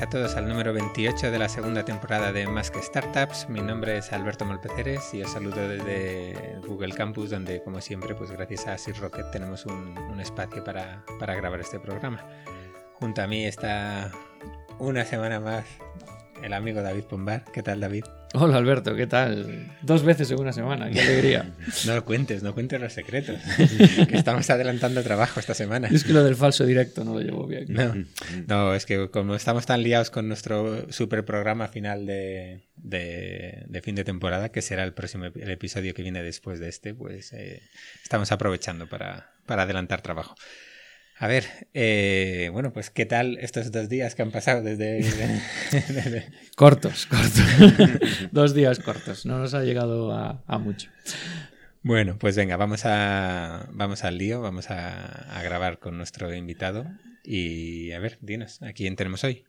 [0.00, 3.50] Bienvenidos a todos al número 28 de la segunda temporada de Más que Startups.
[3.50, 8.30] Mi nombre es Alberto Molpeceres y os saludo desde Google Campus, donde, como siempre, pues
[8.30, 12.26] gracias a Sir Rocket tenemos un, un espacio para, para grabar este programa.
[12.94, 14.10] Junto a mí está
[14.78, 15.66] una semana más
[16.42, 17.44] el amigo David Pombar.
[17.52, 18.04] ¿Qué tal, David?
[18.32, 19.76] Hola Alberto, ¿qué tal?
[19.82, 21.50] Dos veces en una semana, qué alegría.
[21.86, 23.40] No lo cuentes, no cuentes los secretos.
[24.08, 25.88] que estamos adelantando trabajo esta semana.
[25.88, 27.66] Es que lo del falso directo no lo llevo bien.
[27.68, 27.94] No,
[28.46, 33.82] no es que como estamos tan liados con nuestro super programa final de, de, de
[33.82, 37.32] fin de temporada, que será el próximo el episodio que viene después de este, pues
[37.32, 37.62] eh,
[38.02, 40.36] estamos aprovechando para, para adelantar trabajo.
[41.22, 45.02] A ver, eh, bueno, pues ¿qué tal estos dos días que han pasado desde...
[45.70, 46.32] desde...
[46.56, 47.44] cortos, cortos.
[48.32, 50.88] dos días cortos, no nos ha llegado a, a, mucho.
[51.82, 56.86] Bueno, pues venga, vamos, a, vamos al lío, vamos a, a, grabar con nuestro invitado
[57.22, 59.44] y a ver, dinos, ¿a quién tenemos hoy?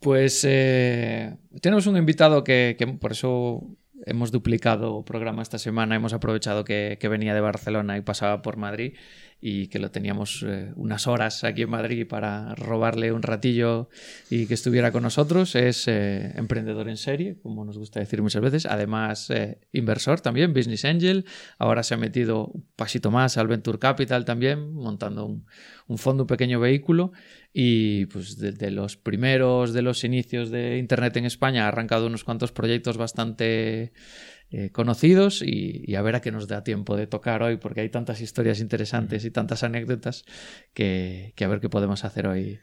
[0.00, 6.12] Pues eh, tenemos un invitado que, que por eso hemos duplicado programa esta semana, hemos
[6.12, 8.94] aprovechado que, venía de Barcelona y pasaba por Madrid
[9.40, 13.88] y que lo teníamos eh, unas horas aquí en Madrid para robarle un ratillo
[14.30, 15.54] y que estuviera con nosotros.
[15.54, 20.52] Es eh, emprendedor en serie, como nos gusta decir muchas veces, además eh, inversor también,
[20.52, 21.24] business angel.
[21.58, 26.26] Ahora se ha metido un pasito más al Venture Capital también, montando un fondo, un
[26.26, 27.12] pequeño vehículo
[27.52, 32.06] y pues desde de los primeros de los inicios de Internet en España ha arrancado
[32.06, 33.92] unos cuantos proyectos bastante
[34.50, 37.82] eh, conocidos y, y, a ver a qué nos da tiempo de tocar hoy, porque
[37.82, 40.24] hay tantas historias interesantes y tantas anécdotas
[40.72, 42.58] que, que a ver qué podemos hacer hoy.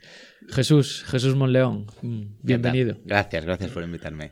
[0.49, 2.97] Jesús, Jesús Monleón, mm, bienvenido.
[3.05, 4.31] Gracias, gracias por invitarme.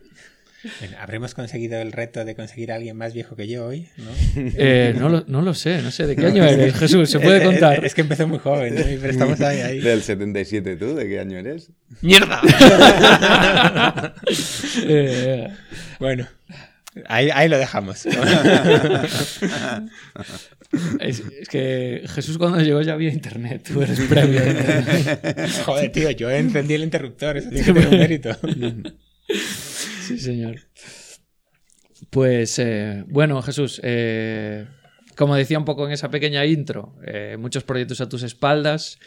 [0.80, 3.90] Bueno, ¿Habremos conseguido el reto de conseguir a alguien más viejo que yo hoy?
[3.98, 4.12] ¿no?
[4.56, 6.08] Eh, no, lo, no, lo, sé, no sé.
[6.08, 7.10] ¿De qué año eres, Jesús?
[7.10, 7.80] ¿Se puede contar?
[7.80, 9.80] Es, es que empezó muy joven, pero estamos ahí, ahí.
[9.80, 10.96] ¿Del 77 tú?
[10.96, 11.72] ¿De qué año eres?
[12.02, 12.42] ¡Mierda!
[14.86, 15.50] eh,
[16.00, 16.28] bueno,
[17.08, 18.06] Ahí, ahí, lo dejamos.
[21.00, 23.68] es, es, que Jesús cuando llegó ya había internet.
[23.74, 24.42] Tú eres previo.
[25.66, 27.38] Joder, tío, yo encendí el interruptor.
[27.38, 28.38] Eso tiene que tener un mérito.
[30.08, 30.56] Sí, señor.
[32.10, 34.68] Pues eh, bueno, Jesús, eh,
[35.16, 39.00] como decía un poco en esa pequeña intro, eh, muchos proyectos a tus espaldas.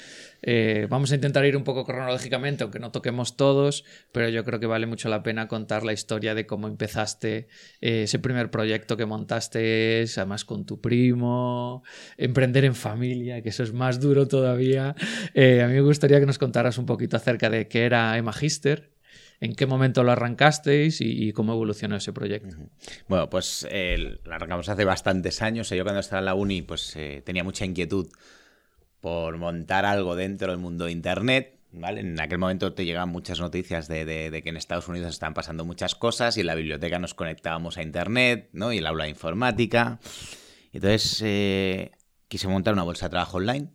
[0.88, 4.66] Vamos a intentar ir un poco cronológicamente, aunque no toquemos todos, pero yo creo que
[4.66, 7.48] vale mucho la pena contar la historia de cómo empezaste
[7.80, 11.82] ese primer proyecto que montaste, además con tu primo,
[12.16, 14.90] emprender en familia, que eso es más duro todavía.
[14.90, 18.95] A mí me gustaría que nos contaras un poquito acerca de qué era Emagister,
[19.40, 22.56] en qué momento lo arrancasteis y, cómo evolucionó ese proyecto.
[23.08, 25.70] Bueno, pues lo arrancamos hace bastantes años.
[25.70, 28.08] Yo cuando estaba en la uni pues eh, tenía mucha inquietud
[29.00, 31.58] por montar algo dentro del mundo de Internet.
[31.72, 32.00] ¿vale?
[32.00, 35.94] En aquel momento te llegaban muchas noticias de, que en Estados Unidos están pasando muchas
[35.94, 38.72] cosas y en la biblioteca nos conectábamos a Internet ¿no?
[38.72, 40.00] y el aula de informática.
[40.72, 41.92] Entonces eh,
[42.28, 43.70] quise montar una bolsa de trabajo online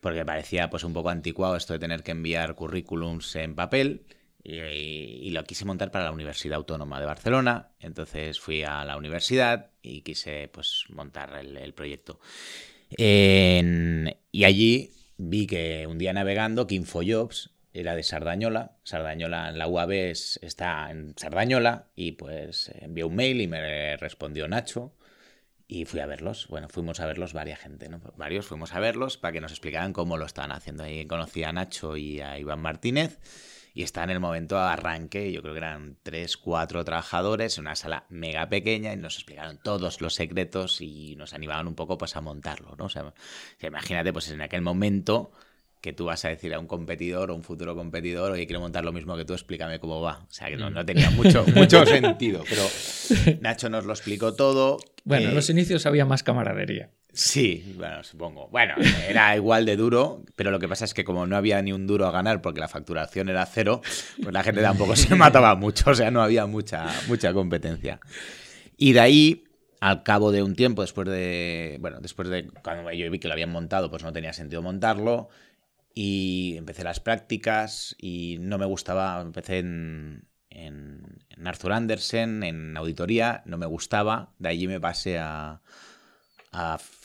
[0.00, 4.06] porque parecía pues un poco anticuado esto de tener que enviar currículums en papel.
[4.42, 7.72] Y, y, lo quise montar para la Universidad Autónoma de Barcelona.
[7.78, 12.20] Entonces fui a la universidad y quise pues montar el, el proyecto.
[12.90, 18.76] En, y allí vi que un día navegando que Infojobs era de Sardañola.
[18.82, 24.48] Sardañola, la UAB es, está en Sardañola y pues envié un mail y me respondió
[24.48, 24.94] Nacho
[25.68, 26.48] y fui a verlos.
[26.48, 28.00] Bueno, fuimos a verlos varias gente, ¿no?
[28.16, 30.82] Varios fuimos a verlos para que nos explicaran cómo lo estaban haciendo.
[30.82, 33.20] Ahí conocí a Nacho y a Iván Martínez
[33.74, 37.62] y está en el momento de arranque, yo creo que eran tres, cuatro trabajadores en
[37.62, 41.98] una sala mega pequeña y nos explicaron todos los secretos y nos animaban un poco
[41.98, 42.86] pues a montarlo, ¿no?
[42.86, 43.12] O sea,
[43.62, 45.30] imagínate pues en aquel momento
[45.80, 48.84] que tú vas a decir a un competidor o un futuro competidor, oye, quiero montar
[48.84, 50.26] lo mismo que tú, explícame cómo va.
[50.28, 52.62] O sea, que no, no tenía mucho, mucho sentido, pero
[53.40, 54.78] Nacho nos lo explicó todo.
[55.04, 56.90] Bueno, en los inicios había más camaradería.
[57.12, 58.48] Sí, bueno, supongo.
[58.48, 58.74] Bueno,
[59.08, 61.86] era igual de duro, pero lo que pasa es que como no había ni un
[61.86, 63.80] duro a ganar porque la facturación era cero,
[64.22, 68.00] pues la gente tampoco se mataba mucho, o sea, no había mucha, mucha competencia.
[68.76, 69.44] Y de ahí,
[69.80, 73.34] al cabo de un tiempo, después de, bueno, después de cuando yo vi que lo
[73.34, 75.28] habían montado, pues no tenía sentido montarlo,
[75.92, 83.42] y empecé las prácticas y no me gustaba, empecé en, en, Arthur Andersen, en auditoría,
[83.46, 85.60] no me gustaba, de allí me pasé a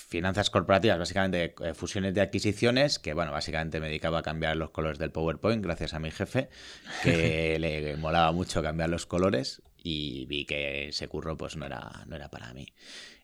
[0.07, 4.69] finanzas corporativas, básicamente eh, fusiones de adquisiciones, que bueno, básicamente me dedicaba a cambiar los
[4.71, 6.49] colores del PowerPoint gracias a mi jefe,
[7.03, 12.03] que le molaba mucho cambiar los colores y vi que ese curro pues no era,
[12.07, 12.73] no era para mí.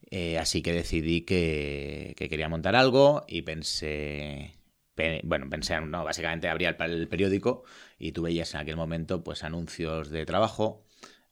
[0.09, 4.55] Eh, así que decidí que, que, quería montar algo y pensé
[5.23, 7.63] bueno, pensé, no, básicamente abría el, periódico
[7.97, 10.85] y tú veías en aquel momento pues anuncios de trabajo,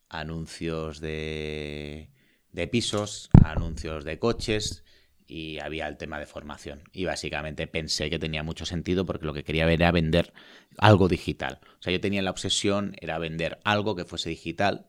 [0.08, 2.10] anuncios de,
[2.52, 4.84] de pisos, anuncios de coches
[5.30, 6.82] y había el tema de formación.
[6.92, 10.34] Y básicamente pensé que tenía mucho sentido porque lo que quería ver era vender
[10.78, 11.60] algo digital.
[11.80, 14.88] O sea, yo tenía la obsesión, era vender algo que fuese digital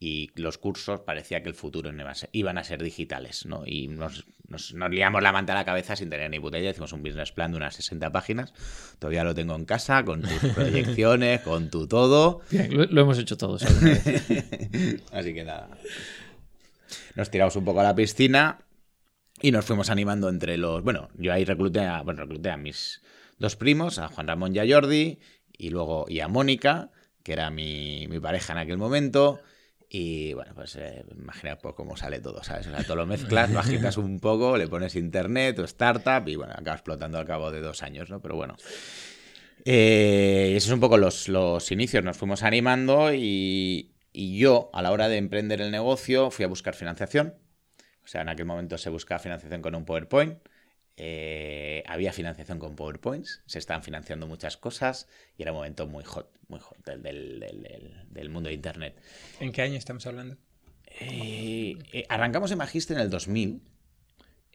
[0.00, 1.90] y los cursos parecía que el futuro
[2.32, 3.64] iban a ser digitales, ¿no?
[3.66, 6.70] Y nos, nos, liamos la manta a la cabeza sin tener ni idea.
[6.70, 8.54] Hicimos un business plan de unas 60 páginas.
[8.98, 12.40] Todavía lo tengo en casa, con tus proyecciones, con tu todo.
[12.50, 13.62] lo, hemos hecho todos.
[15.12, 15.68] Así que nada.
[17.16, 18.60] Nos tiramos un poco a la piscina
[19.40, 20.82] y nos fuimos animando entre los...
[20.82, 23.02] Bueno, yo ahí recluté a, bueno, recluté a mis
[23.38, 25.18] dos primos, a Juan Ramón y a Jordi,
[25.56, 26.90] y luego y a Mónica,
[27.22, 29.40] que era mi, mi pareja en aquel momento.
[29.90, 32.66] Y bueno, pues eh, imagina pues, cómo sale todo, ¿sabes?
[32.66, 36.36] O sea, todo lo mezclas, lo agitas un poco, le pones internet o startup y
[36.36, 38.20] bueno, acaba explotando al cabo de dos años, ¿no?
[38.20, 38.56] Pero bueno.
[39.64, 44.82] Eh, esos son un poco los, los inicios, nos fuimos animando y, y yo, a
[44.82, 47.34] la hora de emprender el negocio, fui a buscar financiación.
[48.08, 50.38] O sea, en aquel momento se buscaba financiación con un PowerPoint.
[50.96, 56.04] Eh, había financiación con PowerPoints, se estaban financiando muchas cosas y era un momento muy
[56.04, 58.96] hot, muy hot del, mundo de Internet.
[59.40, 60.38] ¿En qué año estamos hablando?
[61.00, 63.60] Eh, eh, arrancamos en Magister en el 2000,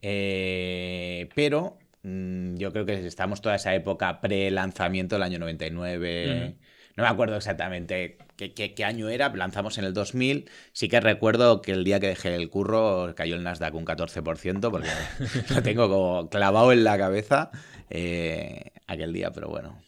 [0.02, 6.58] pero mm, yo creo que estamos toda esa época pre-lanzamiento del año 99.
[6.95, 10.50] No me acuerdo exactamente qué, año era, lanzamos en el 2000.
[10.74, 14.69] Sí que recuerdo que el día que dejé el curro cayó el Nasdaq un 14%,
[14.69, 14.90] porque
[15.54, 17.50] lo tengo como clavado en la cabeza
[17.90, 19.81] eh, aquel día, pero bueno.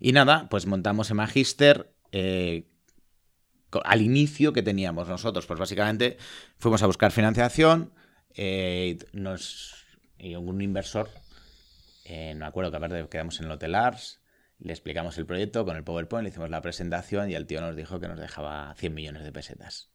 [0.00, 1.92] Y nada, pues montamos el Magister.
[2.10, 2.66] Eh,
[3.84, 6.16] al inicio que teníamos nosotros, pues básicamente
[6.58, 7.92] fuimos a buscar financiación,
[8.34, 9.86] eh, nos,
[10.18, 11.08] y un inversor,
[12.08, 14.19] no me acuerdo que aparte quedamos en el Hotel Ars,
[14.60, 17.76] le explicamos el proyecto con el PowerPoint, le hicimos la presentación y el tío nos
[17.76, 19.90] dijo que nos dejaba 100 millones de pesetas.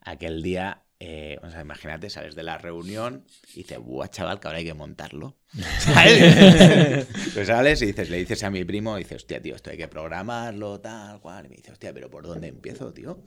[0.00, 3.24] Aquel día, eh, o sea, imagínate, sales de la reunión
[3.54, 5.36] y dices, buah, chaval, que ahora hay que montarlo.
[5.78, 7.06] ¿Sabes?
[7.34, 9.76] pues sales y dices, le dices a mi primo, y dices, hostia, tío, esto hay
[9.76, 11.46] que programarlo, tal, cual.
[11.46, 13.22] Y me dice, hostia, pero ¿por dónde empiezo, tío?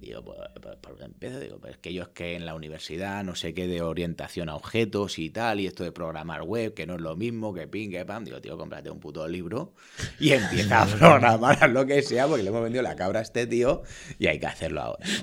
[0.00, 1.38] Digo, pues, pues, ¿por qué empiezo?
[1.40, 4.54] Digo, pues que yo es que en la universidad no sé qué de orientación a
[4.54, 7.90] objetos y tal, y esto de programar web, que no es lo mismo, que ping,
[7.90, 8.24] que pam.
[8.24, 9.74] Digo, tío, cómprate un puto libro
[10.18, 13.46] y empieza a programar lo que sea, porque le hemos vendido la cabra a este
[13.46, 13.82] tío
[14.18, 15.06] y hay que hacerlo ahora.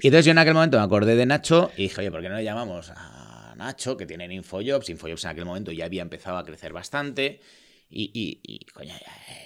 [0.00, 2.28] Y entonces yo en aquel momento me acordé de Nacho y dije, oye, ¿por qué
[2.28, 4.90] no le llamamos a Nacho, que tienen Infojobs?
[4.90, 7.40] Infojobs en aquel momento ya había empezado a crecer bastante.
[7.88, 8.92] Y, y, y coño,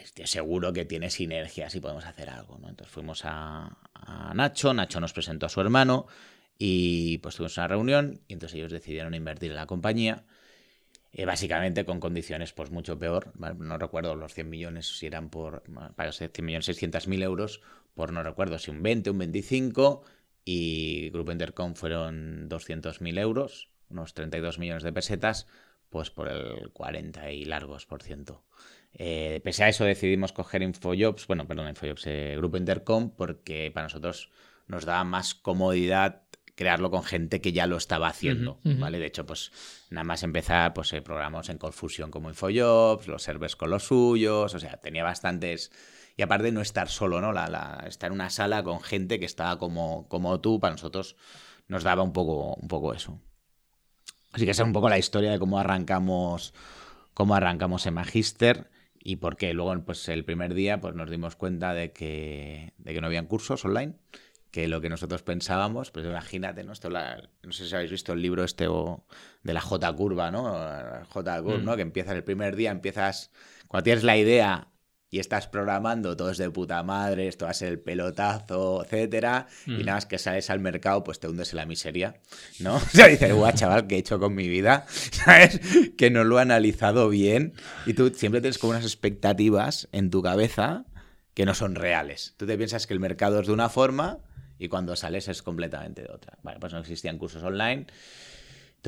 [0.02, 2.69] estoy seguro que tiene sinergias y podemos hacer algo, ¿no?
[2.69, 3.70] Entonces fuimos a,
[4.34, 6.06] Nacho, Nacho nos presentó a su hermano
[6.58, 10.24] y pues tuvimos una reunión y entonces ellos decidieron invertir en la compañía.
[11.12, 15.62] Eh, básicamente con condiciones pues mucho peor, no recuerdo los 100 millones si eran por,
[15.96, 17.62] para 100 millones 600 mil euros,
[17.94, 20.02] por no recuerdo si un 20, un 25
[20.44, 25.46] y Grupo Intercom fueron 200 mil euros, unos 32 millones de pesetas,
[25.88, 28.44] pues por el 40 y largos por ciento.
[28.95, 33.85] Eh, pese a eso decidimos coger Infojobs, bueno, perdón, Infojobs, eh, Grupo Intercom, porque para
[33.85, 34.30] nosotros
[34.66, 36.23] nos daba más comodidad
[36.54, 38.99] crearlo con gente que ya lo estaba haciendo, ¿vale?
[38.99, 39.52] De hecho, pues
[39.90, 44.54] nada más empezar, pues eh, programamos en Confusion como Infojobs, los servers con los suyos,
[44.54, 45.71] o sea, tenía bastantes...
[46.16, 47.33] Y aparte no estar solo, ¿no?
[47.33, 51.14] La, estar en una sala con gente que estaba como, como tú, para nosotros
[51.68, 53.21] nos daba un poco, un poco eso.
[54.33, 56.54] Así que esa es un poco la historia de cómo arrancamos,
[57.14, 58.68] cómo arrancamos en Magister
[59.02, 63.00] y porque luego pues el primer día pues nos dimos cuenta de que, de que
[63.00, 63.95] no habían cursos online
[64.50, 66.73] que lo que nosotros pensábamos, pues imagínate, ¿no?
[66.73, 70.55] Esto no sé si habéis visto el libro este de la J curva, ¿no?
[71.11, 71.73] J curva, ¿no?
[71.73, 71.76] Mm.
[71.76, 73.31] Que empiezas el primer día, empiezas,
[73.69, 74.69] cuando tienes la idea
[75.10, 79.46] y estás programando, todo es de puta madre, esto va a ser el pelotazo, etcétera,
[79.66, 79.78] y mm.
[79.80, 82.20] nada más que sales al mercado, pues te hundes en la miseria,
[82.60, 82.76] ¿no?
[82.76, 84.86] O sea, dices, guau, chaval, ¿qué he hecho con mi vida?
[84.88, 85.60] ¿Sabes?
[85.96, 87.54] Que no lo he analizado bien,
[87.86, 90.84] y tú siempre tienes como unas expectativas en tu cabeza
[91.34, 92.34] que no son reales.
[92.36, 94.18] Tú te piensas que el mercado es de una forma,
[94.58, 96.38] y cuando sales es completamente de otra.
[96.42, 97.86] Vale, pues no existían cursos online,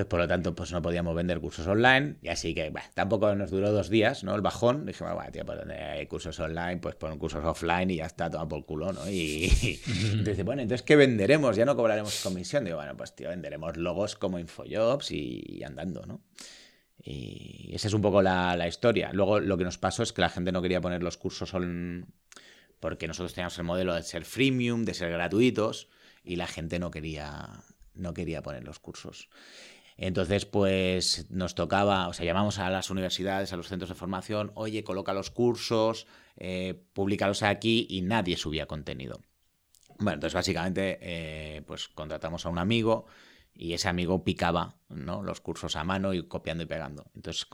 [0.00, 2.16] entonces, por lo tanto, pues no podíamos vender cursos online.
[2.22, 4.34] Y así que, tampoco nos duró dos días, ¿no?
[4.34, 4.86] El bajón.
[4.86, 8.30] Dijimos, bueno, tío, pues donde hay cursos online, pues pon cursos offline y ya está,
[8.30, 9.10] todo por culo, ¿no?
[9.10, 9.50] Y,
[10.12, 11.54] entonces, bueno, entonces, ¿qué venderemos?
[11.56, 12.64] Ya no cobraremos comisión.
[12.64, 16.22] Digo, bueno, pues, tío, venderemos logos como Infojobs y, andando, ¿no?
[17.02, 19.10] Y esa es un poco la, la, historia.
[19.12, 22.06] Luego, lo que nos pasó es que la gente no quería poner los cursos online
[22.78, 25.88] porque nosotros teníamos el modelo de ser freemium, de ser gratuitos,
[26.24, 27.62] y la gente no quería,
[27.94, 29.28] no quería poner los cursos.
[30.02, 34.50] Entonces, pues nos tocaba, o sea, llamamos a las universidades, a los centros de formación,
[34.54, 36.06] oye, coloca los cursos,
[36.38, 39.20] eh, públicalos aquí y nadie subía contenido.
[39.98, 43.04] Bueno, entonces básicamente, eh, pues contratamos a un amigo
[43.52, 45.22] y ese amigo picaba ¿no?
[45.22, 47.04] los cursos a mano y copiando y pegando.
[47.14, 47.46] Entonces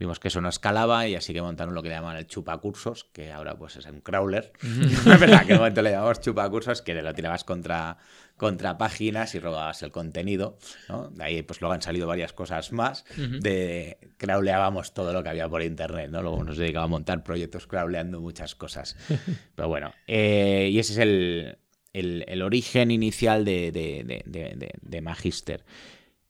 [0.00, 3.30] vimos que eso no escalaba y así que montaron lo que llaman el chupacursos, que
[3.30, 4.52] ahora pues es un crawler.
[4.62, 7.98] es verdad que en momento le llamamos chupacursos, que lo tirabas contra,
[8.36, 10.58] contra páginas y robabas el contenido.
[10.88, 11.08] ¿no?
[11.10, 13.04] De ahí pues luego han salido varias cosas más.
[13.16, 16.22] De crawleábamos todo lo que había por internet, ¿no?
[16.22, 18.96] Luego nos dedicaba a montar proyectos crawleando muchas cosas.
[19.54, 21.58] Pero bueno, eh, y ese es el,
[21.96, 25.64] el, origen inicial de, de, Magister.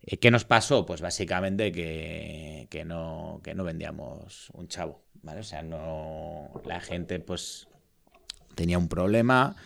[0.02, 0.86] Eh, ¿Qué nos pasó?
[0.86, 5.40] Pues básicamente que, no, no vendíamos un chavo, ¿vale?
[5.40, 7.68] O sea, no, la gente pues
[8.54, 9.56] tenía un problema,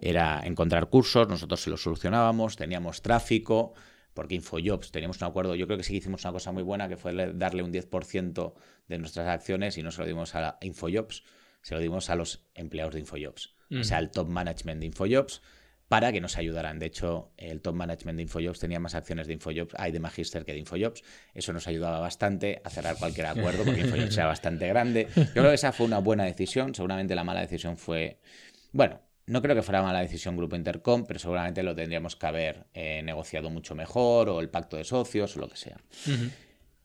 [0.00, 3.74] era encontrar cursos, nosotros se los solucionábamos, teníamos tráfico,
[4.14, 6.96] porque Infojobs teníamos un acuerdo, yo creo que sí hicimos una cosa muy buena, que
[6.96, 8.54] fue darle un 10%
[8.88, 11.24] de nuestras acciones y no se lo dimos a Infojobs,
[11.62, 15.42] se lo dimos a los empleados de Infojobs o sea, el top management de Infojobs,
[15.88, 16.78] para que nos ayudaran.
[16.78, 20.44] De hecho, el top management de Infojobs tenía más acciones de Infojobs, hay de Magister
[20.44, 21.02] que de Infojobs.
[21.34, 25.08] Eso nos ayudaba bastante a cerrar cualquier acuerdo, porque Infojobs era bastante grande.
[25.14, 26.74] Yo creo que esa fue una buena decisión.
[26.74, 28.18] Seguramente la mala decisión fue.
[28.72, 32.66] Bueno, no creo que fuera mala decisión Grupo Intercom, pero seguramente lo tendríamos que haber
[32.74, 35.78] eh, negociado mucho mejor, o el pacto de socios, o lo que sea.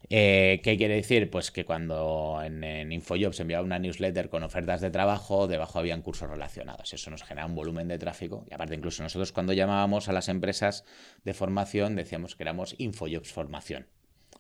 [0.10, 1.30] Eh, ¿Qué quiere decir?
[1.30, 6.02] Pues que cuando en, en, se enviaba una newsletter con ofertas de trabajo, debajo habían
[6.02, 6.94] cursos relacionados.
[6.94, 8.44] Eso nos genera un volumen de tráfico.
[8.50, 10.84] Y aparte, incluso nosotros cuando llamábamos a las empresas
[11.24, 13.88] de formación, decíamos que éramos Infojobs Formación.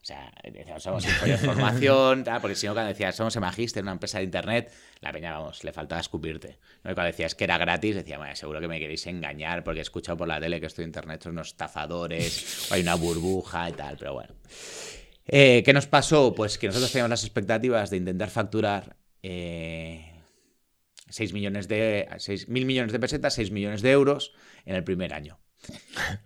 [0.02, 4.18] O sea, decíamos, somos Infojobs Formación, porque si no, cuando decías, somos Magister, una empresa
[4.18, 6.58] de internet, la peña, vamos, le faltaba escupirte.
[6.84, 6.92] ¿no?
[6.92, 9.84] Y cuando decías que era gratis, decía, bueno, seguro que me queréis engañar porque he
[9.84, 13.70] escuchado por la tele que estoy en internet son unos estafadores, o hay una burbuja
[13.70, 14.34] y tal, pero bueno.
[15.28, 16.34] Eh, ¿Qué nos pasó?
[16.34, 20.12] Pues que nosotros teníamos las expectativas de intentar facturar eh,
[21.10, 22.08] 6 millones de.
[22.18, 24.34] 6, mil millones de pesetas, 6 millones de euros
[24.66, 25.40] en el primer año.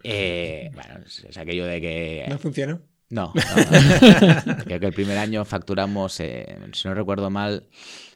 [0.04, 2.26] Eh, bueno, es, aquello de que.
[2.30, 2.82] ¿No funcionó?
[3.16, 3.32] No.
[4.66, 7.64] Creo que el primer año facturamos, eh, si no recuerdo mal,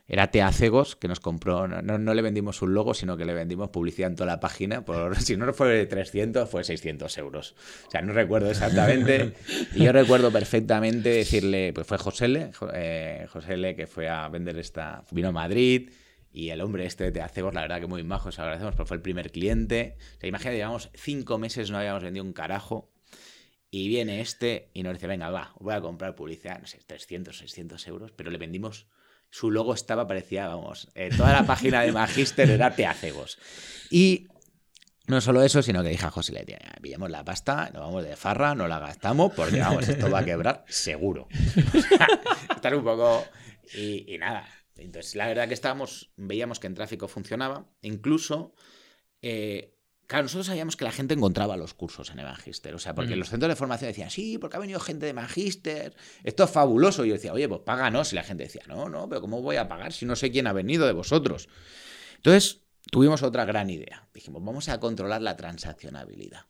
[0.10, 4.10] era Teacegos, que nos compró, no, le vendimos un logo, sino que le vendimos publicidad
[4.10, 7.56] en toda la página, por, si no fue 300, fue 600 euros.
[7.88, 9.36] O sea, no recuerdo exactamente.
[9.74, 15.06] y yo recuerdo perfectamente decirle, pues fue José eh, José que fue a vender esta,
[15.12, 15.92] vino a Madrid,
[16.34, 18.98] y el hombre este de Teacegos, la verdad que muy majo, os agradecemos, porque fue
[18.98, 19.96] el primer cliente.
[20.18, 22.92] O sea, imagínate, llevamos cinco meses, no habíamos vendido un carajo,
[23.72, 27.38] y viene este y nos dice, venga, va, voy a comprar publicidad, no sé, 300,
[27.38, 28.88] 600 euros, pero le vendimos
[29.32, 33.38] su logo estaba, parecía, vamos, eh, toda la página de Magister era teacegos.
[33.92, 34.28] Y
[35.06, 36.46] no solo eso, sino que dije a José, le
[36.82, 40.26] pillamos la pasta, nos vamos de farra, no la gastamos, porque vamos, esto va a
[40.26, 41.28] quebrar seguro.
[42.56, 43.26] Estar un poco...
[43.74, 44.48] Y, y, nada.
[44.78, 47.70] Entonces, la verdad que estábamos, veíamos que en tráfico funcionaba.
[47.82, 48.56] Incluso
[49.22, 49.79] eh,
[50.10, 52.74] Claro, nosotros sabíamos que la gente encontraba los cursos en el Magister.
[52.74, 55.96] O sea, porque los centros de formación decían, sí, porque ha venido gente de Magister,
[56.24, 57.06] esto es fabuloso.
[57.06, 58.12] Y yo decía, oye, pues páganos.
[58.12, 60.48] Y la gente decía, no, no, pero ¿cómo voy a pagar si no sé quién
[60.48, 61.48] ha venido de vosotros?
[62.16, 64.08] Entonces, tuvimos otra gran idea.
[64.12, 66.48] Dijimos, vamos a controlar la transaccionabilidad.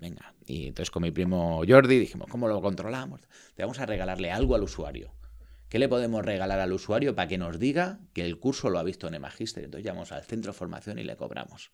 [0.00, 0.36] venga.
[0.46, 3.22] Y entonces con mi primo Jordi dijimos, ¿cómo lo controlamos?
[3.56, 5.12] Te vamos a regalarle algo al usuario.
[5.68, 8.84] ¿Qué le podemos regalar al usuario para que nos diga que el curso lo ha
[8.84, 9.64] visto en el Magister?
[9.64, 11.72] Entonces llamamos al centro de formación y le cobramos.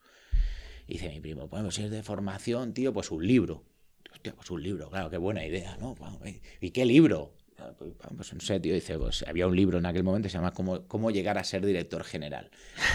[0.88, 3.62] Y dice mi primo, bueno, si es de formación, tío, pues un libro.
[4.10, 5.94] Hostia, pues un libro, claro, qué buena idea, ¿no?
[6.60, 7.34] ¿Y qué libro?
[7.76, 10.38] Pues, pues no sé, tío, dice, pues había un libro en aquel momento que se
[10.38, 12.50] llama Cómo, cómo llegar a ser director general.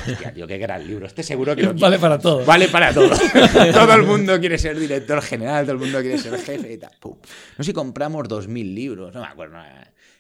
[0.10, 1.06] Hostia, tío, qué gran libro.
[1.06, 2.44] Este seguro que Vale para todo.
[2.46, 3.10] Vale para todo.
[3.74, 6.92] todo el mundo quiere ser director general, todo el mundo quiere ser jefe y tal.
[7.04, 7.18] No
[7.58, 9.58] sé si compramos 2.000 libros, no me acuerdo.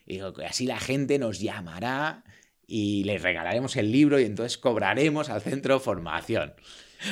[0.05, 2.23] Y digo, así la gente nos llamará
[2.67, 6.53] y les regalaremos el libro y entonces cobraremos al centro formación.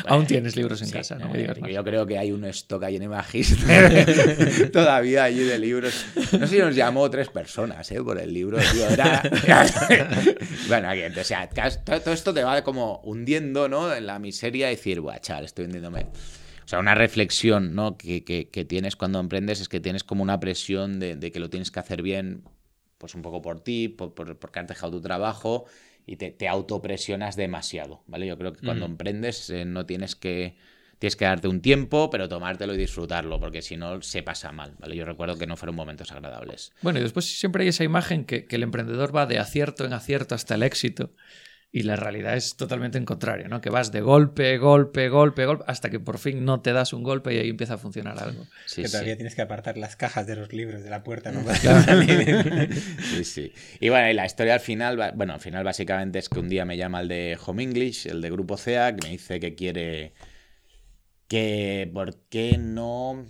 [0.06, 1.34] Aún tienes libros en casa, no
[1.68, 6.06] Yo creo que hay un stock ahí en el Magister todavía allí de libros.
[6.34, 8.02] No sé si nos llamó tres personas ¿eh?
[8.02, 8.58] por el libro.
[10.68, 13.94] bueno, aquí, o sea, todo esto te va como hundiendo ¿no?
[13.94, 16.08] en la miseria y decir, guau, chaval, estoy hundiéndome.
[16.64, 17.98] O sea, una reflexión ¿no?
[17.98, 21.50] que, que, tienes cuando emprendes es que tienes como una presión de, de, que lo
[21.50, 22.44] tienes que hacer bien,
[22.98, 25.66] pues un poco por ti, por, por, porque has dejado tu trabajo
[26.06, 28.28] y te, te autopresionas demasiado, ¿vale?
[28.28, 30.56] Yo creo que cuando emprendes eh, no tienes que
[31.00, 34.76] tienes que darte un tiempo, pero tomártelo y disfrutarlo, porque si no se pasa mal,
[34.78, 34.96] ¿vale?
[34.96, 36.74] Yo recuerdo que no fueron momentos agradables.
[36.84, 39.94] Bueno, y después siempre hay esa imagen que, que el emprendedor va de acierto en
[39.94, 41.12] acierto hasta el éxito.
[41.74, 43.62] Y la realidad es totalmente en contrario, ¿no?
[43.62, 47.02] Que vas de golpe, golpe, golpe, golpe, hasta que por fin no te das un
[47.02, 48.46] golpe y ahí empieza a funcionar algo.
[48.76, 51.42] que todavía tienes que apartar las cajas de los libros de la puerta, ¿no?
[53.16, 53.54] sí, sí.
[53.80, 56.66] Y bueno, y la historia al final, bueno, al final básicamente es que un día
[56.66, 60.12] me llama el de Home English, el de Grupo CEA, que me dice que quiere
[61.30, 63.26] que por qué no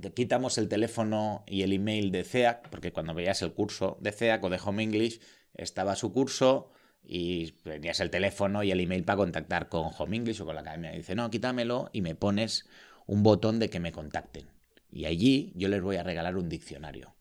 [0.00, 4.12] te quitamos el teléfono y el email de CEAC, porque cuando veías el curso de
[4.12, 5.20] CEAC o de Home English,
[5.54, 6.70] estaba su curso
[7.06, 10.62] y tenías el teléfono y el email para contactar con Home English o con la
[10.62, 10.90] academia.
[10.90, 12.66] dice, no, quítamelo y me pones
[13.06, 14.46] un botón de que me contacten.
[14.90, 17.14] Y allí yo les voy a regalar un diccionario.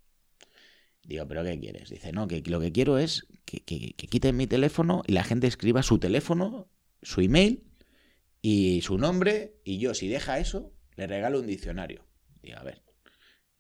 [1.03, 1.89] Digo, ¿pero qué quieres?
[1.89, 5.45] Dice, no, que lo que quiero es que, que, quiten mi teléfono y la gente
[5.45, 6.67] escriba su teléfono,
[7.03, 7.63] su email
[8.41, 12.05] y su nombre, y yo, si deja eso, le regalo un diccionario.
[12.41, 12.84] Digo, a ver.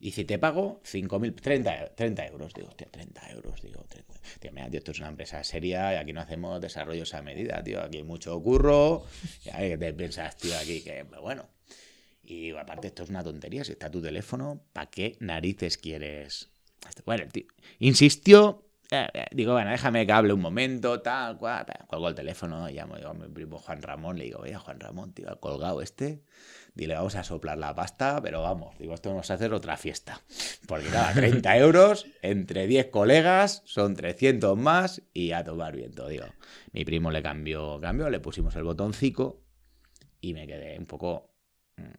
[0.05, 2.53] Y si te pago 5.000, 30, 30 euros.
[2.53, 3.59] Digo, hostia, 30 euros.
[3.59, 4.69] Digo, 30.
[4.69, 7.81] Tío, esto es una empresa seria y aquí no hacemos desarrollos a medida, tío.
[7.81, 9.03] Aquí hay mucho curro.
[9.45, 11.49] Y te piensas, tío, aquí que, bueno.
[12.21, 13.63] Y digo, aparte, esto es una tontería.
[13.63, 16.51] Si está tu teléfono, ¿para qué narices quieres?
[17.03, 17.47] Bueno, el tío
[17.79, 18.61] insistió.
[18.91, 21.65] Eh, eh, digo, bueno, déjame que hable un momento, tal, cual.
[21.87, 25.31] Colgo el teléfono, llamo a mi primo Juan Ramón, le digo, oye, Juan Ramón, tío,
[25.31, 26.21] ha colgado este
[26.75, 30.21] dile, vamos a soplar la pasta, pero vamos, digo, esto vamos a hacer otra fiesta.
[30.67, 36.25] Porque cada 30 euros entre 10 colegas son 300 más y a tomar viento, digo.
[36.73, 39.41] Mi primo le cambió, cambió, le pusimos el botoncito
[40.19, 41.33] y me quedé un poco
[41.77, 41.93] mm,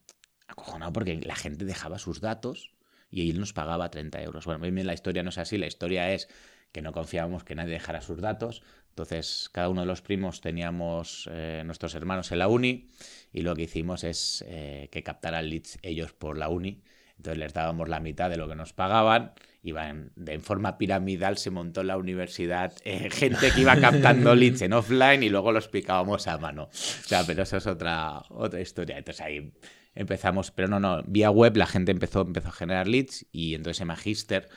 [0.47, 2.77] acojonado porque la gente dejaba sus datos
[3.11, 4.45] y él nos pagaba 30 euros.
[4.45, 6.29] Bueno, bien la historia no es así, la historia es
[6.73, 8.63] que no confiábamos que nadie dejara sus datos.
[8.97, 12.89] Entonces, cada uno de los primos teníamos eh, nuestros hermanos en la uni
[13.31, 16.81] y lo que hicimos es eh, que captaran leads ellos por la uni.
[17.19, 19.35] Entonces les dábamos la mitad de lo que nos pagaban.
[19.63, 24.35] Iban, de en forma piramidal se montó en la universidad eh, gente que iba captando
[24.35, 26.63] leads en offline y luego los picábamos a mano.
[26.63, 28.97] O sea, pero eso es otra, otra historia.
[28.97, 29.53] Entonces ahí
[29.95, 33.83] empezamos, pero no, no, vía web la gente empezó, empezó a generar leads y entonces
[33.83, 34.49] en Magister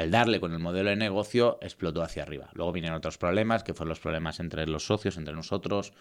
[0.00, 2.48] al darle con el modelo de negocio, explotó hacia arriba.
[2.54, 5.92] Luego vinieron otros problemas, que fueron los problemas entre los socios, entre nosotros,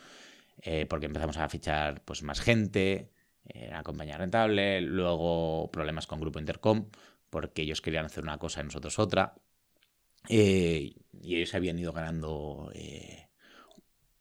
[0.62, 3.12] eh, porque empezamos a fichar pues, más gente,
[3.43, 6.89] era una compañía rentable, luego problemas con Grupo Intercom,
[7.29, 9.35] porque ellos querían hacer una cosa y nosotros otra,
[10.29, 13.27] eh, y ellos habían ido ganando eh,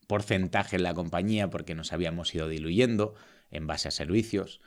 [0.09, 3.15] porcentaje en la compañía porque nos habíamos ido diluyendo
[3.53, 4.61] en base a servicios.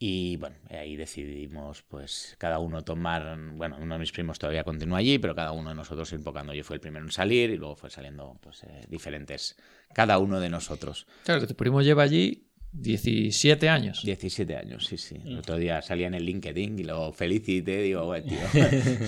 [0.00, 3.36] Y bueno, ahí decidimos, pues, cada uno tomar.
[3.54, 6.54] Bueno, uno de mis primos todavía continúa allí, pero cada uno de nosotros ir enfocando.
[6.54, 9.56] Yo fui el primero en salir y luego fue saliendo, pues, eh, diferentes.
[9.92, 11.06] Cada uno de nosotros.
[11.24, 14.02] Claro, que tu primo lleva allí 17 años.
[14.04, 15.16] 17 años, sí, sí.
[15.24, 17.82] El otro día salía en el LinkedIn y lo felicité.
[17.82, 18.38] Digo, bueno, tío.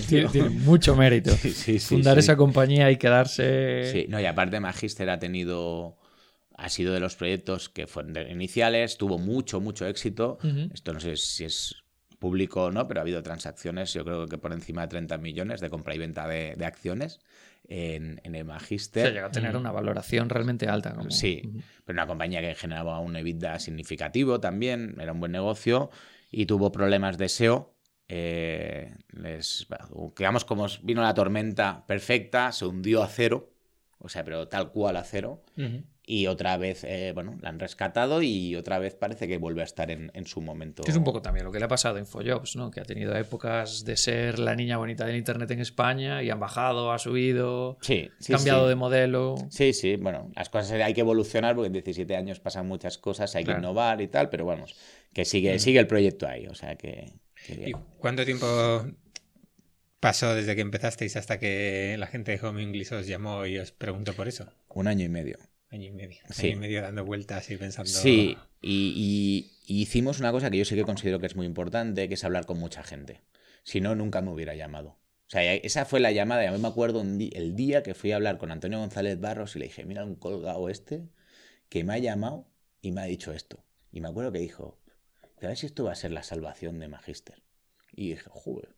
[0.31, 1.31] tiene, mucho mérito.
[1.79, 3.91] Fundar esa compañía y quedarse.
[3.91, 5.95] Sí, no, y aparte, Magister ha tenido
[6.61, 10.37] ha sido de los proyectos que fueron iniciales, tuvo mucho, mucho éxito.
[10.71, 11.75] Esto no sé si es
[12.19, 15.59] público o no, pero ha habido transacciones, yo creo que por encima de 30 millones
[15.59, 17.19] de compra y venta de, acciones
[17.67, 19.07] en, el Magister.
[19.07, 20.95] Se llega a tener una valoración realmente alta.
[21.09, 21.41] Sí,
[21.83, 25.89] pero una compañía que generaba un EBITDA significativo también, era un buen negocio
[26.29, 27.73] y tuvo problemas de SEO.
[28.07, 29.67] Eh, les,
[30.15, 33.49] digamos, como vino la tormenta perfecta, se hundió a cero,
[33.97, 35.43] o sea, pero tal cual a cero
[36.11, 39.63] y otra vez, eh, bueno, la han rescatado y otra vez parece que vuelve a
[39.63, 40.83] estar en, su momento.
[40.85, 42.69] Es un poco también lo que le ha pasado a Infojobs, ¿no?
[42.69, 46.37] Que ha tenido épocas de ser la niña bonita del Internet en España y han
[46.37, 49.35] bajado, ha subido, sí, cambiado de modelo.
[49.49, 53.33] Sí, sí, bueno, las cosas hay que evolucionar porque en 17 años pasan muchas cosas,
[53.37, 54.75] hay que innovar y tal, pero vamos,
[55.13, 57.05] que sigue, sigue el proyecto ahí, o sea que...
[57.47, 58.45] ¿Y cuánto tiempo
[60.01, 63.71] pasó desde que empezasteis hasta que la gente de Home English os llamó y os
[63.71, 64.51] preguntó por eso?
[64.67, 65.37] Un año y medio.
[65.71, 66.19] Año y medio.
[66.37, 67.89] Año y medio dando vueltas y pensando.
[67.89, 72.15] Sí, y, hicimos una cosa que yo sí que considero que es muy importante, que
[72.15, 73.21] es hablar con mucha gente.
[73.63, 74.89] Si no, nunca me hubiera llamado.
[74.89, 76.43] O sea, esa fue la llamada.
[76.43, 79.55] Y a mí me acuerdo el día que fui a hablar con Antonio González Barros
[79.55, 81.07] y le dije, mira un colgado este
[81.69, 83.63] que me ha llamado y me ha dicho esto.
[83.93, 84.77] Y me acuerdo que dijo,
[85.41, 87.41] a ver si esto va a ser la salvación de Magister.
[87.93, 88.75] Y dije, joder,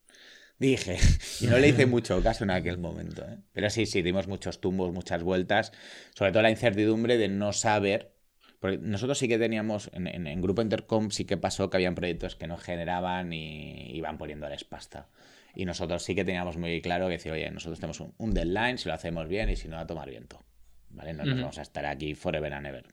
[0.60, 0.98] dije.
[1.42, 3.24] Y no le hice mucho caso en aquel momento.
[3.24, 3.38] ¿eh?
[3.52, 5.74] Pero sí, sí, dimos muchos tumbos, muchas vueltas.
[6.14, 8.14] Sobre todo la incertidumbre de no saber.
[8.60, 12.48] Porque nosotros sí que teníamos, en, Grupo Intercom sí que pasó que habían proyectos que
[12.48, 15.10] no generaban y iban poniéndoles pasta.
[15.54, 18.88] Y nosotros sí que teníamos muy claro que decir, oye, nosotros tenemos un, deadline, si
[18.88, 20.42] lo hacemos bien y si no, a tomar viento.
[20.90, 21.14] ¿Vale?
[21.14, 22.86] No nos vamos a estar aquí forever and ever.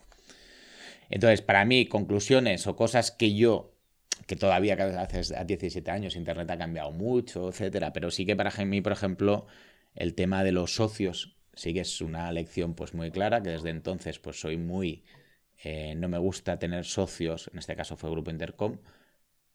[1.09, 3.77] Entonces, para mí, conclusiones o cosas que yo
[4.27, 8.51] que todavía hace a 17 años Internet ha cambiado mucho, etcétera, pero sí que para
[8.65, 9.47] mí, por ejemplo,
[9.95, 13.71] el tema de los socios sí que es una lección pues muy clara, que desde
[13.71, 15.05] entonces pues soy muy...
[15.65, 18.79] eh, no me gusta tener socios, en este caso fue Grupo Intercom,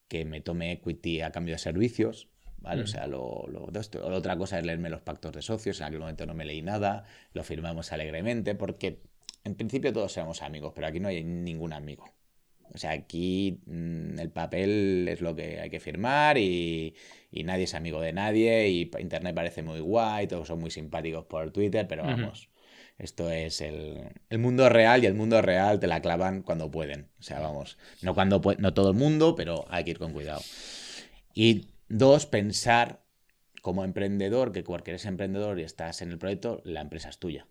[0.07, 2.83] que me tome equity a cambio de servicios, ¿vale?
[2.83, 5.99] O sea, lo, lo- la otra cosa es leerme los pactos de socios, en aquel
[5.99, 9.01] momento no me leí nada, lo firmamos alegremente, porque
[9.43, 12.05] en principio todos éramos amigos, pero aquí no hay ningún amigo.
[12.73, 16.95] O sea, aquí mm, el papel es lo que hay que firmar y,
[17.31, 21.25] y nadie es amigo de nadie y Internet parece muy guay, todos son muy simpáticos
[21.25, 22.49] por Twitter, pero vamos,
[22.97, 27.09] esto es el, el mundo real y el mundo real te la clavan cuando pueden.
[27.19, 30.41] O sea, vamos, no, cuando no todo el mundo, pero hay que ir con cuidado.
[31.33, 33.01] Y dos, pensar
[33.61, 37.47] como emprendedor, que eres emprendedor y estás en el proyecto, la empresa es tuya.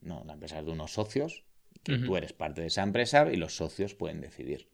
[0.00, 1.44] No, la empresa es de unos socios,
[1.82, 4.68] que tú eres parte de esa empresa y los socios pueden decidir.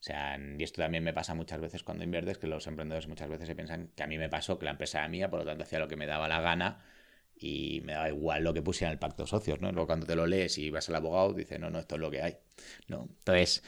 [0.00, 3.28] O sea, y esto también me pasa muchas veces cuando inviertes, que los emprendedores muchas
[3.28, 5.44] veces se piensan que a mí me pasó que la empresa era mía, por lo
[5.44, 6.82] tanto hacía lo que me daba la gana
[7.36, 9.72] y me daba igual lo que pusiera en el pacto de socios, ¿no?
[9.72, 12.10] Luego cuando te lo lees y vas al abogado, dice, no, no, esto es lo
[12.10, 12.36] que hay,
[12.88, 13.08] ¿no?
[13.18, 13.62] Entonces,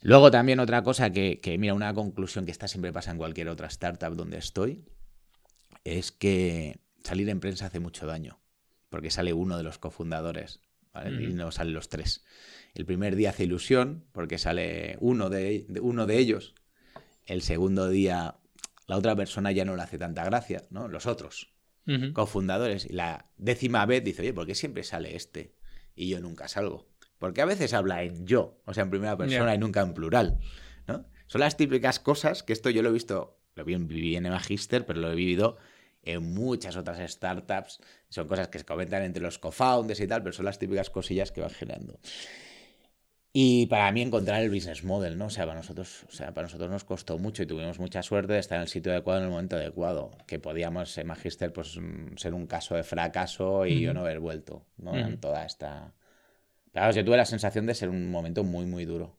[0.00, 3.48] luego también otra cosa que, que, mira, una conclusión que esta siempre pasa en cualquier
[3.48, 4.84] otra startup donde estoy,
[5.84, 8.40] es que salir en prensa hace mucho daño,
[8.88, 10.60] porque sale uno de los cofundadores,
[10.92, 11.10] ¿vale?
[11.30, 12.24] Y no salen los tres.
[12.74, 16.54] El primer día hace ilusión, porque sale uno de, de- uno de ellos.
[17.26, 18.36] El segundo día,
[18.86, 20.88] la otra persona ya no le hace tanta gracia, ¿no?
[20.88, 21.52] Los otros
[22.12, 22.84] cofundadores.
[22.86, 25.54] Y la décima vez dice, oye, ¿por qué siempre sale este?
[25.96, 26.88] Y yo nunca salgo.
[27.18, 30.38] Porque a veces habla en yo, o sea, en primera persona y nunca en plural.
[30.86, 31.06] ¿no?
[31.26, 34.22] Son las típicas cosas que esto yo lo he visto, lo vi en, viví en
[34.24, 35.56] Magister, pero lo he vivido
[36.02, 37.80] en muchas otras startups.
[38.08, 41.32] Son cosas que se comentan entre los co-founders y tal, pero son las típicas cosillas
[41.32, 41.98] que van generando.
[43.32, 45.26] Y para mí encontrar el business model, ¿no?
[45.26, 48.32] O sea, para nosotros, o sea, para nosotros nos costó mucho y tuvimos mucha suerte
[48.32, 50.10] de estar en el sitio adecuado en el momento adecuado.
[50.26, 54.18] Que podíamos en Magister pues, mm, ser un caso de fracaso y yo no haber
[54.18, 54.90] vuelto, ¿no?
[54.90, 55.00] Ujú.
[55.00, 55.92] En toda esta.
[56.72, 59.16] Claro, yo tuve la sensación de ser un momento muy, muy duro.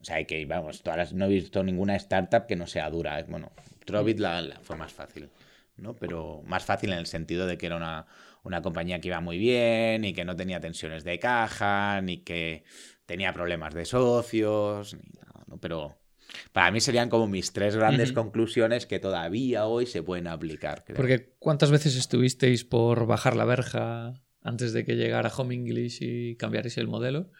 [0.00, 3.22] O sea, que, vamos, todas las- no he visto ninguna startup que no sea dura.
[3.28, 3.52] Bueno,
[3.84, 5.28] Trovit la, la fue más fácil,
[5.80, 5.94] ¿no?
[5.96, 8.06] Pero más fácil en el sentido de que era una,
[8.42, 12.64] una compañía que iba muy bien y que no tenía tensiones de caja, ni que
[13.06, 15.58] tenía problemas de socios, ni nada, ¿no?
[15.58, 15.98] Pero
[16.52, 20.84] para mí serían como mis tres grandes conclusiones que todavía hoy se pueden aplicar.
[20.84, 20.96] creo.
[20.96, 26.36] Porque ¿cuántas veces estuvisteis por bajar la verja antes de que llegara Home English y
[26.36, 27.30] cambiarais el modelo?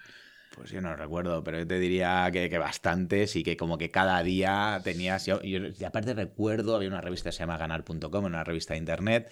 [0.57, 3.91] Pues yo no recuerdo, pero yo te diría que, que bastantes y que como que
[3.91, 5.25] cada día tenías...
[5.27, 8.79] Yo, yo- y aparte recuerdo, había una revista que se llama ganar.com, una revista de
[8.79, 9.31] internet,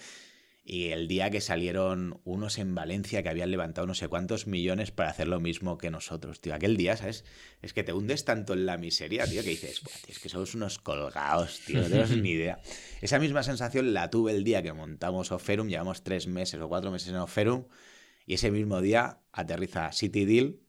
[0.63, 4.91] y el día que salieron unos en Valencia que habían levantado no sé cuántos millones
[4.91, 6.53] para hacer lo mismo que nosotros, tío.
[6.55, 7.25] Aquel día, ¿sabes?
[7.61, 10.29] Es que te hundes tanto en la miseria, tío, que dices, "Buah, tío, es que
[10.29, 12.59] somos unos colgados, tío, no tenemos ni idea.
[13.01, 16.91] Esa misma sensación la tuve el día que montamos Oferum, llevamos tres meses o cuatro
[16.91, 17.65] meses en Oferum,
[18.25, 20.59] y ese mismo día aterriza City Deal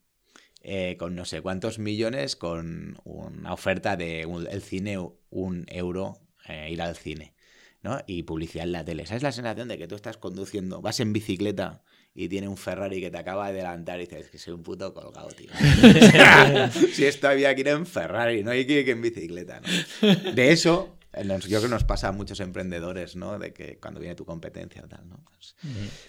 [0.63, 4.99] eh, con no sé cuántos millones, con una oferta de un- el cine,
[5.31, 6.19] un euro,
[6.49, 7.35] eh, ir al cine,
[7.83, 8.01] ¿no?
[8.07, 9.07] Y publicidad en la tele.
[9.07, 11.83] ¿Sabes la sensación de que tú estás conduciendo, vas en bicicleta
[12.15, 14.93] y tiene un Ferrari que te acaba de adelantar y dices que soy un puto
[14.93, 15.49] colgado, tío?
[16.93, 20.33] si esto había que ir en Ferrari, no hay que ir en bicicleta, ¿no?
[20.33, 23.39] De eso, eh, nos- yo creo que nos pasa a muchos emprendedores, ¿no?
[23.39, 25.21] De que cuando viene tu competencia tal, ¿no?
[25.25, 25.55] Pues-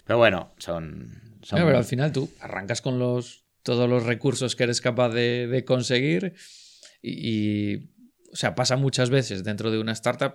[0.03, 1.39] pero bueno, son...
[1.65, 5.65] pero al final tú arrancas con los, todos los recursos que eres capaz de, de
[5.65, 6.33] conseguir
[7.01, 7.91] y, y,
[8.31, 10.33] o sea, pasa muchas veces dentro de una startup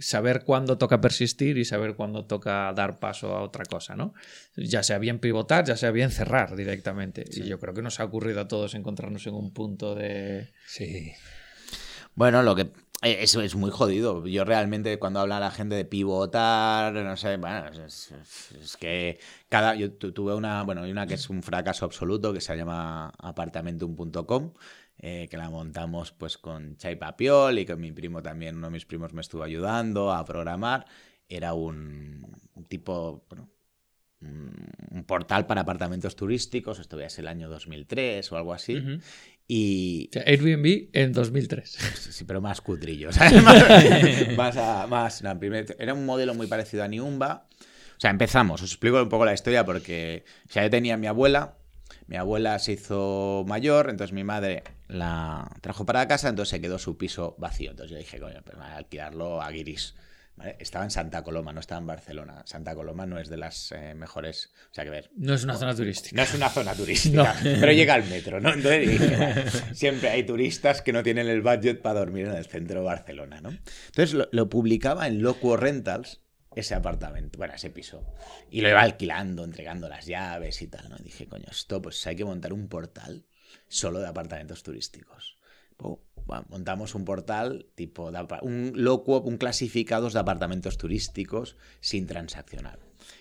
[0.00, 4.14] saber cuándo toca persistir y saber cuándo toca dar paso a otra cosa, ¿no?
[4.56, 7.24] Ya sea bien pivotar, ya sea bien cerrar directamente.
[7.30, 10.52] Y yo creo que nos ha ocurrido a todos encontrarnos en un punto de...
[10.66, 11.12] Sí.
[12.14, 12.70] Bueno, lo que
[13.02, 14.26] eso es muy jodido.
[14.26, 18.12] Yo realmente cuando habla la gente de pivotar, no sé, bueno, es,
[18.76, 22.40] que cada yo tu- tuve una, bueno, hay una que es un fracaso absoluto que
[22.40, 24.52] se llama apartamentum.com
[25.00, 28.72] eh, que la montamos pues con Chay Papiol y con mi primo también, uno de
[28.72, 30.86] mis primos me estuvo ayudando a programar.
[31.28, 32.26] Era un,
[32.68, 33.48] tipo, bueno,
[34.20, 38.74] un portal para apartamentos turísticos, esto ya es el año 2003 o algo así.
[39.50, 41.70] Y, O sea, Airbnb en 2003.
[42.10, 43.42] Sí, pero más cutrillo, ¿sabes?
[43.42, 47.46] Más, más, a- más- no, primero- era un modelo muy parecido a Niumba.
[47.96, 50.96] O sea, empezamos, os explico un poco la historia porque o sea, yo tenía a
[50.98, 51.56] mi abuela,
[52.06, 56.78] mi abuela se hizo mayor, entonces mi madre la trajo para casa, entonces se quedó
[56.78, 57.70] su piso vacío.
[57.70, 59.94] Entonces yo dije, coño, pues voy a alquilarlo a Guiris.
[60.38, 60.56] ¿Vale?
[60.58, 62.42] Estaba en Santa Coloma, no estaba en Barcelona.
[62.46, 65.56] Santa Coloma no es de las eh, mejores, o sea, que ver, No es una
[65.56, 66.16] zona turística.
[66.16, 68.54] no es una zona turística, pero llega al metro, ¿no?
[68.54, 72.46] Entonces dije, "Bueno, siempre hay turistas que no tienen el budget para dormir en el
[72.46, 73.50] centro de Barcelona, ¿no?
[73.50, 76.20] Entonces lo, lo publicaba en Locuo Rentals
[76.54, 78.04] ese apartamento, bueno, ese piso.
[78.50, 80.96] Y lo iba alquilando, entregando las llaves y tal, ¿no?
[80.98, 83.26] Y dije, coño, esto pues hay que montar un portal
[83.68, 85.37] solo de apartamentos turísticos.
[86.50, 92.80] Montamos un portal tipo de, un locuo, un clasificados de apartamentos turísticos sin transaccionar.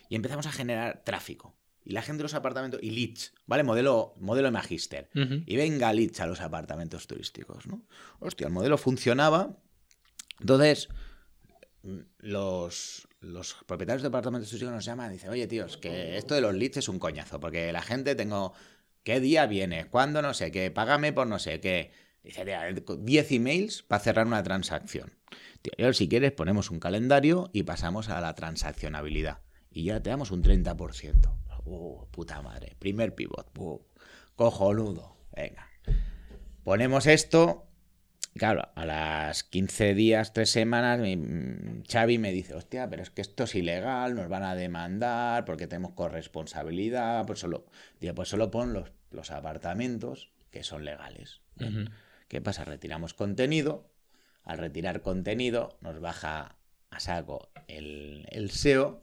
[0.09, 1.55] Y empezamos a generar tráfico.
[1.85, 3.63] Y la gente de los apartamentos, y leads, ¿vale?
[3.63, 5.09] Modelo, modelo de Magister.
[5.13, 7.85] Y venga leads a los apartamentos turísticos, ¿no?
[8.19, 9.57] Hostia, el modelo funcionaba.
[10.41, 10.89] Entonces,
[12.17, 16.41] los, los propietarios de apartamentos turísticos nos llaman y dicen, oye, tíos, que esto de
[16.41, 18.53] los leads es un coñazo, porque la gente tengo,
[19.03, 19.87] ¿qué día viene?
[19.87, 20.21] ¿Cuándo?
[20.21, 21.91] No sé qué, págame por no sé qué.
[22.27, 22.43] Dice,
[22.99, 25.13] 10 emails para cerrar una transacción.
[25.61, 29.39] Tío, si quieres ponemos un calendario y pasamos a la transaccionabilidad.
[29.71, 31.37] Y ya te damos un 30%.
[31.63, 32.75] Uh, puta madre.
[32.79, 33.49] Primer pivot.
[34.35, 35.15] Cojonudo.
[35.33, 35.69] Venga.
[36.63, 37.63] Ponemos esto
[38.37, 40.99] Claro, a las 15 días, 3 semanas,
[41.89, 45.65] Xavi me dice, hostia, pero es que esto es ilegal, nos van a demandar porque
[45.65, 47.65] tenemos corresponsabilidad, pues solo,
[48.15, 51.41] pues solo pon los, los apartamentos que son legales.
[52.27, 52.65] ¿Qué pasa?
[52.65, 53.89] Retiramos contenido,
[54.43, 56.57] al retirar contenido nos baja
[56.89, 59.01] a saco el, el SEO,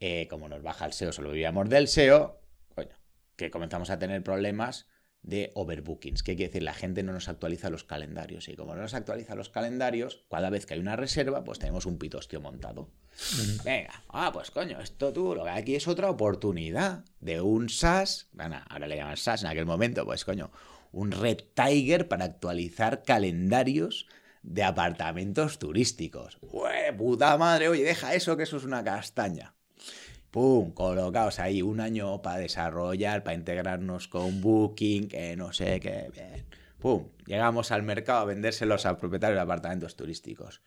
[0.00, 2.40] eh, como nos baja el SEO, solo vivíamos del SEO,
[2.74, 2.96] coño,
[3.36, 4.86] que comenzamos a tener problemas
[5.22, 6.22] de overbookings.
[6.22, 6.62] ¿Qué quiere decir?
[6.62, 8.48] La gente no nos actualiza los calendarios.
[8.48, 11.86] Y como no nos actualiza los calendarios, cada vez que hay una reserva, pues tenemos
[11.86, 12.90] un pitostio montado.
[13.64, 18.28] Venga, ah, pues coño, esto tú, lo que aquí es otra oportunidad de un SaaS.
[18.32, 20.50] Bueno, ahora le llaman SaaS en aquel momento, pues coño,
[20.92, 24.06] un Red Tiger para actualizar calendarios
[24.42, 26.38] de apartamentos turísticos.
[26.40, 27.68] ¡Ué, puta madre!
[27.68, 29.54] Oye, deja eso, que eso es una castaña.
[30.30, 30.72] ¡pum!
[30.72, 36.46] Colocaos ahí un año para desarrollar, para integrarnos con Booking, que no sé qué, bien.
[36.78, 37.08] ¡Pum!
[37.26, 40.62] Llegamos al mercado a vendérselos a propietarios de apartamentos turísticos.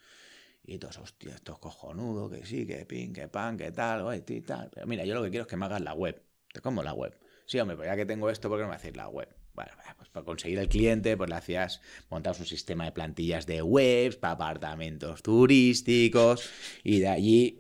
[0.63, 4.23] Y todos, hostia, esto es cojonudo, que sí, que pin, que pan, que tal, oye,
[4.27, 4.69] y tal.
[4.73, 6.21] Pero mira, yo lo que quiero es que me hagas la web.
[6.61, 7.17] ¿Cómo la web?
[7.45, 9.29] Sí, hombre, pues ya que tengo esto, ¿por qué no me hacéis la web?
[9.53, 13.61] Bueno, pues para conseguir el cliente, pues le hacías, montabas un sistema de plantillas de
[13.61, 16.49] webs para apartamentos turísticos
[16.83, 17.59] y de allí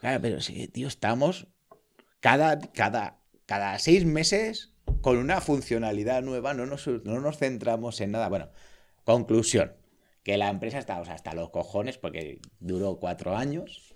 [0.00, 1.46] Claro, pero sí, tío, estamos
[2.20, 8.12] cada, cada, cada seis meses con una funcionalidad nueva, no nos, no nos centramos en
[8.12, 8.28] nada.
[8.28, 8.50] Bueno,
[9.04, 9.72] conclusión,
[10.22, 13.94] que la empresa está hasta los cojones porque duró cuatro años.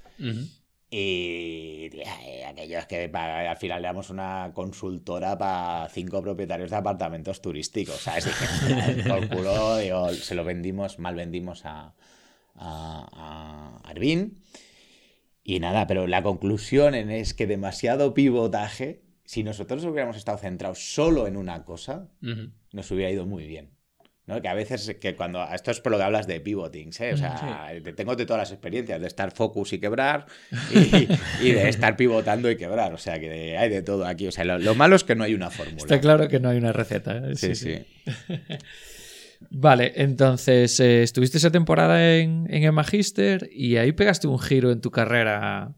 [0.94, 7.40] Y eh, aquellos que al final le damos una consultora para cinco propietarios de apartamentos
[7.40, 7.96] turísticos.
[7.96, 8.26] ¿Sabes?
[8.26, 9.78] Dije, calculó,
[10.12, 11.94] se lo vendimos, mal vendimos a,
[12.57, 14.42] a, a Arvin.
[15.42, 21.26] Y nada, pero la conclusión es que demasiado pivotaje, si nosotros hubiéramos estado centrados solo
[21.26, 23.70] en una cosa, nos hubiera ido muy bien.
[24.26, 24.40] ¿No?
[24.40, 27.12] Que a veces, que cuando, esto es por lo que hablas de pivoting, ¿eh?
[27.14, 30.26] o sea, tengo de todas las experiencias, de estar focus y quebrar,
[30.70, 34.44] y, de estar pivotando y quebrar, o sea, que hay de todo aquí, o sea,
[34.44, 35.78] lo, malo es que no hay una fórmula.
[35.78, 37.16] Está claro que no hay una receta.
[37.16, 37.37] ¿eh?
[37.37, 37.54] sí.
[37.54, 37.85] sí.
[39.50, 44.70] Vale, entonces eh, estuviste esa temporada en, en, el Magister y ahí pegaste un giro
[44.70, 45.74] en tu carrera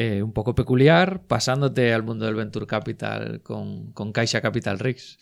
[0.00, 5.18] eh, un poco peculiar, pasándote al mundo del Venture Capital con, con Caixa Capital Rigs.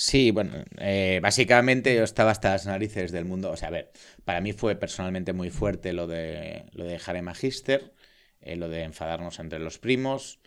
[0.00, 3.50] Sí, bueno, eh, básicamente yo estaba hasta las narices del mundo.
[3.50, 3.90] O sea, a ver,
[4.24, 7.92] para mí fue personalmente muy fuerte lo de, lo de dejar el Magister,
[8.40, 10.38] lo de enfadarnos entre los primos.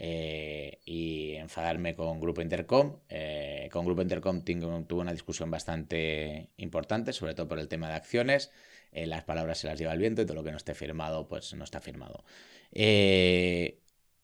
[0.00, 2.98] Eh, y enfadarme con Grupo Intercom.
[3.08, 7.94] Eh, con Grupo Intercom tuve una discusión bastante importante, sobre todo por el tema de
[7.94, 8.52] acciones.
[8.92, 11.26] Eh, las palabras se las lleva el viento y todo lo que no esté firmado,
[11.28, 12.24] pues no está firmado.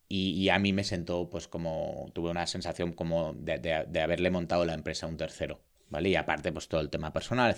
[0.09, 4.65] Y, a mí me sentó, pues como, tuve una sensación como de, de, haberle montado
[4.65, 5.61] la empresa a un tercero.
[5.91, 6.09] ¿Vale?
[6.09, 7.57] Y aparte, pues todo el tema personal.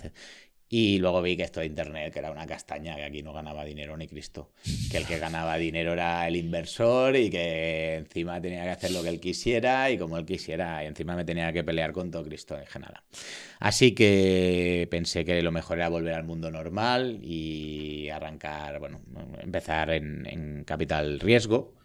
[0.68, 3.64] Y luego vi que esto de Internet, que era una castaña, que aquí no ganaba
[3.64, 4.50] dinero ni Cristo.
[4.90, 9.00] Que el que ganaba dinero era el inversor y que encima tenía que hacer lo
[9.02, 10.82] que él quisiera y como él quisiera.
[10.82, 13.04] Y encima me tenía que pelear con todo Cristo, dije nada.
[13.60, 19.00] Así que pensé que lo mejor era volver al mundo normal y arrancar, bueno,
[19.38, 21.75] empezar en, capital riesgo.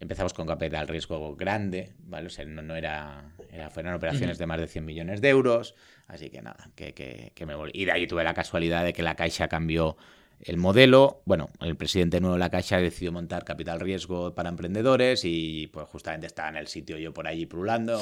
[0.00, 2.28] Empezamos con capital riesgo grande, ¿vale?
[2.28, 5.74] O sea, no, era, era, fueron operaciones de más de 100 millones de euros
[6.08, 7.72] Así que nada, que, que, me volví.
[7.74, 9.98] Y de ahí tuve la casualidad de que la Caixa cambió
[10.40, 11.20] el modelo.
[11.26, 15.86] Bueno, el presidente nuevo de la Caixa decidió montar capital riesgo para emprendedores y pues
[15.88, 18.00] justamente estaba en el sitio yo por allí prulando.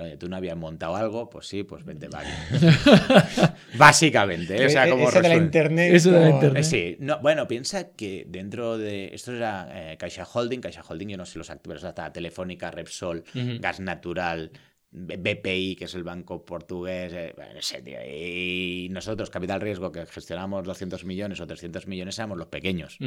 [0.00, 1.30] Oye, ¿tú no habías montado algo?
[1.30, 2.30] Pues sí, pues vente, vale.
[3.76, 4.66] Básicamente, ¿eh?
[4.66, 5.94] o sea, como Eso de la internet.
[5.94, 6.64] Eso de la internet.
[6.64, 9.14] Sí, no, bueno, piensa que dentro de...
[9.14, 13.24] Esto era eh, Caixa Holding, Caixa Holding, yo no sé los actores, hasta Telefónica, Repsol,
[13.60, 14.50] Gas Natural,
[14.94, 21.40] BPI, que es el banco portugués, eh, y nosotros, Capital Riesgo, que gestionamos 200 millones
[21.40, 22.98] o 300 millones, éramos los pequeños.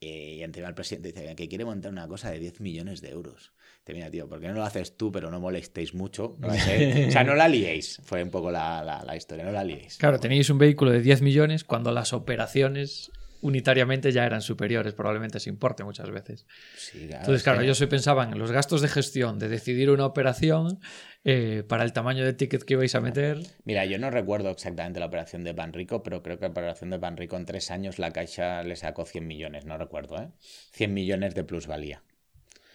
[0.00, 3.10] eh, y encima el presidente dice que quiere montar una cosa de 10 millones de
[3.10, 3.52] euros.
[3.94, 6.36] Mira, tío, ¿por qué no lo haces tú, pero no molestéis mucho?
[6.38, 7.06] No sé.
[7.08, 8.00] o sea, no la liéis.
[8.04, 9.96] Fue un poco la, la, la historia, no la liéis.
[9.98, 13.10] Claro, tenéis un vehículo de 10 millones cuando las operaciones
[13.42, 16.46] unitariamente ya eran superiores, probablemente se importe muchas veces.
[16.76, 19.90] Sí, claro, Entonces, es claro, ellos se pensaban en los gastos de gestión de decidir
[19.90, 20.80] una operación
[21.24, 23.38] eh, para el tamaño de ticket que ibais a meter.
[23.64, 26.98] Mira, yo no recuerdo exactamente la operación de Panrico, pero creo que la operación de
[26.98, 30.28] Panrico en tres años la Caixa le sacó 100 millones, no recuerdo, ¿eh?
[30.72, 32.02] 100 millones de plusvalía.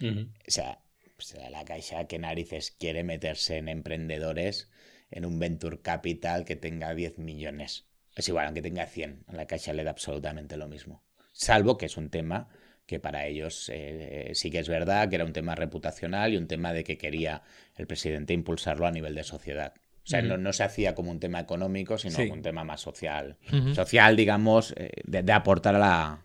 [0.01, 0.21] Ujú.
[0.47, 0.80] O sea,
[1.15, 4.69] pues, la Caixa, ¿qué narices quiere meterse en emprendedores
[5.12, 7.86] en un Venture Capital que tenga 10 millones?
[8.15, 11.04] Es igual, aunque tenga 100, a la Caixa le da absolutamente lo mismo.
[11.34, 12.47] Salvo que es un tema
[12.86, 16.47] que para ellos eh, sí que es verdad que era un tema reputacional y un
[16.47, 17.41] tema de que quería
[17.75, 19.73] el presidente impulsarlo a nivel de sociedad.
[20.04, 22.30] O sea, no, no se hacía como un tema económico, sino Sí.
[22.30, 23.38] un tema más social.
[23.73, 26.24] Social, digamos, eh, de, de aportar a la...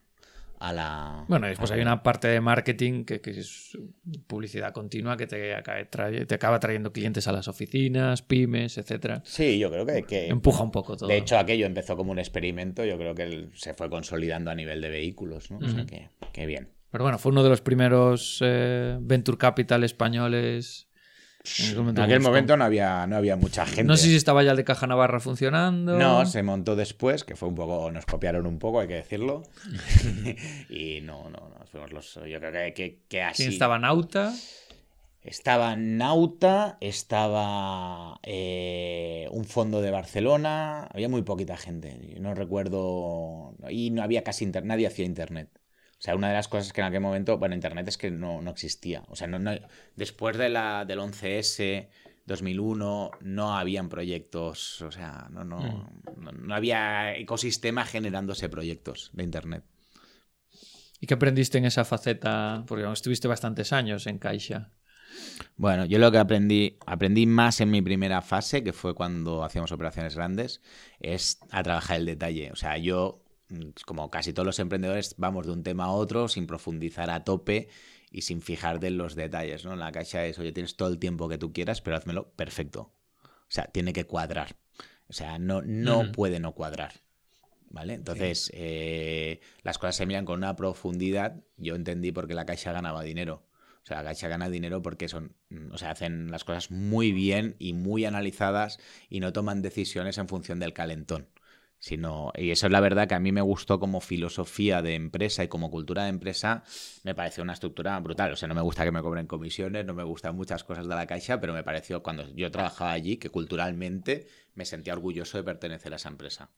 [0.60, 3.78] A la Bueno, y después hay una parte de marketing que, que es
[4.26, 9.22] publicidad continua que te, acabe trae- te acaba trayendo clientes a las oficinas, pymes, etcétera.
[9.24, 10.02] Sí, yo creo que...
[10.02, 11.08] que Empuja un poco todo.
[11.08, 14.82] De hecho, aquello empezó como un experimento, yo creo que se fue consolidando a nivel
[14.82, 15.58] de vehículos, ¿no?
[15.58, 16.68] O sea que bien.
[16.90, 20.88] Pero bueno, fue uno de los primeros eh, Venture Capital españoles.
[21.42, 23.84] En aquel En momento, aquel como- momento no había, no había mucha gente.
[23.84, 25.98] No sé si estaba ya el de Caja Navarra funcionando.
[25.98, 29.42] No, se montó después, que fue un poco, nos copiaron un poco, hay que decirlo.
[30.68, 33.42] y no, no, no, fuimos los, yo creo que, que, que así.
[33.44, 34.34] ¿Quién estaba Nauta?
[35.22, 43.90] Estaba Nauta, estaba eh, un fondo de Barcelona, había muy poquita gente, no recuerdo, y
[43.90, 45.48] no había casi internet, nadie hacía internet.
[46.00, 48.40] O sea, una de las cosas que en aquel momento, bueno, internet es que no,
[48.42, 49.04] no existía.
[49.08, 49.52] O sea, no, no-
[49.96, 51.90] después de la, del 11S,
[52.26, 59.24] 2001, no habían proyectos, o sea, no, no, no, no había ecosistema generándose proyectos de
[59.24, 59.64] internet.
[61.00, 62.64] ¿Y qué aprendiste en esa faceta?
[62.66, 64.70] Porque estuviste bastantes años en Caixa.
[65.56, 69.72] Bueno, yo lo que aprendí, aprendí más en mi primera fase, que fue cuando hacíamos
[69.72, 70.62] operaciones grandes,
[71.00, 72.52] es a trabajar el detalle.
[72.52, 73.19] O sea, yo, mm,
[73.84, 77.68] como casi todos los emprendedores, vamos de un tema a otro sin profundizar a tope
[78.10, 79.76] y sin fijarte en los detalles, ¿no?
[79.76, 82.92] La caixa es, oye, tienes todo el tiempo que tú quieras, pero házmelo perfecto.
[83.22, 84.56] O sea, tiene que cuadrar.
[85.08, 87.00] O sea, no, no puede no cuadrar.
[87.68, 87.94] ¿Vale?
[87.94, 91.36] Entonces, eh, las cosas se miran con una profundidad.
[91.56, 93.44] Yo entendí por qué la Caixa ganaba dinero.
[93.82, 97.12] O sea, la Caixa gana dinero porque son, mm, o sea, hacen las cosas muy
[97.12, 101.28] bien y muy analizadas y no toman decisiones en función del calentón.
[101.82, 105.42] Sino, y eso es la verdad que a mí me gustó como filosofía de empresa
[105.42, 106.62] y como cultura de empresa,
[107.04, 108.32] me pareció una estructura brutal.
[108.32, 110.94] O sea, no me gusta que me cobren comisiones, no me gustan muchas cosas de
[110.94, 115.44] la Caixa, pero me pareció cuando yo trabajaba allí que culturalmente me sentía orgulloso de
[115.44, 116.50] pertenecer a esa empresa.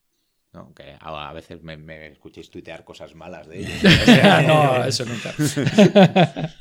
[0.52, 0.74] ¿no?
[0.74, 3.80] Que a, veces me, me escuchéis tuitear cosas malas de ellos.
[4.46, 5.32] No, eso nunca.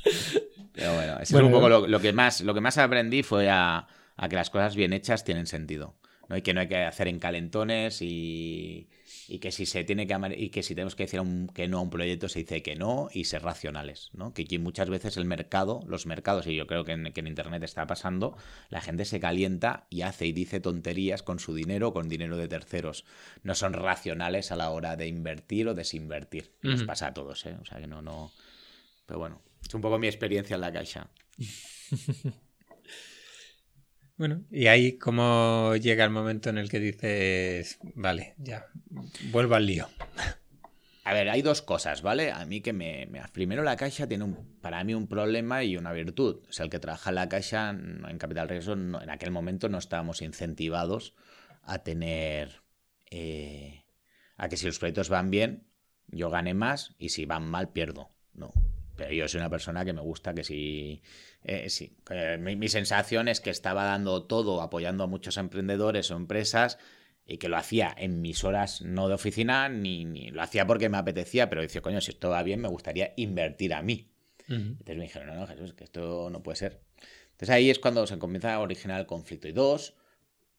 [0.72, 3.24] Pero bueno, eso Bueno, es un poco lo, lo que más, lo que más aprendí
[3.24, 5.96] fue a, a que las cosas bien hechas tienen sentido.
[6.32, 6.38] ¿No?
[6.38, 8.88] Y que no hay que hacer encalentones y,
[9.28, 11.78] y que si se tiene que y que si tenemos que decir un- que no
[11.78, 14.08] a un proyecto se dice que no y ser racionales.
[14.14, 14.32] ¿no?
[14.32, 17.62] Que muchas veces el mercado, los mercados, y yo creo que en, que en internet
[17.62, 18.36] está pasando,
[18.70, 22.36] la gente se calienta y hace y dice tonterías con su dinero o con dinero
[22.38, 23.04] de terceros.
[23.42, 26.52] No son racionales a la hora de invertir o desinvertir.
[26.62, 26.86] Nos Ujú.
[26.86, 27.56] pasa a todos, ¿eh?
[27.60, 28.32] O sea que no, no.
[29.06, 31.10] Pero bueno, es un poco mi experiencia en la caixa.
[34.16, 38.66] Bueno, y ahí cómo llega el momento en el que dices, vale, ya,
[39.30, 39.88] vuelvo al lío.
[41.04, 42.30] A ver, hay dos cosas, ¿vale?
[42.30, 45.76] A mí que me, me- Primero, la Caixa tiene un, para mí un problema y
[45.76, 46.42] una virtud.
[46.48, 49.32] O sea, el que trabaja en la Caixa no- en Capital Riesgo, no- en aquel
[49.32, 51.14] momento no estábamos incentivados
[51.64, 52.62] a tener...
[53.10, 53.82] eh,
[54.36, 55.64] a que si los proyectos van bien,
[56.08, 58.08] yo gane más y si van mal, pierdo.
[58.34, 58.52] No.
[58.96, 61.02] Pero yo soy una persona que me gusta que si...
[61.44, 61.96] eh, sí,
[62.38, 66.78] mi, mi sensación es que estaba dando todo, apoyando a muchos emprendedores o empresas
[67.26, 70.88] y que lo hacía en mis horas no de oficina, ni, ni lo hacía porque
[70.88, 74.08] me apetecía, pero decía, coño, si esto va bien, me gustaría invertir a mí.
[74.48, 76.82] Entonces me dijeron, no, no, Jesús, que esto no puede ser.
[77.30, 79.48] Entonces ahí es cuando se comienza a originar el conflicto.
[79.48, 79.94] Y dos,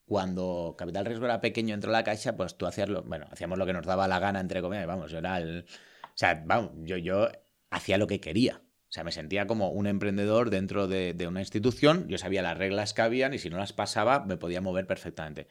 [0.06, 3.60] cuando Capital Riesgo era pequeño dentro de la caixa, pues tú hacías lo, bueno, hacíamos
[3.60, 5.66] lo que nos daba la gana, entre comillas, vamos, yo era el,
[6.06, 7.30] o sea, vamos, yo, yo
[7.70, 8.63] hacía lo que quería.
[8.94, 12.94] O sea, me sentía como un emprendedor dentro de, una institución, yo sabía las reglas
[12.94, 15.48] que habían y si no las pasaba me podía mover perfectamente.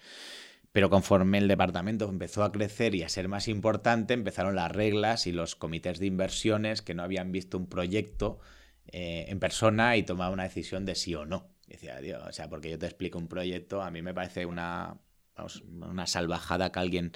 [0.71, 5.27] Pero conforme el departamento empezó a crecer y a ser más importante, empezaron las reglas
[5.27, 8.39] y los comités de inversiones que no habían visto un proyecto
[8.87, 11.49] eh, en persona y tomaban una decisión de sí o no.
[11.67, 15.01] Decía, Dios, o sea, porque yo te explico un proyecto, a mí me parece una,
[15.35, 17.11] vamos, una salvajada que alguien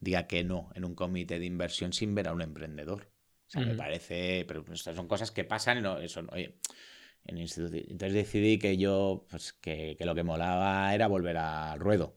[0.00, 3.12] diga que no en un comité de inversión sin ver a un emprendedor.
[3.48, 6.54] O sea, me parece, pero estas son cosas que pasan y no, eso, oye,
[7.24, 12.14] en Entonces decidí que yo, pues que, que, lo que molaba era volver al ruedo.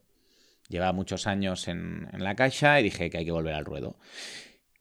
[0.67, 3.97] Llevaba muchos años en, en, la caixa y dije que hay que volver al ruedo.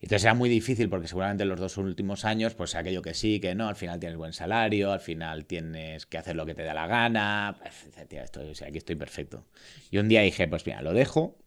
[0.01, 3.39] Entonces era muy difícil porque seguramente en los dos últimos años, pues aquello que sí,
[3.39, 6.63] que no, al final tienes buen salario, al final tienes que hacer lo que te
[6.63, 7.57] da la gana.
[7.59, 9.45] Pues, tío, estoy, aquí estoy perfecto.
[9.91, 11.37] Y un día dije, pues mira, lo dejo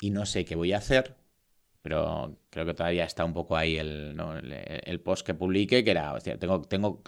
[0.00, 1.16] y no sé qué voy a hacer,
[1.86, 4.20] pero creo que todavía está un poco ahí el,
[4.82, 7.00] el, post que publiqué, que era, hostia, tengo, tengo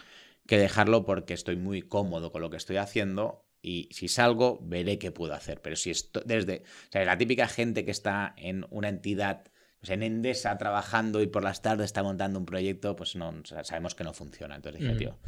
[0.47, 5.01] que dejarlo porque estoy muy cómodo con lo que estoy haciendo y si salgo veré
[5.01, 5.61] qué puedo hacer.
[5.63, 9.51] Pero si esto desde, o sea, la típica gente que está en una entidad
[9.81, 13.97] pues en Endesa trabajando y por las tardes está montando un proyecto, pues no, sabemos
[13.97, 14.55] que no funciona.
[14.55, 15.19] Entonces dije, tío,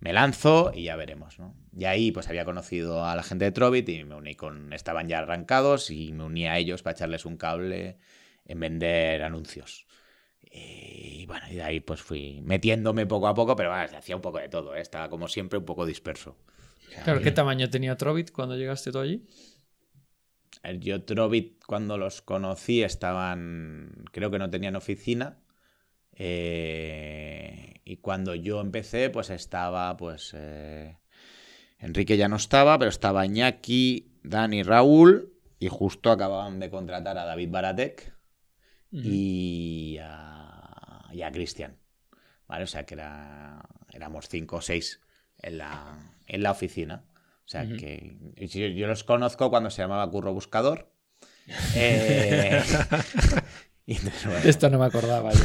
[0.00, 1.54] me lanzo y ya veremos, ¿no?
[1.74, 5.08] Y ahí pues había conocido a la gente de Trovit y me uní con, estaban
[5.08, 7.96] ya arrancados y me uní a ellos para echarles un cable
[8.50, 9.86] en vender anuncios.
[10.52, 14.22] Y bueno, y de ahí pues fui metiéndome poco a poco, pero bueno, hacía un
[14.22, 14.80] poco de todo, ¿eh?
[14.80, 16.36] estaba como siempre un poco disperso.
[17.04, 19.24] claro, ¿qué tamaño tenía Trovit cuando llegaste tú allí?
[20.80, 25.38] Yo Trovit cuando los conocí estaban, creo que no tenían oficina.
[26.12, 30.98] Eh, y cuando yo empecé, pues estaba, pues eh,
[31.78, 37.24] Enrique ya no estaba, pero estaba Iñaki, Dani, Raúl y justo acababan de contratar a
[37.24, 38.19] David Baratek
[38.92, 41.76] y a, y a Cristian.
[42.46, 42.64] ¿Vale?
[42.64, 43.62] O sea que era,
[43.92, 45.00] éramos cinco o seis
[45.38, 47.04] en la, en la oficina.
[47.44, 50.92] O sea, que yo, los conozco cuando se llamaba Curro Buscador.
[51.74, 52.62] Eh,
[54.44, 55.40] Esto no me acordaba yo.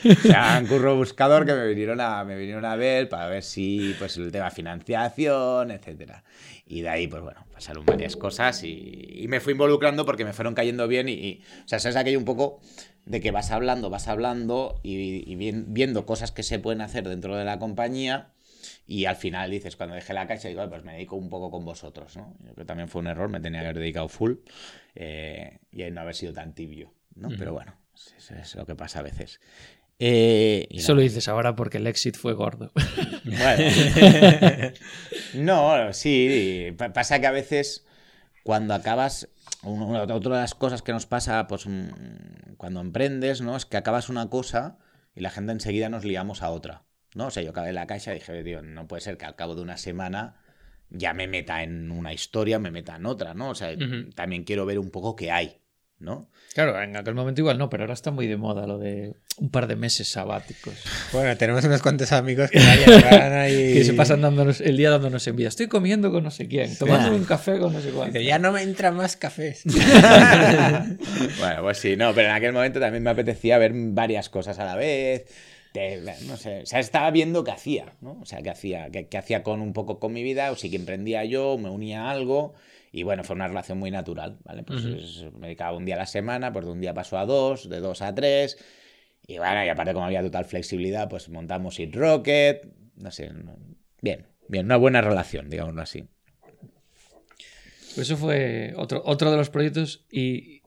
[0.10, 3.42] O sea, un curro buscador que me vinieron a, me vinieron a ver para ver
[3.42, 6.24] si pues el tema financiación, etcétera.
[6.66, 10.54] Y de ahí, pues bueno, pasaron varias cosas y, me fui involucrando porque me fueron
[10.54, 12.60] cayendo bien y, o sea, sabes aquello un poco
[13.04, 17.44] de que vas hablando, vas hablando y, viendo cosas que se pueden hacer dentro de
[17.44, 18.32] la compañía
[18.86, 21.64] y al final dices, cuando dejé la caixa, digo, pues me dedico un poco con
[21.64, 22.34] vosotros, ¿no?
[22.40, 24.34] Yo creo que también fue un error, me tenía que haber dedicado full
[24.94, 27.28] eh, y no haber sido tan tibio, ¿no?
[27.36, 29.40] Pero bueno, eso es lo que pasa a veces.
[30.02, 32.72] Eh, Eso lo dices ahora porque el exit fue gordo.
[33.24, 34.72] Bueno.
[35.34, 37.86] no, sí, pasa que a veces
[38.42, 39.28] cuando acabas,
[39.62, 43.56] otra de las cosas que nos pasa pues, mm, cuando emprendes, ¿no?
[43.56, 44.78] Es que acabas una cosa
[45.14, 46.84] y la gente enseguida nos liamos a otra.
[47.14, 47.26] ¿no?
[47.26, 49.54] O sea, yo acabé la caixa y dije, tío, no puede ser que al cabo
[49.54, 50.36] de una semana
[50.90, 53.50] ya me meta en una historia, me meta en otra, ¿no?
[53.50, 53.76] O sea,
[54.14, 55.59] también quiero ver un poco qué hay,
[56.00, 56.28] ¿no?
[56.54, 59.50] Claro, en aquel momento igual no, pero ahora está muy de moda lo de un
[59.50, 60.74] par de meses sabáticos.
[61.12, 63.74] Bueno, tenemos unos cuantos amigos que, ahí...
[63.74, 65.48] que se pasan dándonos el día dándonos envidia.
[65.48, 68.18] Estoy comiendo con no sé quién, tomando un café con no sé cuánto.
[68.18, 69.62] ya no me entran más cafés.
[71.38, 74.64] bueno, pues sí, no, pero en aquel momento también me apetecía ver varias cosas a
[74.64, 75.26] la vez
[76.26, 78.18] no sé, o sea, estaba viendo qué hacía, ¿no?
[78.20, 80.76] O sea, qué hacía, qué, hacía con un poco con mi vida, o si que
[80.76, 82.54] emprendía yo, me unía a algo,
[82.92, 84.62] y bueno, fue una relación muy natural, ¿vale?
[84.62, 84.84] Pues
[85.38, 87.80] me dedicaba un día a la semana, pues de un día pasó a dos, de
[87.80, 88.58] dos a tres,
[89.26, 92.66] y bueno, y aparte como había total flexibilidad, pues montamos It Rocket,
[92.96, 93.30] no sé,
[94.02, 96.08] bien, bien, una buena relación, digámoslo así.
[97.94, 100.60] Pues eso fue otro, otro de los proyectos y,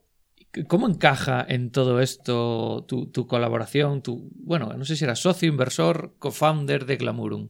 [0.68, 4.04] ¿Cómo encaja en todo esto tu, colaboración?
[4.04, 7.50] Tu, bueno, no sé si eras socio, inversor, co-founder de Glamurum.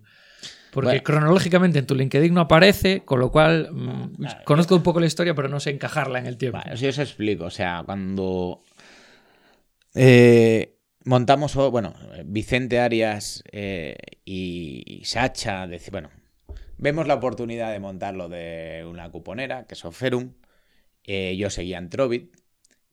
[0.74, 5.05] Porque cronológicamente en tu LinkedIn no aparece, con lo cual mm, conozco un poco la
[5.05, 6.59] historia, pero no sé encajarla en el tiempo.
[6.76, 7.45] Si os explico.
[7.45, 8.61] O sea, cuando
[9.93, 11.93] eh, montamos, bueno,
[12.26, 13.95] Vicente Arias eh,
[14.26, 16.09] y Sacha, bueno,
[16.78, 20.34] vemos la oportunidad de montarlo de una cuponera, que es Oferum.
[21.03, 22.36] Eh, yo seguía en Trovit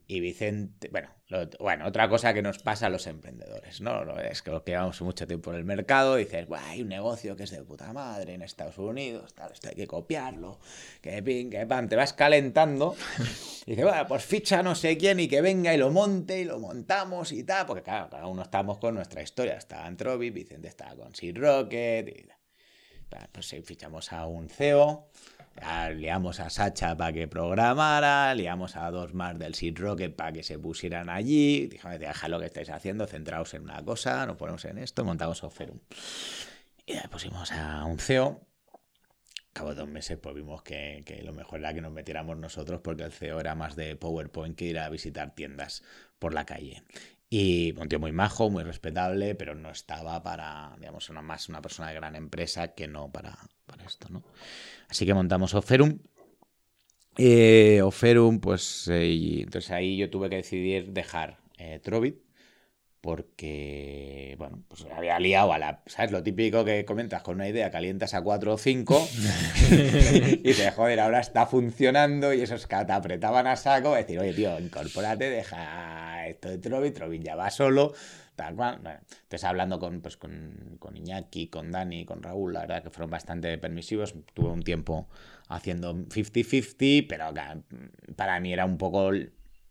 [0.06, 1.10] y Vicente, bueno,
[1.58, 4.18] bueno, otra cosa que nos pasa a los emprendedores, ¿no?
[4.18, 7.62] Es que llevamos mucho tiempo en el mercado dices, hay un negocio que es de
[7.62, 10.58] puta madre en Estados Unidos, tal, esto hay que copiarlo,
[11.00, 12.96] que pin, que pan, te vas calentando
[13.66, 16.44] y dices, bueno, pues ficha no sé quién y que venga y lo monte y
[16.44, 20.68] lo montamos y tal, porque claro, cada uno estamos con nuestra historia, está Antrobi, Vicente
[20.68, 22.26] está con Seed Rocket, y,
[23.32, 25.08] pues sí, fichamos a un CEO
[25.94, 30.42] liamos a Sacha para que programara, liamos a dos más del Seed Rocket para que
[30.42, 31.66] se pusieran allí.
[31.66, 35.42] Dijimos, deja lo que estáis haciendo, centraos en una cosa, nos ponemos en esto, montamos
[35.44, 35.78] Oferum.
[36.86, 38.46] Y ya pusimos a un CEO.
[39.52, 43.04] cabo dos meses, pues vimos que, que, lo mejor era que nos metiéramos nosotros, porque
[43.04, 45.82] el CEO era más de PowerPoint que ir a visitar tiendas
[46.18, 46.82] por la calle.
[47.28, 51.62] Y un tío muy majo, muy respetable, pero no estaba para, digamos, una, más una
[51.62, 53.38] persona de gran empresa que no para,
[53.70, 54.22] para esto, ¿no?
[54.88, 55.98] Así que montamos Oferum.
[57.16, 62.16] Eh, Oferum, pues, eh, entonces ahí yo tuve que decidir dejar eh, Trovit
[63.00, 66.12] porque, bueno, pues había liado a la, ¿sabes?
[66.12, 69.08] Lo típico que comentas con una idea, calientas a 4 o 5
[69.70, 74.34] y te joder, ahora está funcionando y esos que te apretaban a saco, decir, oye,
[74.34, 77.94] tío, incorpórate, deja esto de Trovit, Trovit ya va solo,
[78.48, 83.10] entonces, hablando con, pues, con, con Iñaki, con Dani, con Raúl, la verdad que fueron
[83.10, 85.08] bastante permisivos, tuve un tiempo
[85.48, 87.32] haciendo 50-50, pero
[88.16, 89.10] para mí era un poco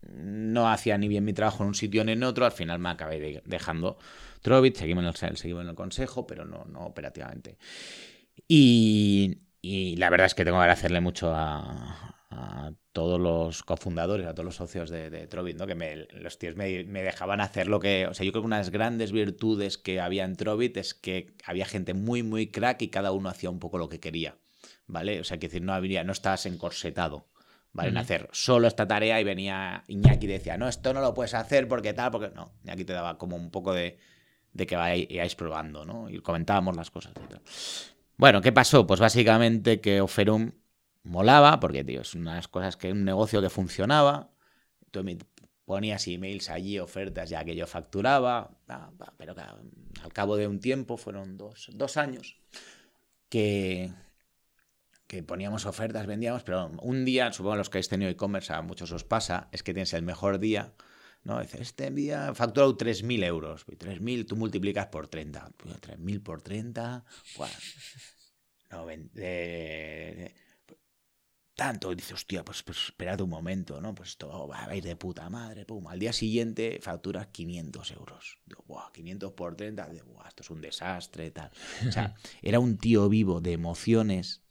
[0.01, 2.89] no hacía ni bien mi trabajo en un sitio ni en otro, al final me
[2.89, 3.97] acabé dejando
[4.41, 7.57] Trovit, seguimos en el, seguimos en el consejo, pero no, no operativamente.
[8.47, 9.37] Y,
[9.97, 14.55] la verdad es que tengo que agradecerle mucho a, todos los cofundadores, a todos los
[14.57, 15.65] socios de, de Trovit, ¿no?
[15.65, 18.07] que me, los tíos me, me, dejaban hacer lo que...
[18.07, 20.93] O sea, yo creo que una de las grandes virtudes que había en Trovit es
[20.93, 24.35] que había gente muy, muy crack y cada uno hacía un poco lo que quería.
[24.85, 25.21] ¿Vale?
[25.21, 27.29] O sea, que decir, no habría, no estabas encorsetado.
[27.71, 27.89] ¿vale?
[27.89, 31.35] En hacer solo esta tarea y venía Iñaki y decía, no, esto no lo puedes
[31.35, 32.51] hacer porque tal, porque no.
[32.65, 33.97] Iñaki te daba como un poco de,
[34.51, 36.09] de que vayáis probando, ¿no?
[36.09, 37.41] Y comentábamos las cosas y tal.
[38.17, 38.85] Bueno, ¿qué pasó?
[38.85, 40.51] Pues básicamente que Oferum
[41.09, 44.29] molaba, porque, tío, es unas cosas que un negocio que funcionaba.
[44.91, 45.03] Tú
[45.65, 48.51] ponías emails allí, ofertas, ya que yo facturaba,
[49.17, 49.35] pero
[50.03, 52.37] al cabo de un tiempo, fueron dos, dos años,
[53.27, 53.91] que,
[55.07, 58.91] que poníamos ofertas, vendíamos, pero un día, supongo los que habéis tenido e-commerce, a muchos
[58.91, 60.73] os pasa, es que tienes el mejor día,
[61.23, 61.39] ¿no?
[61.39, 67.05] Dices, este día facturado 3.000 euros, 3.000 tú multiplicas por 30, 3.000 por 30,
[68.71, 68.85] no,
[71.59, 73.93] tanto, y dices, hostia, pues, pues esperad un momento, ¿no?
[73.93, 75.85] Pues esto va a ir de puta madre, pum.
[75.87, 78.37] Al día siguiente facturas 500 euros.
[78.45, 81.51] Digo, 500 por 30, digo, esto es un desastre, tal.
[81.85, 84.41] O sea, era un tío vivo de emociones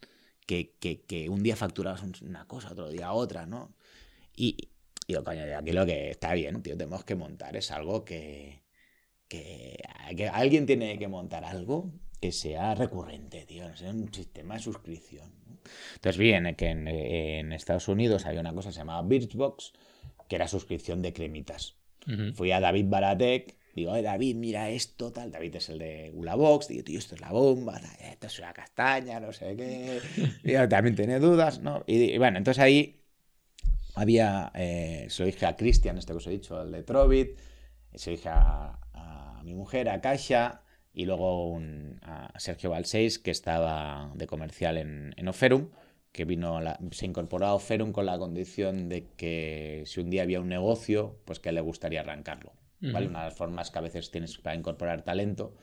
[0.45, 3.75] que, un día facturabas una cosa, otro día otra, ¿no?
[4.37, 4.69] Y
[5.07, 8.65] digo, coño, aquí lo que está bien, tío, tenemos que montar es algo que,
[9.29, 9.83] que,
[10.31, 11.91] alguien tiene que montar algo
[12.21, 15.48] que sea recurrente, tío, sea un sistema de suscripción.
[15.95, 19.73] Entonces, bien, que en, Estados Unidos había una cosa que se llamaba Birchbox,
[20.29, 21.75] que era suscripción de cremitas.
[22.35, 25.31] Fui a David Baratek Digo, David, mira esto, tal.
[25.31, 26.67] David es el de Ulabox.
[26.67, 30.67] Digo, tío, esto es la bomba, esto es una castaña, no sé qué.
[30.69, 31.85] También tiene dudas, ¿no?
[31.87, 33.01] Y, bueno, entonces ahí
[33.95, 37.39] había, eh, se lo dije a Cristian, este que os he dicho, el de Trovit,
[37.95, 38.75] se lo dije a,
[39.45, 40.61] mi mujer, a Kasia,
[40.99, 41.61] y luego
[42.03, 45.69] a Sergio Balseis, que estaba de comercial en, en Oferum,
[46.11, 46.59] que vino
[46.91, 51.21] se incorporó a Oferum con la condición de que si un día había un negocio,
[51.25, 52.53] pues que le gustaría arrancarlo.
[52.83, 55.55] Una de las formas que a veces tienes para incorporar talento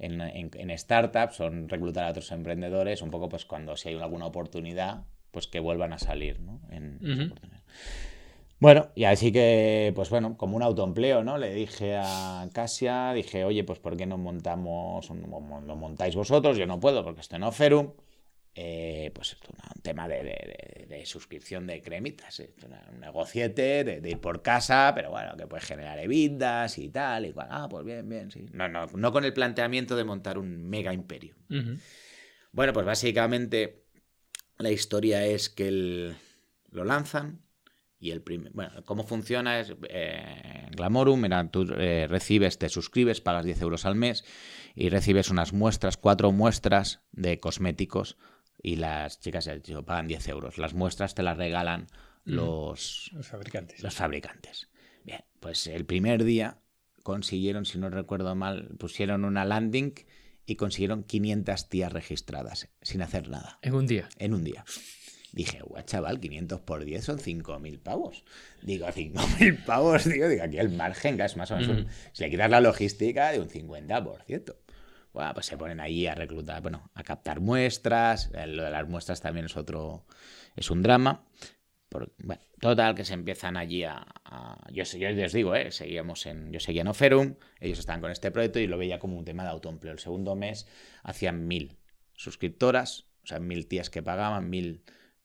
[0.00, 4.26] en, en, startups son reclutar a otros emprendedores, un poco pues cuando si hay alguna
[4.26, 6.60] oportunidad, pues que vuelvan a salir, ¿no?
[6.70, 6.98] En
[8.62, 11.36] Bueno, y así que, pues bueno, como un autoempleo, ¿no?
[11.36, 16.56] Le dije a Casia, dije, oye, pues ¿por qué no montamos, lo montáis vosotros?
[16.56, 17.92] Yo no puedo porque estoy en Oferum.
[18.54, 22.40] Eh, pues un tema de, suscripción de cremitas,
[22.92, 27.34] un negociete de, ir por casa, pero bueno, que puede generar evitas y tal, y
[27.36, 28.46] ah, pues bien, bien, sí.
[28.52, 31.34] No, no, no con el planteamiento de montar un mega imperio.
[32.52, 33.82] Bueno, pues básicamente
[34.58, 36.14] la historia es que
[36.70, 37.40] lo lanzan
[38.02, 43.20] y el primer, bueno, cómo funciona es eh, Glamorum, era, tú eh, recibes, te suscribes,
[43.20, 44.24] pagas 10 euros al mes
[44.74, 48.16] y recibes unas muestras, cuatro muestras de cosméticos
[48.60, 50.58] y las chicas del tío pagan 10 euros.
[50.58, 51.86] Las muestras te las regalan
[52.24, 53.80] los, los fabricantes.
[53.84, 54.68] Los fabricantes.
[55.04, 56.58] Bien, pues el primer día
[57.04, 59.94] consiguieron, si no recuerdo mal, pusieron una landing
[60.44, 63.60] y consiguieron 500 tías registradas sin hacer nada.
[63.62, 64.08] En un día.
[64.18, 64.64] En un día.
[65.32, 68.24] Dije, guau, chaval, 500 por 10 son 5.000 pavos.
[68.62, 70.28] Digo, 5.000 pavos, tío.
[70.28, 71.86] Digo, aquí el margen, que es más o menos.
[72.12, 74.54] Si le quitas la logística, de un 50%
[75.12, 78.30] bueno, pues se ponen ahí a reclutar, bueno, a captar muestras.
[78.34, 80.06] Eh, lo de las muestras también es otro,
[80.56, 81.24] es un drama.
[82.18, 84.06] bueno, total, que se empiezan allí a.
[84.70, 85.70] yo, yo, les digo, ¿eh?
[85.70, 89.18] Seguíamos en, yo seguía en Oferum, ellos estaban con este proyecto y lo veía como
[89.18, 89.92] un tema de autoempleo.
[89.92, 90.66] El segundo mes
[91.02, 91.76] hacían mil
[92.14, 94.82] suscriptoras, o sea, mil tías que pagaban, mil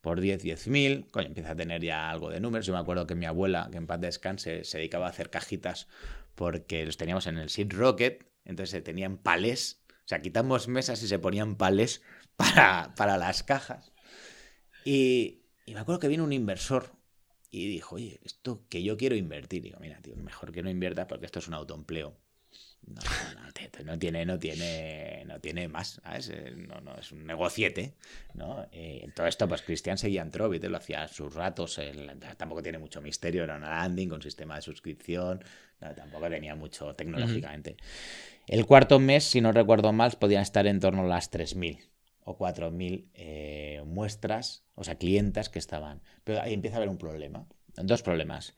[0.07, 1.07] por 10, 10 mil.
[1.11, 2.65] Coño, empieza a tener ya algo de números.
[2.65, 5.87] Yo me acuerdo que mi abuela, que en paz descanse, se dedicaba a hacer cajitas
[6.33, 11.03] porque los teníamos en el Seed Rocket entonces se tenían palés, o sea, quitamos mesas
[11.03, 12.01] y se ponían palés
[12.37, 13.91] para, para las cajas.
[14.85, 16.93] Y, me acuerdo que vino un inversor
[17.51, 19.63] y dijo, oye, esto que yo quiero invertir.
[19.63, 22.17] digo, mira, tío, mejor que no inviertas porque esto es un autoempleo.
[22.85, 23.01] No,
[23.83, 25.99] no, tiene, no tiene, no tiene más,
[26.29, 27.95] eh, No, no, es un negociete,
[28.33, 28.65] ¿no?
[28.71, 31.79] Eh, todo esto, pues Cristian seguía en Trovit, lo hacía a sus ratos,
[32.37, 35.43] tampoco tiene mucho misterio, era una landing con sistema de suscripción,
[35.79, 37.77] tampoco tenía mucho tecnológicamente.
[38.47, 41.79] El cuarto mes, si no recuerdo mal, podían estar en torno a las 3.000
[42.23, 46.01] o 4.000 eh, muestras, o sea, clientas que estaban.
[46.23, 48.55] Pero ahí empieza a haber un problema, dos problemas.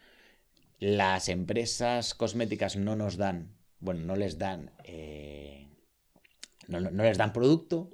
[0.80, 5.68] Las empresas cosméticas no nos dan bueno, no les dan, eh,
[6.68, 7.90] no, les dan producto.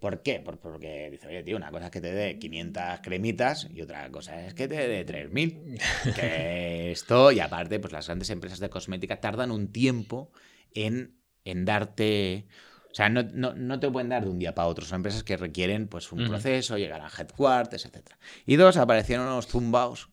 [0.00, 0.40] ¿Por qué?
[0.40, 4.46] Porque dice, oye, tío, una cosa es que te dé 500 cremitas y otra cosa
[4.46, 5.80] es que te dé 3.000.
[6.14, 10.30] Que esto, y aparte, pues las grandes empresas de cosmética tardan un tiempo
[10.74, 12.46] en, en darte...
[12.90, 14.86] O sea, no, no, te pueden dar de un día para otro.
[14.86, 18.12] Son empresas que requieren pues, un proceso, llegar a headquarters, etc.
[18.46, 20.08] Y dos, aparecieron unos zumbaos,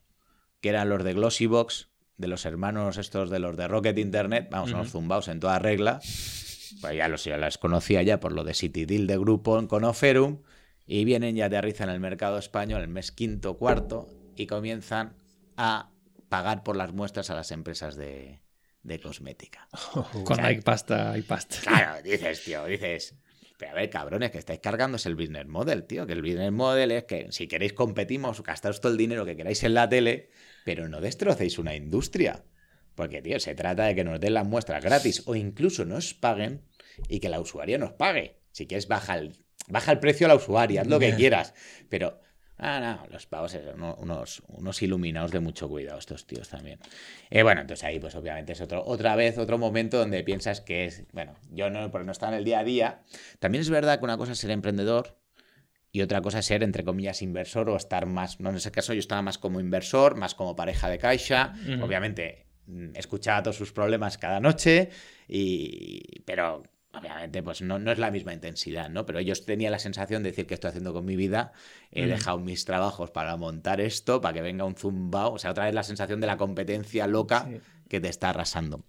[0.60, 4.72] que eran los de Glossybox, de los hermanos estos de los de Rocket Internet, vamos,
[4.72, 6.00] unos zumbaos en toda regla.
[6.80, 9.84] Pues ya los, ya las conocía ya por lo de City Deal de grupo con
[9.84, 10.42] Oferum.
[10.86, 14.06] Y vienen ya aterrizan en el mercado español el mes quinto, cuarto
[14.36, 15.16] y comienzan
[15.56, 15.90] a
[16.28, 18.40] pagar por las muestras a las empresas de,
[19.02, 19.68] cosmética.
[20.24, 21.56] con hay pasta, hay pasta.
[21.62, 23.14] Claro, dices, tío, dices.
[23.56, 26.06] Pero a ver, cabrones, que estáis cargando es el business model, tío.
[26.06, 29.62] Que el business model es que si queréis competimos, gastaros todo el dinero que queráis
[29.62, 30.30] en la tele
[30.64, 32.44] pero no destrocéis una industria.
[32.94, 36.62] Porque, tío, se trata de que nos den las muestras gratis o incluso nos paguen
[37.08, 38.40] y que la usuaria nos pague.
[38.52, 39.36] Si quieres, baja el,
[39.68, 41.54] baja el precio a la usuaria, haz lo que quieras.
[41.88, 42.20] Pero,
[42.56, 46.78] ah, no, los pagos son unos, unos iluminados de mucho cuidado, estos tíos también.
[47.30, 50.84] Eh, bueno, entonces ahí, pues obviamente es otro, otra vez otro momento donde piensas que
[50.84, 53.02] es, bueno, yo no, porque no está en el día a día.
[53.40, 55.18] También es verdad que una cosa es ser emprendedor
[55.94, 58.92] y otra cosa es ser, entre comillas, inversor o estar más, no en ese caso
[58.94, 63.72] yo estaba más como inversor, más como pareja de caixa, obviamente mm, escuchaba todos sus
[63.72, 64.90] problemas cada noche,
[65.28, 69.06] y, pero obviamente pues no, no, es la misma intensidad, ¿no?
[69.06, 71.52] Pero ellos tenían la sensación de decir que estoy haciendo con mi vida,
[71.92, 75.66] he dejado mis trabajos para montar esto, para que venga un zumbao, o sea, otra
[75.66, 77.48] vez la sensación de la competencia loca
[77.88, 78.84] que te está arrasando.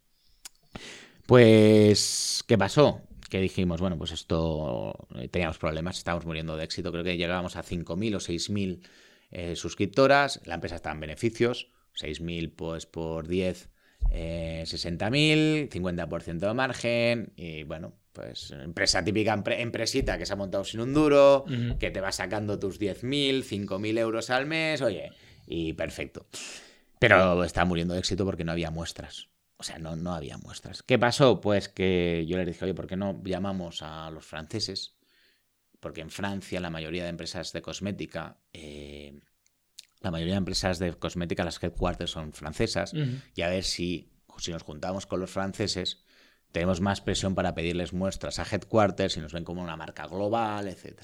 [1.27, 3.03] Pues, ¿qué pasó?
[3.35, 7.57] Que dijimos, bueno, pues esto eh, teníamos problemas, estábamos muriendo de éxito, creo que llegábamos
[7.57, 8.79] a 5.000 o 6.000
[9.31, 11.69] eh, suscriptoras, la empresa está en beneficios,
[11.99, 13.69] 6.000 pues por 10,
[14.11, 20.63] eh, 60.000, 50% de margen y bueno, pues empresa típica empresita que se ha montado
[20.63, 21.43] sin un duro,
[21.77, 25.11] que te va sacando tus 10.000, 5.000 euros al mes, oye,
[25.45, 26.25] y perfecto.
[26.99, 29.27] Pero está muriendo de éxito porque no había muestras.
[29.57, 30.83] O sea, no, no había muestras.
[30.83, 31.39] ¿Qué pasó?
[31.39, 34.97] Pues que yo les dije, oye, ¿por qué no llamamos a los franceses?
[35.79, 39.19] Porque en Francia la mayoría de empresas de cosmética, eh,
[40.01, 42.93] la mayoría de empresas de cosmética, las headquarters son francesas,
[43.33, 46.03] y a ver si, si nos juntamos con los franceses,
[46.51, 50.67] tenemos más presión para pedirles muestras a headquarters y nos ven como una marca global,
[50.67, 51.01] etc.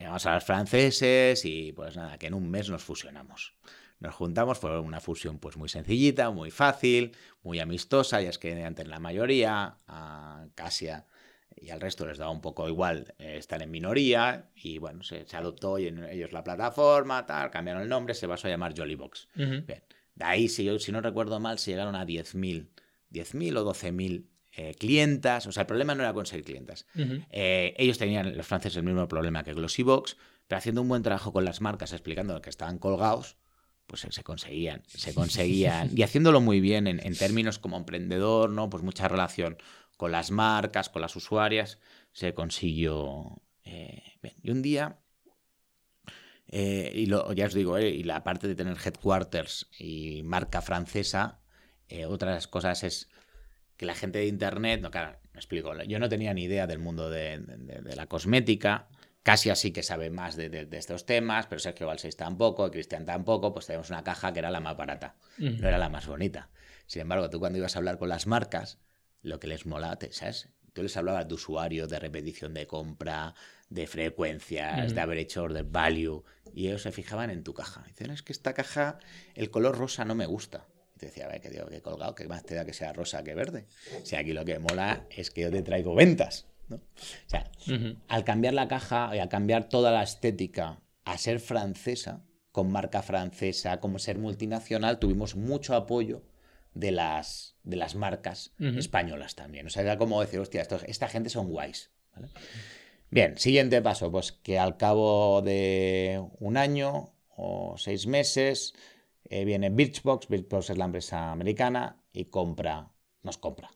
[0.00, 3.54] vamos a los franceses y pues nada, que en un mes nos fusionamos.
[4.02, 7.12] Nos juntamos, fue una fusión pues muy sencillita, muy fácil,
[7.44, 11.06] muy amistosa, ya es que antes la mayoría, a Casia
[11.54, 15.24] y al resto les daba un poco igual eh, estar en minoría y bueno, se,
[15.34, 19.28] adoptó y en ellos la plataforma, tal, cambiaron el nombre, se pasó a llamar Jollybox.
[19.36, 19.84] Bien,
[20.16, 22.70] de ahí, si, yo, si no recuerdo mal, se llegaron a 10.000,
[23.12, 26.86] 10.000 o 12.000 eh, clientas, o sea, el problema no era conseguir clientas.
[27.30, 30.16] Eh, ellos tenían, los franceses, el mismo problema que Glossybox,
[30.48, 33.36] pero haciendo un buen trabajo con las marcas, explicando que estaban colgados,
[33.92, 38.70] pues se conseguían, se conseguían, y haciéndolo muy bien en, términos como emprendedor, ¿no?
[38.70, 39.58] Pues mucha relación
[39.98, 41.78] con las marcas, con las usuarias,
[42.12, 44.02] se consiguió eh,
[44.42, 44.98] Y un día,
[46.48, 50.62] eh, y lo, ya os digo, eh, y la parte de tener headquarters y marca
[50.62, 51.42] francesa,
[52.08, 53.10] otras cosas es
[53.76, 56.78] que la gente de Internet, no, claro, me explico, yo no tenía ni idea del
[56.78, 58.88] mundo de la cosmética,
[59.22, 63.66] Casi así que sabe más de, estos temas, pero Sergio Balseis tampoco, Cristian tampoco, pues
[63.66, 66.50] tenemos una caja que era la más barata, no era la más bonita.
[66.86, 68.78] Sin embargo, tú cuando ibas a hablar con las marcas,
[69.22, 70.48] lo que les mola, ¿sabes?
[70.72, 73.34] Tú les hablabas de usuario, de repetición de compra,
[73.68, 77.84] de frecuencias, de haber hecho order value, y ellos se fijaban en tu caja.
[77.86, 78.98] Dicen, es que esta caja,
[79.34, 80.66] el color rosa no me gusta.
[80.96, 82.92] Y te decía, a ver, que digo, que colgado, que más te da que sea
[82.92, 83.66] rosa que verde.
[84.02, 86.46] Si aquí lo que mola es que yo te traigo ventas.
[86.76, 87.50] O sea,
[88.08, 93.02] al cambiar la caja y al cambiar toda la estética a ser francesa, con marca
[93.02, 96.22] francesa, como ser multinacional, tuvimos mucho apoyo
[96.74, 99.66] de las, de las marcas españolas también.
[99.66, 101.90] O sea, era como decir, hostia, esta gente son guays.
[103.10, 108.74] Bien, siguiente paso, pues que al cabo de un año o seis meses
[109.24, 112.90] eh, viene Birchbox, Birchbox es la empresa americana y compra,
[113.22, 113.70] nos compra.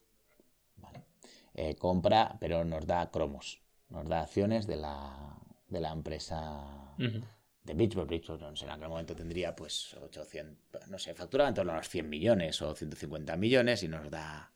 [1.58, 5.38] Eh, compra, pero nos da cromos, nos da acciones de la,
[5.68, 8.18] de la empresa de Beachbody.
[8.18, 12.10] Beachbody en aquel momento tendría pues 800, no sé, facturaba en torno a los 100
[12.10, 14.52] millones o 150 millones y nos da,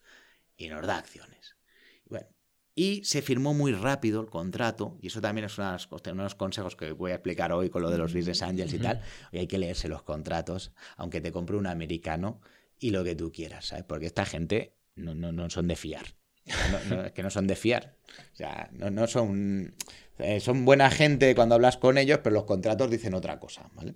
[0.58, 1.56] y nos da acciones.
[2.04, 2.26] Bueno,
[2.74, 6.76] y se firmó muy rápido el contrato, y eso también es uno de los consejos
[6.76, 9.00] que voy a explicar hoy con lo de los Business Angels y tal.
[9.32, 12.42] Y hay que leerse los contratos, aunque te compre un americano
[12.78, 13.84] y lo que tú quieras, ¿sabes?
[13.84, 16.19] Porque esta gente no, no, no son de fiar.
[16.44, 17.96] Es que no son de fiar.
[18.32, 19.74] O sea, no, son.
[20.18, 23.94] Eh, son buena gente cuando hablas con ellos, pero los contratos dicen otra cosa, ¿vale?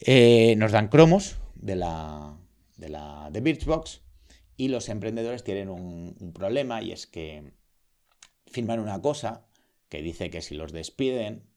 [0.00, 2.36] Eh, nos dan cromos de la,
[2.76, 4.02] de la de Birchbox
[4.56, 7.52] y los emprendedores tienen un, problema y es que
[8.46, 9.46] firman una cosa
[9.88, 11.48] que dice que si los despiden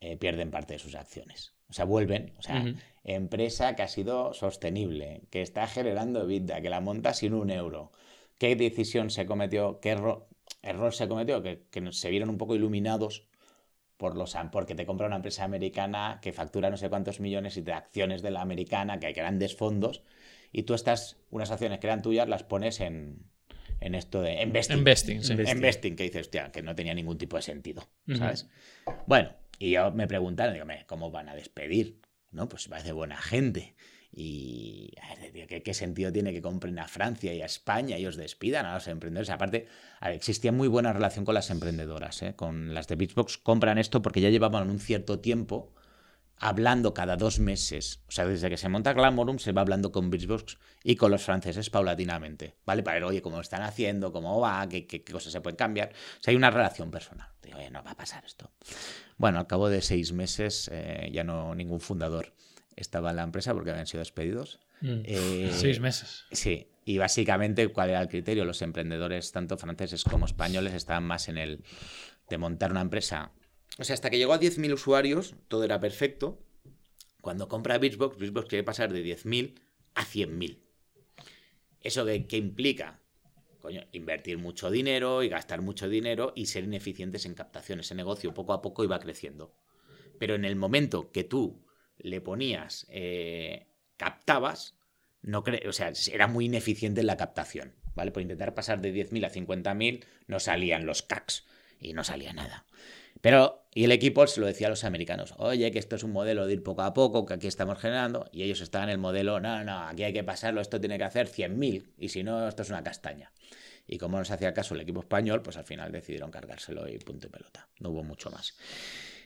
[0.00, 1.54] eh, pierden parte de sus acciones.
[1.68, 2.34] O sea, vuelven.
[2.38, 2.64] O sea,
[3.04, 7.92] empresa que ha sido sostenible, que está generando vida, que la monta sin un euro.
[8.38, 9.80] ¿Qué decisión se cometió?
[9.80, 11.42] ¿Qué error, se cometió?
[11.42, 13.26] Que, se vieron un poco iluminados
[13.96, 17.62] por los, porque te compra una empresa americana que factura no sé cuántos millones y
[17.62, 20.02] de acciones de la americana, que hay grandes fondos,
[20.52, 23.24] y tú estas, unas acciones que eran tuyas, las pones en,
[23.80, 24.78] en esto de investing.
[24.78, 25.32] Investing, sí.
[25.32, 28.48] Investing, que dices, hostia, que no tenía ningún tipo de sentido, ¿sabes?
[29.06, 32.00] Bueno, y yo me preguntaron, digo, ¿cómo van a despedir?
[32.30, 32.48] ¿No?
[32.48, 33.74] Pues parece buena gente.
[34.16, 34.92] Y
[35.64, 38.86] ¿qué, sentido tiene que compren a Francia y a España y os despidan a los
[38.86, 39.30] emprendedores?
[39.30, 39.66] Aparte,
[40.02, 42.36] existía muy buena relación con las emprendedoras, ¿eh?
[42.36, 43.38] con las de Beachbox.
[43.38, 45.74] Compran esto porque ya llevaban un cierto tiempo
[46.38, 48.02] hablando cada dos meses.
[48.08, 51.22] O sea, desde que se monta Glamorum se va hablando con Bridgebox y con los
[51.22, 52.82] franceses paulatinamente, ¿vale?
[52.82, 55.88] Para ver, oye, cómo están haciendo, cómo va, qué, qué, cosas se pueden cambiar.
[55.88, 57.28] O sea, hay una relación personal.
[57.42, 58.50] Digo, oye, no va a pasar esto.
[59.16, 62.32] Bueno, al cabo de seis meses eh, ya no ningún fundador
[62.76, 64.60] estaba en la empresa porque habían sido despedidos.
[64.80, 65.02] Mm.
[65.04, 66.24] Eh, seis meses.
[66.32, 68.44] Sí, y básicamente, ¿cuál era el criterio?
[68.44, 71.64] Los emprendedores, tanto franceses como españoles, estaban más en el
[72.28, 73.32] de montar una empresa
[73.78, 76.38] o sea, hasta que llegó a 10.000 usuarios, todo era perfecto.
[77.20, 79.58] Cuando compra Beachbox, Beachbox quiere pasar de 10.000
[79.94, 80.60] a 100.000.
[81.80, 83.00] ¿Eso qué, implica?
[83.60, 87.80] Coño, invertir mucho dinero y gastar mucho dinero y ser ineficientes en captación.
[87.80, 89.54] Ese negocio poco a poco iba creciendo.
[90.18, 91.63] Pero en el momento que tú
[91.98, 93.66] le ponías, eh,
[93.96, 94.74] captabas,
[95.22, 97.74] no o sea, era muy ineficiente en la captación.
[97.94, 98.10] ¿Vale?
[98.10, 101.44] Por intentar pasar de 10.000 a 50.000 no salían los CACs
[101.78, 102.66] y no salía nada.
[103.20, 106.12] Pero, y el equipo se lo decía a los americanos, oye, que esto es un
[106.12, 108.98] modelo de ir poco a poco, que aquí estamos generando, y ellos estaban en el
[108.98, 112.46] modelo, no, no, aquí hay que pasarlo, esto tiene que hacer 100.000, y si no,
[112.46, 113.32] esto es una castaña.
[113.86, 116.98] Y como no se hacía caso el equipo español, pues al final decidieron cargárselo y
[116.98, 117.68] punto y pelota.
[117.80, 118.54] No hubo mucho más.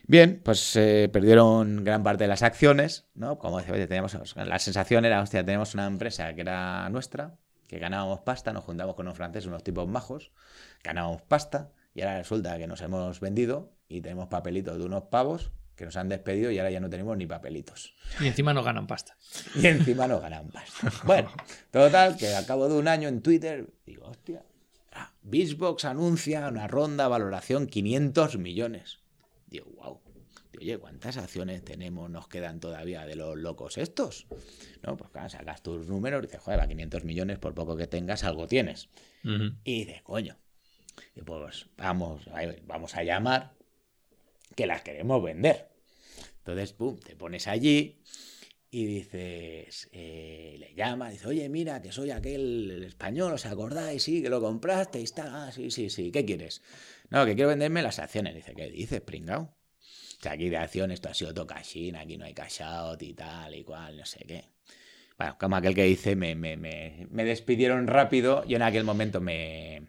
[0.09, 3.39] Bien, pues eh, perdieron gran parte de las acciones, ¿no?
[3.39, 7.37] Como decía, teníamos, la sensación era, hostia, tenemos una empresa que era nuestra,
[7.67, 10.33] que ganábamos pasta, nos juntamos con unos franceses, unos tipos majos,
[10.83, 15.53] ganábamos pasta, y ahora resulta que nos hemos vendido y tenemos papelitos de unos pavos
[15.77, 17.95] que nos han despedido y ahora ya no tenemos ni papelitos.
[18.19, 19.15] Y encima no ganan pasta.
[19.57, 20.91] Y encima no ganan pasta.
[21.05, 21.31] Bueno,
[21.71, 24.43] total, que al cabo de un año en Twitter, digo, hostia,
[24.93, 29.01] ah, Beachbox anuncia una ronda valoración 500 millones.
[29.51, 30.01] Digo, wow.
[30.59, 34.27] Oye, ¿cuántas acciones tenemos, nos quedan todavía de los locos estos?
[34.83, 37.87] No, pues claro, sacas tus números y dices, joder, va 500 millones, por poco que
[37.87, 38.89] tengas, algo tienes.
[39.65, 40.37] Y de coño,
[41.15, 42.23] y pues vamos,
[42.65, 43.55] vamos a llamar
[44.57, 45.69] que las queremos vender.
[46.39, 48.03] Entonces, pum, te pones allí
[48.71, 54.03] y dices, eh, le llama, dice, oye, mira, que soy aquel español, ¿os acordáis?
[54.03, 56.63] Sí, que lo compraste y está, ah, sí, sí, sí, ¿qué quieres?
[57.11, 58.35] No, que quiero venderme las acciones.
[58.35, 59.43] Dice, ¿qué dices, pringao?
[59.43, 63.15] O sea, aquí de acciones esto ha sido tocachín, aquí no hay cash out y
[63.15, 64.45] tal y cual, no sé qué.
[65.17, 69.21] Bueno, como aquel que dice, me, me, me, me despidieron rápido, yo en aquel momento
[69.21, 69.89] me,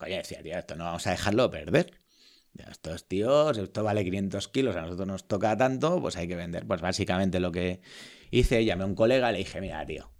[0.00, 1.92] Coño, decía, tío, esto no vamos a dejarlo perder.
[2.70, 6.66] Estos tíos, esto vale 500 kilos, a nosotros nos toca tanto, pues hay que vender.
[6.66, 7.80] Pues básicamente lo que
[8.30, 10.10] hice, llamé a un colega, le dije, mira, tío,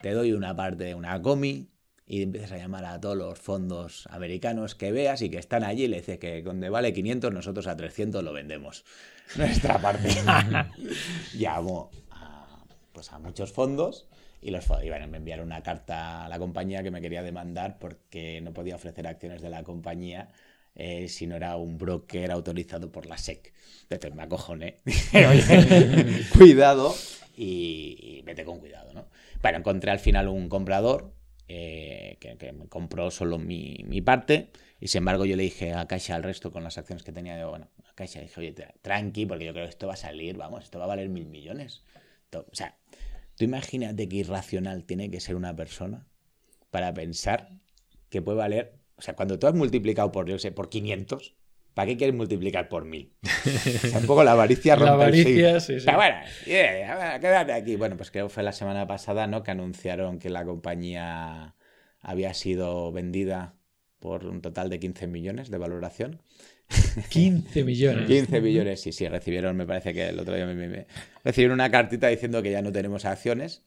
[0.00, 1.70] te doy una parte de una comi
[2.06, 5.86] y empiezas a llamar a todos los fondos americanos que veas y que están allí,
[5.86, 8.84] le dices que donde vale 500, nosotros a 300 lo vendemos.
[9.36, 10.08] Nuestra parte.
[11.34, 14.08] Llamo a, pues a muchos fondos
[14.42, 18.40] y los iban a enviar una carta a la compañía que me quería demandar porque
[18.40, 20.30] no podía ofrecer acciones de la compañía
[20.74, 23.52] eh, si no era un broker autorizado por la SEC.
[23.82, 24.78] Entonces me acojoné.
[25.14, 26.94] Oye, cuidado
[27.36, 29.08] y, vete con cuidado, ¿no?
[29.42, 31.12] Bueno, encontré al final un comprador
[31.48, 34.50] eh, que, me compró solo mi, mi, parte
[34.80, 37.44] y sin embargo yo le dije a Caixa al resto con las acciones que tenía,
[37.46, 40.64] bueno, a Caixa dije, oye, tranqui, porque yo creo que esto va a salir, vamos,
[40.64, 41.82] esto va a valer mil millones.
[42.32, 42.76] o sea,
[43.40, 46.06] Tú imagínate qué irracional tiene que ser una persona
[46.70, 47.48] para pensar
[48.10, 51.34] que puede valer O sea, cuando tú has multiplicado por, yo sé, por 500,
[51.72, 53.14] ¿para qué quieres multiplicar por 1000?
[53.24, 55.86] o sea, un poco la avaricia rompe La avaricia, el sí, sí.
[55.86, 57.76] Pero bueno, yeah, quédate aquí.
[57.76, 59.42] Bueno, pues creo que fue la semana pasada, ¿no?
[59.42, 61.54] Que anunciaron que la compañía
[62.02, 63.54] había sido vendida
[64.00, 66.20] por un total de 15 millones de valoración.
[67.08, 68.06] 15 millones.
[68.06, 70.86] 15 millones, sí, sí, recibieron, me parece que el otro día me, me- me-
[71.24, 73.62] recibieron una cartita diciendo que ya no tenemos acciones.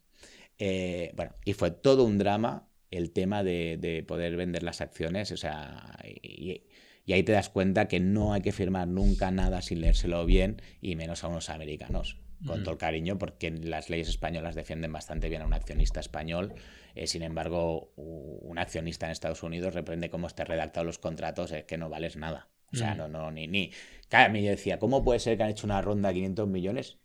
[0.59, 2.67] Eh, bueno, y fue todo un drama
[2.97, 6.63] el tema de, de poder vender las acciones, o sea, y,
[7.05, 10.61] y ahí te das cuenta que no hay que firmar nunca nada sin leérselo bien,
[10.81, 15.29] y menos a unos americanos, con todo el cariño, porque las leyes españolas defienden bastante
[15.29, 16.53] bien a un accionista español.
[16.93, 21.63] Eh, sin embargo, un accionista en Estados Unidos, depende cómo esté redactado los contratos, es
[21.63, 22.49] que no vales nada.
[22.73, 22.97] O sea, Mm.
[22.97, 23.71] no, no, ni, ni.
[24.09, 26.47] Claro, a mí yo decía, ¿cómo puede ser que han hecho una ronda de 500
[26.49, 26.97] millones?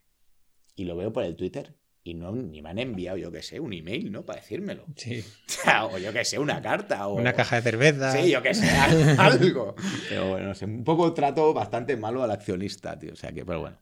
[0.74, 1.74] Y lo veo por el Twitter.
[2.09, 4.24] Y no, ni me han enviado, yo qué sé, un email, ¿no?
[4.24, 4.86] Para decírmelo.
[4.96, 5.22] Sí.
[5.92, 7.06] o yo qué sé, una carta.
[7.06, 7.16] O...
[7.16, 8.12] Una caja de cerveza.
[8.12, 8.66] Sí, yo qué sé,
[9.18, 9.74] algo.
[10.09, 13.12] Pero bueno, no sé, un poco trato bastante malo al accionista, tío.
[13.12, 13.76] O sea que, pero bueno.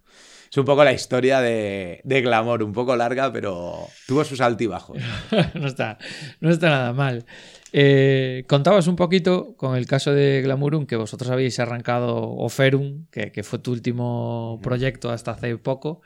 [0.51, 4.99] Es un poco la historia de, de Glamour, un poco larga, pero tuvo sus altibajos.
[5.55, 5.99] no, está,
[6.41, 7.27] no está nada mal.
[7.73, 13.31] Eh, contabas un poquito con el caso de Glamurum que vosotros habéis arrancado Oferum, que,
[13.31, 16.03] que fue tu último proyecto hasta hace poco.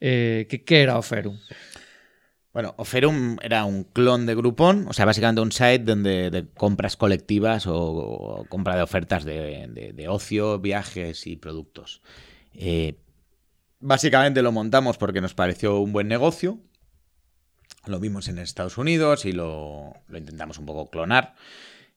[0.00, 1.38] Eh, ¿qué, era Oferum?
[2.52, 6.96] Bueno, Oferum era un clon de Groupon, o sea, básicamente un site donde de compras
[6.96, 12.02] colectivas o, compra de ofertas de, de- ocio, viajes y productos.
[12.54, 12.98] Eh,
[13.78, 16.58] básicamente lo montamos porque nos pareció un buen negocio.
[17.84, 21.34] Lo vimos en Estados Unidos y lo, lo intentamos un poco clonar.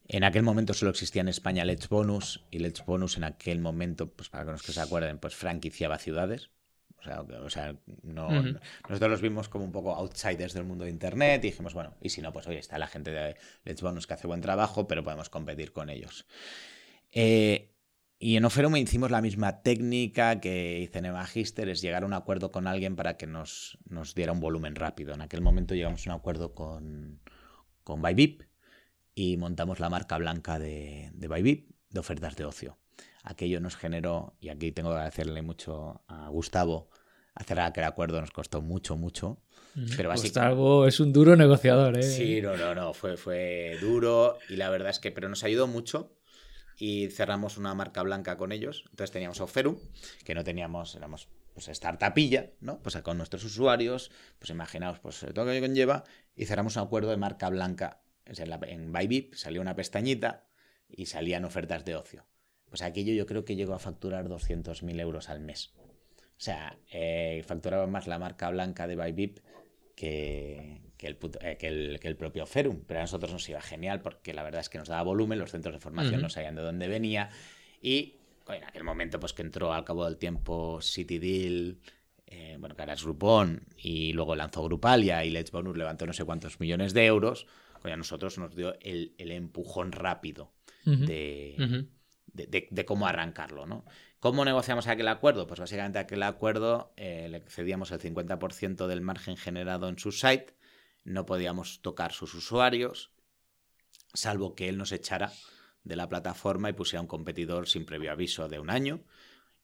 [0.10, 4.12] En aquel momento solo existía en España Let's Bonus y Let's Bonus en aquel momento,
[4.12, 6.50] pues para los que se acuerden, pues franquiciaba ciudades.
[7.00, 8.60] O sea, que- o sea, no, Ujú.
[8.90, 12.10] nosotros los vimos como un poco outsiders del mundo de Internet y dijimos, bueno, y
[12.10, 15.04] si no, pues oye, está la gente de Let's Bonus que hace buen trabajo, pero
[15.04, 16.26] podemos competir con ellos.
[17.12, 17.74] Eh,
[18.22, 22.14] y en Oferum hicimos la misma técnica que hice en Magister, es llegar a un
[22.14, 25.14] acuerdo con alguien para que nos, nos diera un volumen rápido.
[25.14, 27.22] En aquel momento llegamos a un acuerdo con,
[27.86, 28.44] con Bybip
[29.16, 32.78] y montamos la marca blanca de, de Bybip de ofertas de ocio.
[33.24, 36.90] Aquello nos generó, y aquí tengo que agradecerle mucho a Gustavo,
[37.36, 39.42] hacer aquel acuerdo nos costó mucho, mucho.
[39.96, 40.56] Pero básicamente...
[40.56, 42.04] Gustavo es un duro negociador, ¿eh?
[42.04, 45.68] Sí, no, no, no, fue, fue duro y la verdad es que, pero nos ayudó
[45.68, 46.16] mucho
[46.78, 48.84] y cerramos una marca blanca con ellos.
[48.90, 49.78] Entonces teníamos Oferum,
[50.24, 52.82] que no teníamos, éramos pues startupilla, ¿no?
[52.82, 56.04] Pues con nuestros usuarios, pues imaginaos, pues todo lo que conlleva
[56.36, 58.02] y cerramos un acuerdo de marca blanca.
[58.26, 58.94] En, la- en
[59.34, 60.46] salió una pestañita
[60.88, 62.26] y salían ofertas de ocio.
[62.70, 65.72] Pues aquello yo creo que llegó a facturar 200.000 euros al mes.
[66.38, 69.40] O sea, eh, facturaba más la marca blanca de Bybip
[69.96, 72.82] que, que, el, puto- eh, que, el, que el propio Ferum.
[72.88, 75.52] Pero a nosotros nos iba genial porque la verdad es que nos daba volumen, los
[75.52, 77.30] centros de formación no sabían de dónde venía.
[77.82, 78.16] Y
[78.48, 81.78] en aquel momento, pues que entró al cabo del tiempo City Deal,
[82.28, 86.14] eh, bueno, que ahora es Groupon, y luego lanzó Grupalia y Let's Bonus levantó no
[86.14, 87.46] sé cuántos millones de euros.
[87.82, 90.52] Coño, a nosotros nos dio el, el empujón rápido
[91.06, 91.56] de.
[92.34, 93.86] De, cómo arrancarlo, ¿no?
[94.20, 95.48] ¿Cómo negociamos aquel acuerdo?
[95.48, 100.56] Pues básicamente aquel acuerdo eh, le cedíamos el 50% del margen generado en su site,
[101.04, 103.12] no podíamos tocar sus usuarios,
[104.14, 105.32] salvo que él nos echara
[105.84, 109.04] de la plataforma y pusiera un competidor sin previo aviso de un año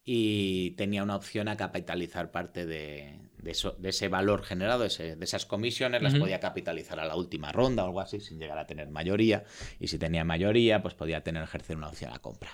[0.05, 4.87] y tenía una opción a capitalizar parte de, de eso, de ese valor generado, de,
[4.87, 8.39] ese- de esas comisiones, las podía capitalizar a la última ronda o algo así, sin
[8.39, 9.43] llegar a tener mayoría.
[9.79, 12.51] Y si tenía mayoría, pues podía tener ejercer una opción a compra,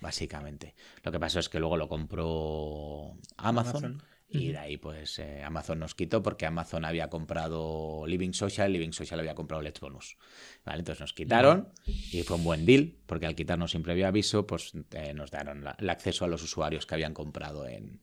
[0.00, 0.74] básicamente.
[1.04, 3.84] Lo que pasó es que luego lo compró Amazon.
[3.84, 4.02] Amazon.
[4.30, 8.92] Y de ahí, pues eh, Amazon nos quitó porque Amazon había comprado Living Social, Living
[8.92, 10.18] Social había comprado Let's Bonus.
[10.66, 10.80] ¿Vale?
[10.80, 14.72] Entonces nos quitaron y fue un buen deal porque al quitarnos sin previo aviso, pues
[14.92, 18.00] eh, nos dieron el acceso a los usuarios que habían comprado en,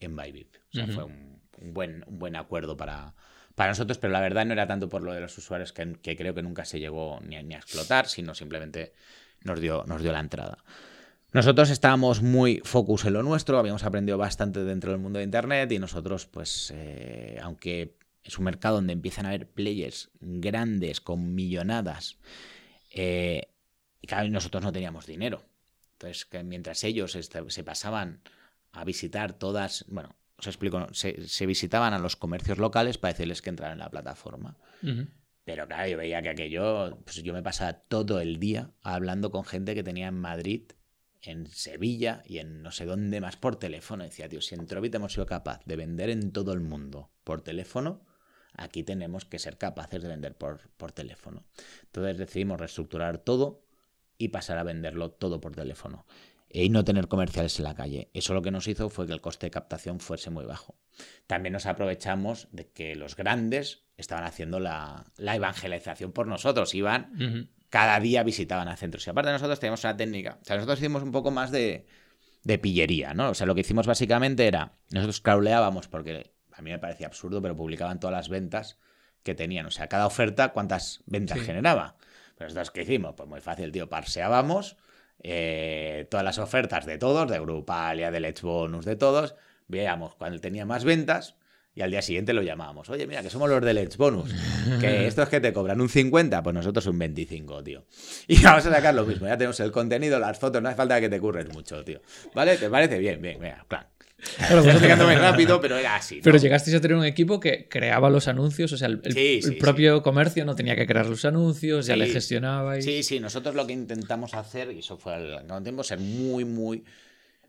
[0.00, 0.56] en Bybip.
[0.56, 3.14] O sea, fue un, un buen, un buen acuerdo para,
[3.54, 6.16] para nosotros, pero la verdad no era tanto por lo de los usuarios que, que
[6.16, 8.94] creo que nunca se llegó ni a, ni a explotar, sino simplemente
[9.42, 10.58] nos dio, nos dio la entrada.
[11.32, 15.70] Nosotros estábamos muy focus en lo nuestro, habíamos aprendido bastante dentro del mundo de Internet
[15.72, 21.34] y nosotros, pues, eh, aunque es un mercado donde empiezan a haber players grandes con
[21.34, 22.16] millonadas,
[22.94, 23.48] eh,
[24.00, 25.42] y claro, nosotros no teníamos dinero.
[25.92, 28.22] Entonces, que mientras ellos este- se pasaban
[28.72, 30.94] a visitar todas, bueno, os explico, ¿no?
[30.94, 34.56] se, se visitaban a los comercios locales para decirles que entraran en la plataforma.
[35.44, 39.44] Pero claro, yo veía que aquello, pues yo me pasaba todo el día hablando con
[39.44, 40.62] gente que tenía en Madrid,
[41.22, 44.04] en Sevilla y en no sé dónde más por teléfono.
[44.04, 47.42] Decía, tío, si en Trovit hemos sido capaz de vender en todo el mundo por
[47.42, 48.04] teléfono,
[48.54, 51.44] aquí tenemos que ser capaces de vender por, por teléfono.
[51.84, 53.64] Entonces decidimos reestructurar todo
[54.16, 56.04] y pasar a venderlo todo por teléfono
[56.50, 58.10] y no tener comerciales en la calle.
[58.14, 60.76] Eso lo que nos hizo fue que el coste de captación fuese muy bajo.
[61.26, 68.00] También nos aprovechamos de que los grandes estaban haciendo la, evangelización por nosotros, iban, cada
[68.00, 69.06] día visitaban a centros.
[69.06, 71.86] Y aparte nosotros teníamos una técnica, o sea, nosotros hicimos un poco más de,
[72.44, 73.30] de pillería, ¿no?
[73.30, 77.40] O sea, lo que hicimos básicamente era, nosotros crawleábamos, porque a mí me parecía absurdo,
[77.42, 78.78] pero publicaban todas las ventas
[79.22, 79.66] que tenían.
[79.66, 81.96] O sea, cada oferta, cuántas ventas generaba.
[82.36, 83.14] Pero nosotros, ¿qué hicimos?
[83.16, 84.76] Pues muy fácil, tío, parseábamos
[85.22, 89.34] eh, todas las ofertas de todos, de Grupalia, de Let's Bonus, de todos,
[89.66, 91.34] veíamos cuál tenía más ventas
[91.74, 92.88] y al día siguiente lo llamábamos.
[92.90, 94.34] Oye, mira, que somos los de Let's Bonus.
[94.80, 97.84] Que estos que te cobran un 50, pues nosotros un 25, tío.
[98.26, 99.26] Y vamos a sacar lo mismo.
[99.26, 102.00] Ya tenemos el contenido, las fotos, no hace falta que te curres mucho, tío.
[102.34, 102.56] ¿Vale?
[102.56, 102.98] ¿Te parece?
[102.98, 103.86] Bien, bien, mira, claro.
[104.36, 106.20] Claro, muy rápido, pero era así.
[106.22, 109.00] Pero llegasteis a tener un equipo que creaba los anuncios, o sea, el,
[109.60, 112.80] propio comercio no tenía que crear los anuncios, ya le gestionaba.
[112.80, 116.82] Sí, sí, nosotros lo que intentamos hacer, y eso fue al tiempo, ser muy, muy.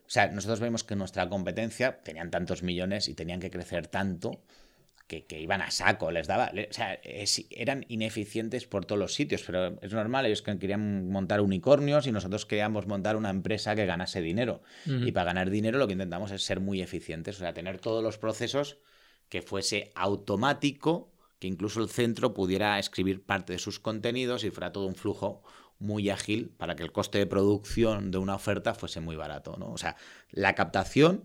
[0.09, 4.41] O sea, nosotros vemos que nuestra competencia tenían tantos millones y tenían que crecer tanto
[5.07, 6.99] que, iban a saco, les daba, o sea,
[7.51, 12.47] eran ineficientes por todos los sitios, pero es normal, ellos querían montar unicornios y nosotros
[12.47, 14.63] queríamos montar una empresa que ganase dinero.
[14.85, 18.03] Y para ganar dinero lo que intentamos es ser muy eficientes, o sea, tener todos
[18.03, 18.77] los procesos
[19.29, 24.71] que fuese automático, que incluso el centro pudiera escribir parte de sus contenidos y fuera
[24.71, 25.43] todo un flujo
[25.79, 29.71] muy ágil para que el coste de producción de una oferta fuese muy barato, ¿no?
[29.71, 29.95] O sea,
[30.29, 31.23] la captación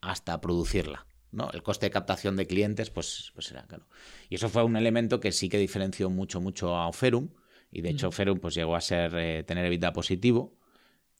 [0.00, 1.06] hasta producirla.
[1.34, 1.50] ¿no?
[1.52, 3.86] El coste de captación de clientes, pues, pues era claro.
[4.28, 7.30] Y eso fue un elemento que sí que diferenció mucho, mucho a Oferum.
[7.70, 10.56] Y de hecho, Oferum pues, llegó a ser eh, tener EBITDA positivo.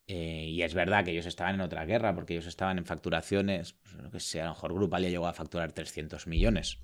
[0.06, 3.72] Eh, y es verdad que ellos estaban en otra guerra, porque ellos estaban en facturaciones,
[3.72, 6.78] pues, que sé, a lo mejor Grupalia llegó a facturar 300 millones.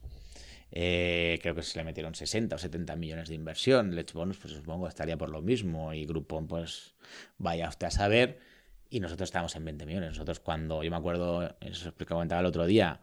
[0.73, 3.95] Eh, creo que se le metieron 60 o 70 millones de inversión.
[3.95, 5.93] Let's Bonus, pues supongo estaría por lo mismo.
[5.93, 6.95] Y Groupon, pues
[7.39, 8.39] vaya usted a saber
[8.91, 10.11] y nosotros estábamos en 20 millones.
[10.11, 13.01] Nosotros cuando, yo me acuerdo, eso os comentaba el otro día,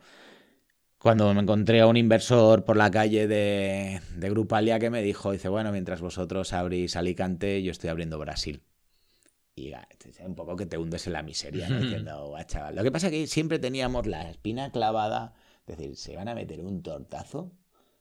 [1.00, 5.32] cuando me encontré a un inversor por la calle de, de Grupalia que me dijo,
[5.32, 8.62] dice, bueno, mientras vosotros abrís Alicante, yo estoy abriendo Brasil.
[9.56, 9.74] Y
[10.24, 11.80] un poco que te hundes en la miseria, ¿no?
[11.82, 12.76] Diciendo, chaval.
[12.76, 15.34] Lo que pasa es que siempre teníamos la espina clavada,
[15.68, 17.52] es decir, se van a meter un tortazo.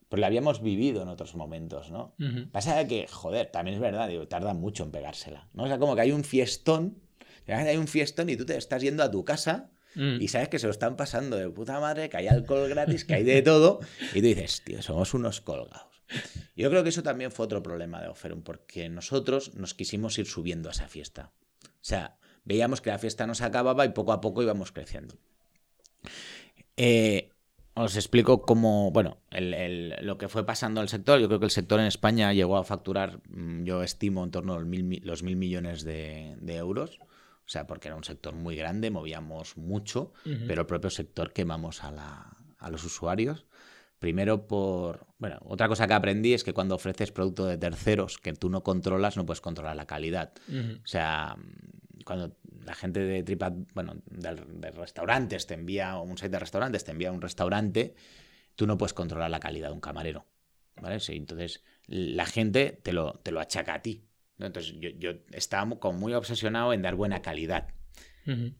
[0.09, 2.14] Pues lo habíamos vivido en otros momentos, ¿no?
[2.53, 5.64] Pasa que, joder, también es verdad, digo, tarda mucho en pegársela, ¿no?
[5.64, 7.03] O sea, como que hay un fiestón
[7.55, 10.21] hay un fiestón y tú te estás yendo a tu casa mm.
[10.21, 13.14] y sabes que se lo están pasando de puta madre, que hay alcohol gratis, que
[13.14, 13.81] hay de todo,
[14.14, 16.03] y tú dices, tío, somos unos colgados.
[16.57, 20.27] Yo creo que eso también fue otro problema de Oferum, porque nosotros nos quisimos ir
[20.27, 21.33] subiendo a esa fiesta.
[21.64, 25.17] O sea, veíamos que la fiesta nos acababa y poco a poco íbamos creciendo.
[26.77, 27.31] Eh,
[27.77, 31.20] os explico cómo, bueno, lo que fue pasando al sector.
[31.20, 34.55] Yo creo que el sector en España llegó a facturar, mm, yo estimo, en torno
[34.55, 34.66] a los
[35.22, 36.99] mil, millones de euros.
[37.47, 40.12] O sea, porque era un sector muy grande, movíamos mucho,
[40.49, 43.47] pero el propio sector quemamos a, la, a los usuarios.
[44.01, 45.07] Primero por...
[45.18, 48.64] Bueno, otra cosa que aprendí es que cuando ofreces producto de terceros que tú no
[48.64, 50.33] controlas, no puedes controlar la calidad.
[50.83, 51.37] O sea,
[52.05, 56.91] cuando la gente de Tripad, bueno, de, restaurantes te envía, un site de restaurantes te
[56.91, 57.95] envía un restaurante,
[58.55, 60.27] tú no puedes controlar la calidad de un camarero.
[60.81, 61.01] ¿Vale?
[61.01, 64.05] Sí, entonces la gente te lo, te lo achaca a ti.
[64.39, 67.69] Entonces yo, yo estaba como muy obsesionado en dar buena calidad.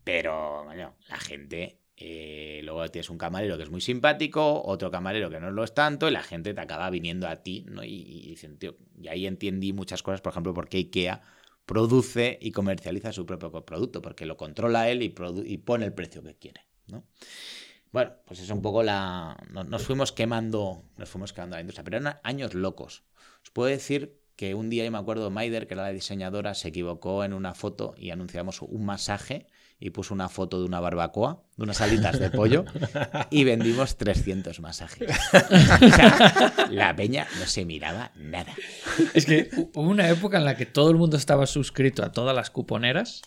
[0.05, 5.31] Pero, bueno, la gente eh, luego tienes un camarero que es muy simpático, otro camarero
[5.31, 7.83] que no lo es tanto, y la gente te acaba viniendo a ti, ¿no?
[7.83, 11.23] Y, dicen, tío, y ahí entendí muchas cosas, por ejemplo, por qué IKEA
[11.67, 15.15] produce y comercializa su propio producto, porque lo controla él y,
[15.45, 17.05] y pone el precio que quiere, ¿no?
[17.93, 19.37] Bueno, pues es un poco la...
[19.51, 23.05] Nos fuimos quemando, nos fuimos quemando la industria, pero eran años locos.
[23.43, 26.69] Os puedo decir que un día, yo me acuerdo, Maider, que era la diseñadora, se
[26.69, 29.47] equivocó en una foto y anunciamos un masaje
[29.79, 32.65] y puso una foto de una barbacoa, de unas alitas de pollo,
[33.31, 35.11] y vendimos 300 masajes.
[36.71, 38.55] La peña no se miraba nada.
[39.13, 42.35] Es que hubo una época en la que todo el mundo estaba suscrito a todas
[42.35, 43.23] las cuponeras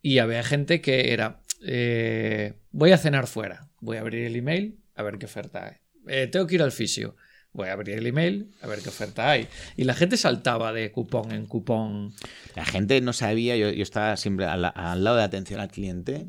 [0.00, 4.78] y había gente que era, eh, voy a cenar fuera, voy a abrir el email
[4.94, 5.76] a ver qué oferta hay.
[6.06, 7.16] Eh, tengo que ir al fisio
[7.54, 9.48] voy a abrir el email a ver qué oferta hay.
[9.76, 12.12] Y la gente saltaba de cupón en cupón.
[12.54, 16.26] La gente no sabía, yo, estaba siempre al, lado de atención al cliente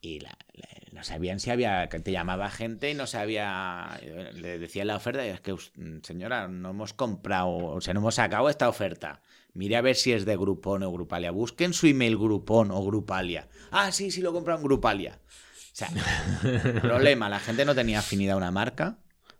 [0.00, 0.20] y
[0.92, 3.98] no sabían si había, que te llamaba gente y no sabía,
[4.34, 5.56] le decía la oferta y es que,
[6.02, 9.22] señora, no hemos comprado, o sea, no hemos sacado esta oferta.
[9.54, 11.30] Mire a ver si es de Groupon o Grupalia.
[11.30, 13.48] Busquen su email Groupon o Grupalia.
[13.70, 15.18] Ah, sí, sí lo compran Grupalia.
[15.72, 15.88] O sea,
[16.82, 18.98] problema, la gente no tenía afinidad a una marca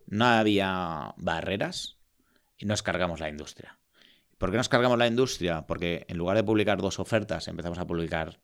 [0.08, 1.98] no había barreras
[2.56, 3.78] y nos cargamos la industria.
[4.38, 5.66] ¿Por qué nos cargamos la industria?
[5.66, 8.40] Porque en lugar de publicar dos ofertas, empezamos a publicar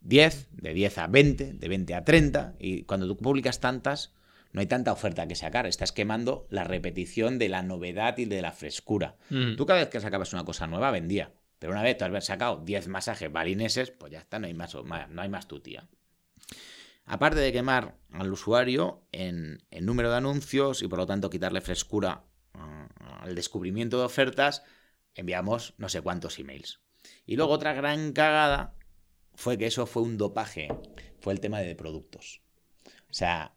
[0.00, 4.14] 10, de 10 a 20, de 20 a 30, y cuando tú publicas tantas,
[4.52, 8.42] no hay tanta oferta que sacar, estás quemando la repetición de la novedad y de
[8.42, 9.16] la frescura.
[9.28, 9.56] Mm.
[9.56, 11.32] Tú cada vez que sacabas una cosa nueva, vendía.
[11.58, 14.74] Pero una vez tú has sacado 10 masajes balineses, pues ya está, no hay más,
[14.74, 15.88] no hay más tutía.
[17.10, 21.60] Aparte de quemar al usuario en, en número de anuncios y por lo tanto quitarle
[21.60, 22.22] frescura
[22.54, 24.62] uh, al descubrimiento de ofertas,
[25.16, 26.80] enviamos no sé cuántos emails.
[27.26, 28.76] Y luego otra gran cagada
[29.34, 30.68] fue que eso fue un dopaje,
[31.18, 32.42] fue el tema de productos.
[32.86, 33.56] O sea,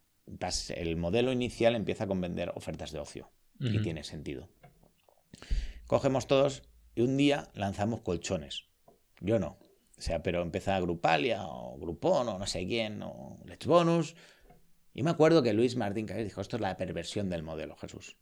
[0.76, 4.50] el modelo inicial empieza con vender ofertas de ocio y tiene sentido.
[5.86, 6.64] Cogemos todos
[6.96, 8.66] y un día lanzamos colchones.
[9.22, 9.60] Yo no.
[10.04, 14.16] Sea, pero empieza Grupalia o Grupón o no sé quién o Let's Bonus.
[14.94, 18.18] Y me acuerdo que Luis Martín que dijo, esto es la perversión del modelo, Jesús.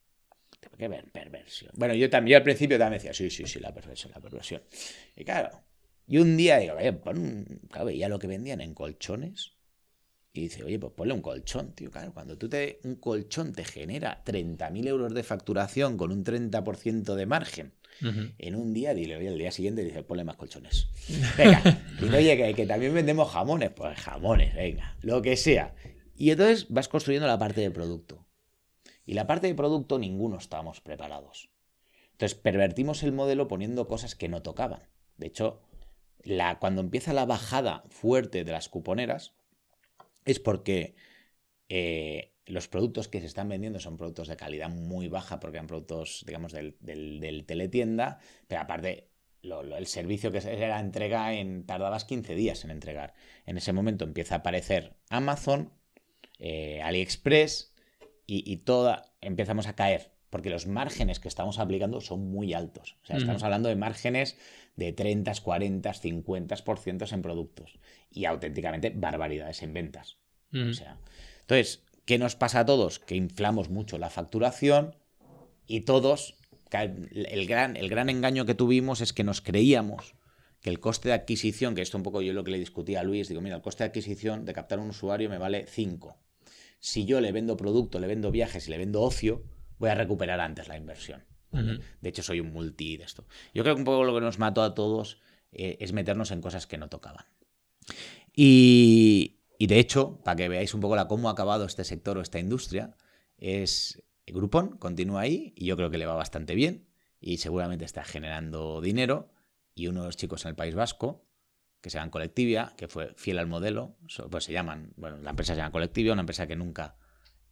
[0.78, 1.72] ¿Qué ver perversión?
[1.76, 4.62] Bueno, yo también al principio también decía, sí, sí, sí, la perversión, la perversión.
[5.16, 5.50] Y claro,
[6.06, 9.54] y un día digo, oye, pon, claro, veía lo que vendían en colchones.
[10.34, 11.90] Y dice, oye, pues ponle un colchón, tío.
[11.90, 12.80] Claro, cuando tú te.
[12.84, 18.74] Un colchón te genera 30.000 euros de facturación con un 30% de margen en un
[18.74, 20.88] día, dile, oye, el día siguiente dice, ponle más colchones.
[21.38, 25.76] Venga, y oye, que, también vendemos jamones, pues jamones, venga, lo que sea.
[26.16, 28.28] Y entonces vas construyendo la parte de producto.
[29.06, 31.49] Y la parte de producto ninguno estábamos preparados.
[32.12, 34.84] Entonces pervertimos el modelo poniendo cosas que no tocaban.
[35.18, 35.62] De hecho,
[36.24, 39.34] la, cuando empieza la bajada fuerte de las cuponeras,
[40.26, 40.95] es porque
[41.70, 45.68] eh, los productos que se están vendiendo son productos de calidad muy baja, porque eran
[45.68, 49.10] productos, digamos, del, teletienda, pero aparte
[49.44, 53.14] el servicio que era la entrega en tardabas 15 días en entregar.
[53.46, 55.74] En ese momento empieza a aparecer Amazon,
[56.38, 57.74] eh, AliExpress
[58.28, 62.98] y, y, toda empezamos a caer porque los márgenes que estamos aplicando son muy altos.
[63.04, 64.38] O sea, estamos hablando de márgenes
[64.78, 67.78] de 30, 40, 50% en productos
[68.10, 70.18] y auténticamente barbaridades en ventas.
[70.54, 70.98] O sea,
[71.42, 72.99] entonces, ¿qué nos pasa a todos?
[72.99, 74.97] Que inflamos mucho la facturación
[75.66, 76.36] y todos,
[76.70, 80.16] el gran, el gran engaño que tuvimos es que nos creíamos
[80.59, 83.03] que el coste de adquisición, que esto un poco yo lo que le discutía a
[83.03, 86.18] Luis, digo, mira, el coste de adquisición de captar un usuario me vale 5.
[86.82, 89.45] Si yo le vendo producto, le vendo viajes y le vendo ocio,
[89.80, 91.24] voy a recuperar antes la inversión.
[91.53, 93.26] De hecho, soy un multi de esto.
[93.53, 95.22] Yo creo que un poco lo que nos mató a todos
[95.53, 97.24] eh, es meternos en cosas que no tocaban.
[98.36, 102.22] Y, de hecho, para que veáis un poco la, cómo ha acabado este sector o
[102.22, 102.95] esta industria,
[103.38, 106.88] es Groupon, continúa ahí y yo creo que le va bastante bien
[107.20, 109.34] y seguramente está generando dinero.
[109.74, 111.26] Y unos chicos en el País Vasco,
[111.80, 113.97] que se llaman Colectivia, que fue fiel al modelo,
[114.30, 116.97] pues se llaman, bueno, la empresa se llama Colectivia, una empresa que nunca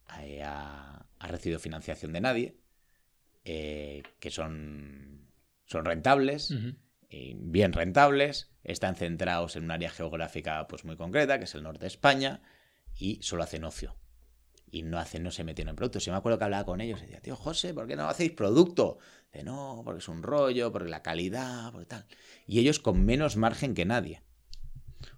[0.06, 2.60] ha, ha recibido financiación de nadie,
[3.44, 5.30] eh, que son,
[5.66, 6.52] son rentables,
[7.10, 11.80] bien rentables, están centrados en un área geográfica pues, muy concreta, que es el norte
[11.80, 12.42] de España,
[12.96, 13.96] y solo hacen ocio.
[14.70, 16.04] Y no hacen, no se metieron en productos.
[16.04, 18.30] Yo me acuerdo que hablaba con ellos y decía, tío, José, ¿por qué no hacéis
[18.32, 18.98] producto?
[19.32, 22.06] De no, porque es un rollo, porque la calidad, porque tal.
[22.46, 24.22] Y ellos con menos margen que nadie.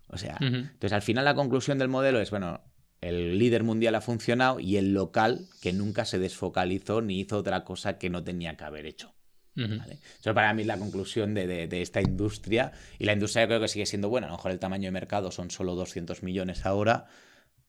[0.08, 2.62] O sea, entonces al final la conclusión del modelo es, bueno,
[3.00, 7.64] el líder mundial ha funcionado y el local que nunca se desfocalizó ni hizo otra
[7.64, 9.14] cosa que no tenía que haber hecho.
[9.54, 12.72] Eso para mí es la conclusión de, esta industria.
[12.98, 14.28] Y la industria creo que sigue siendo buena.
[14.28, 17.06] A lo mejor el tamaño de mercado son solo 200 millones ahora,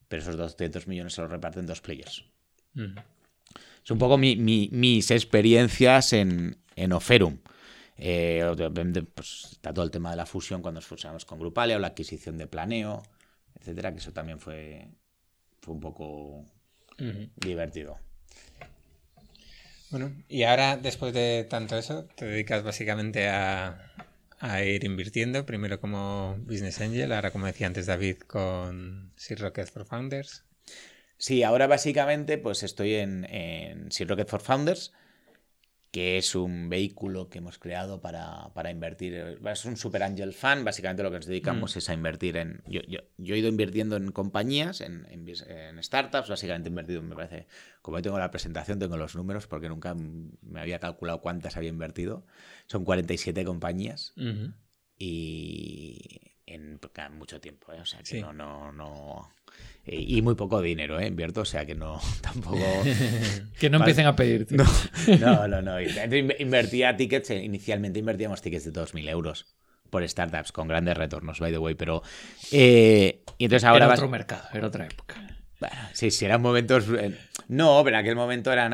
[0.07, 2.25] pero esos 200 millones se los reparten dos players.
[2.75, 7.39] Es un poco mis experiencias en, en Oferum.
[7.97, 8.43] Eh,
[9.13, 11.87] pues, está todo el tema de la fusión cuando nos fusionamos con Grupalia o la
[11.87, 13.03] adquisición de Planeo,
[13.59, 14.87] etcétera, que eso también fue
[15.63, 16.45] fue un poco
[17.37, 17.97] divertido.
[19.93, 23.91] Bueno, y ahora, después de tanto eso, te dedicas básicamente a,
[24.65, 29.85] ir invirtiendo, primero como Business Angel, ahora como decía antes David, con Sea Rocket for
[29.85, 30.45] Founders.
[31.17, 34.93] Sí, ahora básicamente pues estoy en, en Sea Rocket for Founders,
[35.93, 39.37] que es un vehículo que hemos creado para, invertir.
[39.45, 41.77] Es un Super Angel Fan, básicamente lo que nos dedicamos mm.
[41.77, 42.63] es a invertir en...
[42.65, 45.05] Yo, he ido invirtiendo en compañías, en,
[45.83, 47.45] startups, básicamente he invertido, me parece,
[47.83, 52.25] como tengo la presentación, tengo los números porque nunca me había calculado cuántas había invertido.
[52.65, 54.15] Son 47 compañías
[54.97, 56.79] y en,
[57.11, 57.81] mucho tiempo, ¿eh?
[57.81, 59.31] o sea que no, no, no
[59.85, 61.07] y muy poco dinero, ¿eh?
[61.07, 62.57] Invierto, o sea que no, tampoco...
[63.59, 64.47] que no empiecen a pedir.
[65.19, 65.77] No, no, no.
[65.81, 69.55] Invertía tickets, eh, inicialmente invertíamos tickets de 2.000 euros
[69.89, 72.01] por startups con grandes retornos, by the way, pero...
[72.51, 73.85] Eh, y entonces ahora...
[73.85, 75.15] Era otro mercado, era otra época.
[75.59, 76.87] Bueno, sí, sí, eran momentos...
[77.47, 78.73] no, pero en aquel momento eran...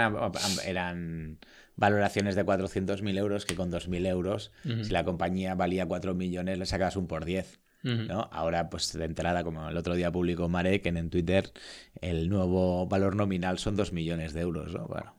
[0.65, 1.39] eran
[1.75, 6.65] valoraciones de 400.000 euros que con 2.000 euros, si la compañía valía 4 millones, le
[6.65, 7.59] sacas un por 10.
[8.31, 11.51] Ahora, pues de entrada, como el otro día publicó Marek en Twitter,
[12.01, 14.73] el nuevo valor nominal son 2 millones de euros.
[14.73, 14.87] ¿no?
[14.87, 15.15] Bueno.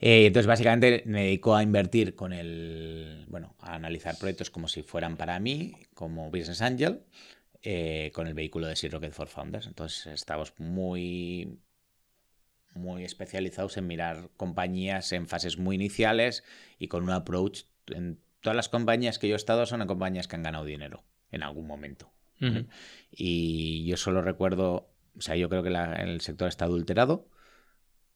[0.00, 3.24] Eh, entonces, básicamente me dedico a invertir con el.
[3.28, 7.02] Bueno, a analizar proyectos como si fueran para mí, como Business Angel,
[7.62, 9.66] eh, con el vehículo de Sea Rocket for Founders.
[9.66, 11.58] Entonces, estamos muy
[12.74, 16.44] muy especializados en mirar compañías en fases muy iniciales
[16.78, 17.62] y con un approach.
[17.88, 21.42] En todas las compañías que yo he estado son compañías que han ganado dinero en
[21.42, 22.12] algún momento.
[23.10, 27.28] Y yo solo recuerdo, o sea, yo creo que la- el sector está adulterado,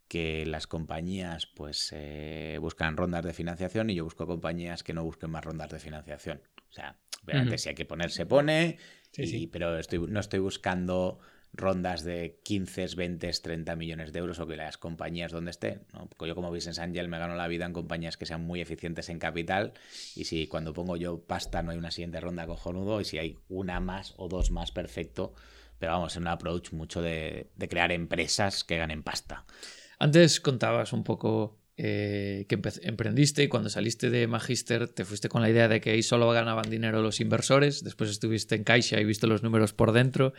[0.08, 5.04] que las compañías pues eh, buscan rondas de financiación y yo busco compañías que no
[5.04, 6.42] busquen más rondas de financiación.
[6.68, 8.78] O sea, obviamente si hay que poner, se pone,
[9.10, 9.46] Sí, y- sí.
[9.46, 11.18] pero estoy, no estoy buscando
[11.52, 15.82] rondas de 15, 20, 30 millones de euros o que las compañías donde estén.
[15.92, 16.08] ¿no?
[16.26, 19.18] Yo como Business Angel me gano la vida en compañías que sean muy eficientes en
[19.18, 19.74] capital
[20.16, 23.38] y si cuando pongo yo pasta no hay una siguiente ronda cojonudo y si hay
[23.48, 25.34] una más o dos más perfecto.
[25.78, 29.44] Pero vamos, en un approach mucho de, de crear empresas que ganen pasta.
[29.98, 35.42] Antes contabas un poco eh, que emprendiste y cuando saliste de Magister te fuiste con
[35.42, 39.04] la idea de que ahí solo ganaban dinero los inversores, después estuviste en Caixa y
[39.04, 40.34] viste los números por dentro.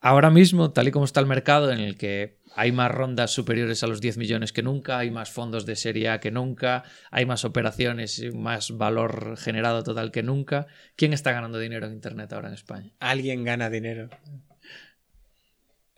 [0.00, 3.82] Ahora mismo, tal y como está el mercado, en el que hay más rondas superiores
[3.82, 7.26] a los 10 millones que nunca, hay más fondos de serie A que nunca, hay
[7.26, 10.66] más operaciones y más valor generado total que nunca,
[10.96, 12.92] ¿quién está ganando dinero en Internet ahora en España?
[13.00, 14.08] Alguien gana dinero.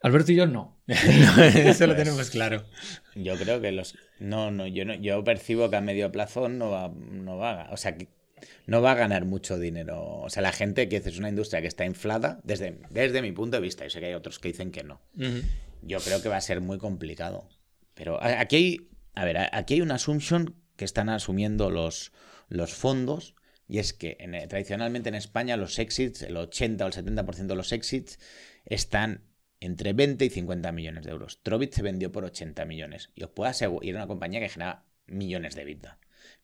[0.03, 0.79] Alberto y yo no.
[0.87, 2.65] Eso lo tenemos claro.
[3.17, 3.97] Yo creo que los.
[4.21, 7.73] No, no, yo no, yo percibo que a medio plazo no va, no va a-
[7.73, 8.09] O sea, que
[8.67, 10.03] no va a ganar mucho dinero.
[10.21, 13.57] O sea, la gente que es una industria que está inflada, desde, desde mi punto
[13.57, 15.01] de vista, yo sé que hay otros que dicen que no.
[15.83, 17.49] Yo creo que va a ser muy complicado.
[17.95, 18.89] Pero aquí hay.
[19.15, 22.13] A ver, aquí hay una assumption que están asumiendo los,
[22.49, 23.35] los fondos.
[23.67, 27.55] Y es que en- tradicionalmente en España los exits, el 80 o el 70% de
[27.57, 28.19] los exits,
[28.65, 29.25] están
[29.61, 31.41] entre 20 y 50 millones de euros.
[31.43, 33.11] Trovit se vendió por 80 millones.
[33.15, 35.99] Y os puedo asegurar, y era una compañía que genera millones de vida.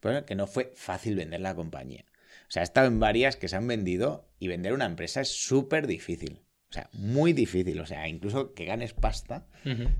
[0.04, 2.04] Pero que no fue fácil vender la compañía.
[2.46, 5.28] O sea, he estado en varias que se han vendido y vender una empresa es
[5.30, 6.42] súper difícil.
[6.70, 7.80] O sea, muy difícil.
[7.80, 9.46] O sea, incluso que ganes pasta.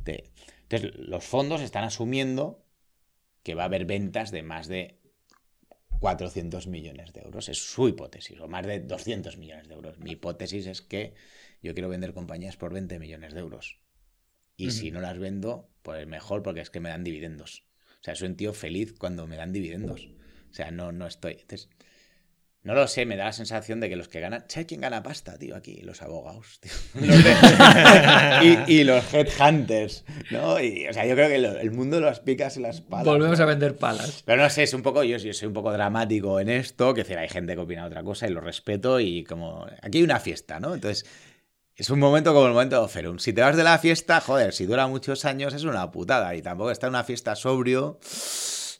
[0.05, 0.31] Te-
[0.69, 2.65] Entonces, los fondos están asumiendo
[3.43, 4.99] que va a haber ventas de más de
[6.01, 7.49] 400 millones de euros.
[7.49, 9.99] Es su hipótesis, o más de 200 millones de euros.
[9.99, 11.15] Mi hipótesis es que
[11.63, 13.79] yo quiero vender compañías por 20 millones de euros.
[14.57, 17.65] Y si no las vendo, pues mejor porque es que me dan dividendos.
[18.05, 20.09] O sea, soy un tío feliz cuando me dan dividendos.
[20.51, 21.39] O sea, no, no estoy.
[21.41, 21.71] Entonces,
[22.63, 24.45] no lo sé, me da la sensación de que los que ganan.
[24.47, 25.57] ¿Sabes quién gana pasta, tío?
[25.57, 26.71] Aquí, los abogados, tío.
[27.01, 30.61] Los de- y, y los headhunters, ¿no?
[30.61, 33.07] Y, o sea, yo creo que lo- el mundo de las picas y las palas.
[33.07, 33.45] Volvemos ¿no?
[33.45, 34.23] a vender palas.
[34.27, 37.05] Pero no sé, es un poco, yo, yo soy un poco dramático en esto, que
[37.05, 40.21] decir, hay gente que opina otra cosa y lo respeto y como, aquí hay una
[40.21, 40.75] fiesta, ¿no?
[40.75, 41.07] Entonces,
[41.77, 43.19] es un momento como el momento de Oferum.
[43.19, 46.43] Si te vas de la fiesta, joder, si dura muchos años es una putada y
[46.43, 47.99] tampoco está en una fiesta sobrio.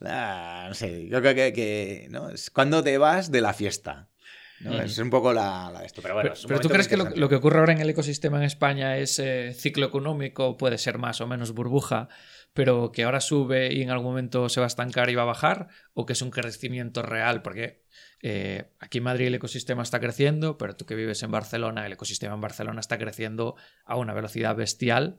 [0.07, 2.31] ah, no sé, yo creo que, que, ¿no?
[2.31, 4.09] es cuando te vas de la fiesta.
[4.61, 4.71] ¿no?
[4.71, 4.83] Ujú.
[4.83, 6.31] Es un poco la, la de esto, pero bueno.
[6.31, 8.45] Pero, es un pero tú crees que lo que ocurre ahora en el ecosistema en
[8.45, 12.09] España es eh, ciclo económico, puede ser más o menos burbuja,
[12.53, 15.27] pero que ahora sube y en algún momento se va a estancar y va a
[15.27, 17.83] bajar, o que es un crecimiento real, porque
[18.23, 21.93] eh, aquí en Madrid el ecosistema está creciendo, pero tú que vives en Barcelona, el
[21.93, 25.19] ecosistema en Barcelona está creciendo a una velocidad bestial.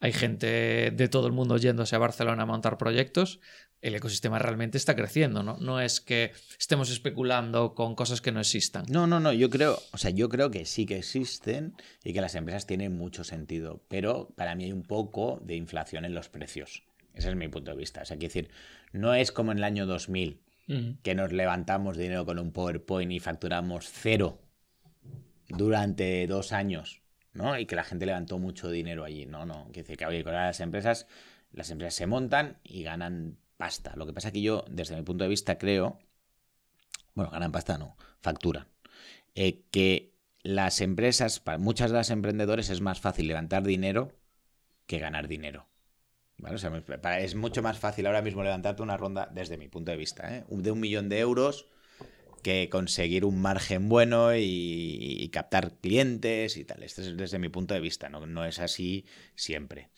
[0.00, 3.38] Hay gente de todo el mundo yéndose a Barcelona a montar proyectos.
[3.80, 5.56] El ecosistema realmente está creciendo, ¿no?
[5.58, 8.84] No es que estemos especulando con cosas que no existan.
[8.88, 12.20] No, no, no, yo creo, o sea, yo creo que sí que existen y que
[12.20, 16.28] las empresas tienen mucho sentido, pero para mí hay un poco de inflación en los
[16.28, 16.82] precios.
[17.14, 18.02] Ese es mi punto de vista.
[18.02, 18.50] O sea, quiero decir,
[18.92, 23.20] no es como en el año 2000 Que nos levantamos dinero con un PowerPoint y
[23.20, 24.40] facturamos cero
[25.48, 27.02] durante dos años,
[27.32, 27.58] ¿no?
[27.58, 29.26] Y que la gente levantó mucho dinero allí.
[29.26, 29.64] No, no.
[29.66, 31.06] Quiero decir que oye, con las empresas,
[31.52, 33.94] las empresas se montan y ganan pasta.
[33.96, 35.98] Lo que pasa es que yo, desde mi punto de vista, creo,
[37.14, 38.66] bueno, ganan pasta no, facturan,
[39.34, 44.12] eh, que las empresas, para muchas de las emprendedores es más fácil levantar dinero
[44.86, 45.68] que ganar dinero.
[47.20, 50.44] Es mucho más fácil ahora mismo levantarte una ronda, desde mi punto de vista, ¿eh?
[50.48, 51.66] de un millón de euros
[52.42, 56.82] que conseguir un margen bueno y, captar clientes y tal.
[56.82, 59.06] Este es desde mi punto de vista, no, no es así
[59.36, 59.88] siempre.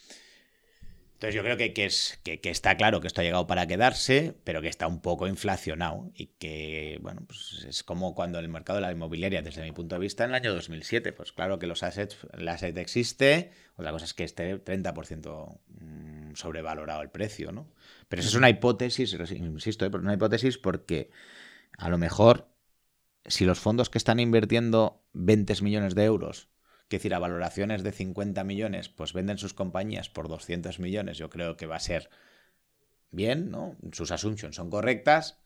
[1.14, 4.34] Entonces yo creo que, que es, que está claro que esto ha llegado para quedarse,
[4.44, 8.78] pero que está un poco inflacionado y que, bueno, pues es como cuando el mercado
[8.78, 11.66] de la inmobiliaria, desde mi punto de vista, en el año 2007, pues claro que
[11.66, 15.60] los assets, el asset existe, otra cosa es que esté 30%
[16.34, 17.68] sobrevalorado el precio, ¿no?
[18.08, 19.90] Pero eso es una hipótesis, insisto, ¿eh?
[19.92, 21.10] una hipótesis porque
[21.78, 22.48] a lo mejor
[23.26, 26.48] si los fondos que están invirtiendo 20 millones de euros,
[26.88, 31.30] que decir, a valoraciones de 50 millones, pues venden sus compañías por 200 millones, yo
[31.30, 32.10] creo que va a ser
[33.10, 33.76] bien, ¿no?
[33.92, 35.38] Sus assumptions son correctas.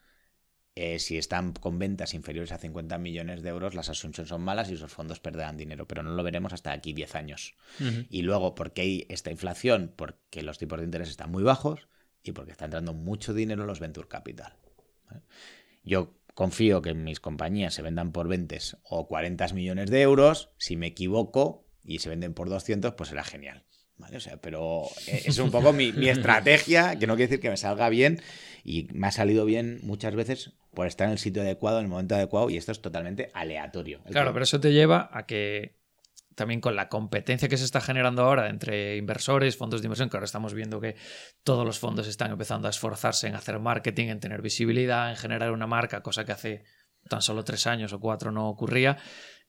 [0.80, 4.70] Eh, si están con ventas inferiores a 50 millones de euros, las assumptions son malas
[4.70, 7.56] y esos fondos perderán dinero, pero no lo veremos hasta aquí 10 años.
[8.10, 9.92] Y luego, ¿por qué hay esta inflación?
[9.96, 11.88] Porque los tipos de interés están muy bajos
[12.22, 14.54] y porque está entrando mucho dinero en los venture capital.
[15.82, 20.50] Yo confío que mis compañías se vendan por 20 o 40 millones de euros.
[20.58, 23.64] Si me equivoco y se venden por 200, pues será genial.
[23.98, 24.16] ¿Vale?
[24.16, 27.56] O sea, pero eh, es un poco mi, estrategia, que no quiere decir que me
[27.56, 28.20] salga bien
[28.64, 31.90] y me ha salido bien muchas veces por estar en el sitio adecuado, en el
[31.90, 34.00] momento adecuado y esto es totalmente aleatorio.
[34.10, 35.78] Claro, pero eso te lleva a que
[36.38, 40.16] también con la competencia que se está generando ahora entre inversores, fondos de inversión, que
[40.16, 40.94] ahora estamos viendo que
[41.42, 45.50] todos los fondos están empezando a esforzarse en hacer marketing, en tener visibilidad, en generar
[45.50, 46.64] una marca, cosa que hace
[47.08, 48.98] tan solo tres años o cuatro no ocurría.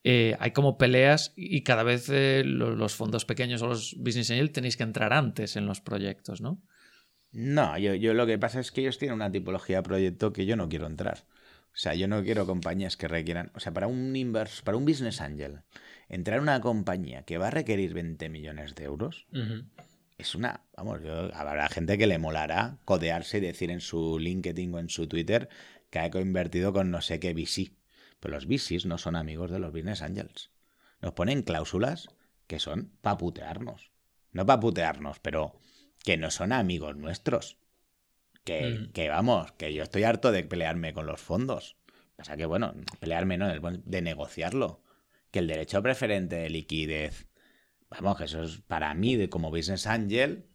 [0.04, 4.52] Eh, hay como peleas y cada vez eh, los, fondos pequeños o los business angel
[4.52, 6.62] tenéis que entrar antes en los proyectos, ¿no?
[7.32, 10.46] No, yo, yo lo que pasa es que ellos tienen una tipología de proyecto que
[10.46, 11.26] yo no quiero entrar.
[11.74, 13.52] O sea, yo no quiero compañías que requieran.
[13.54, 15.62] O sea, para un invers, para un business angel,
[16.08, 19.28] entrar en una compañía que va a requerir 20 millones de euros
[20.20, 20.62] es una.
[20.76, 24.90] Vamos, yo, habrá gente que le molará codearse y decir en su LinkedIn o en
[24.90, 25.50] su Twitter
[25.90, 27.72] que ha invertido con no sé qué VC.
[28.20, 30.52] Pero los VCs no son amigos de los business angels.
[31.02, 32.10] Nos ponen cláusulas
[32.48, 33.92] que son para putearnos.
[34.32, 35.60] No para putearnos, pero
[36.04, 37.58] que no son amigos nuestros.
[38.44, 38.92] Que, mm.
[38.92, 41.78] que, vamos, que yo estoy harto de pelearme con los fondos.
[42.18, 44.82] O sea que, bueno, pelearme no, de negociarlo
[45.32, 47.28] que el derecho preferente de liquidez,
[47.90, 50.46] vamos, que eso es para mí de como business angel,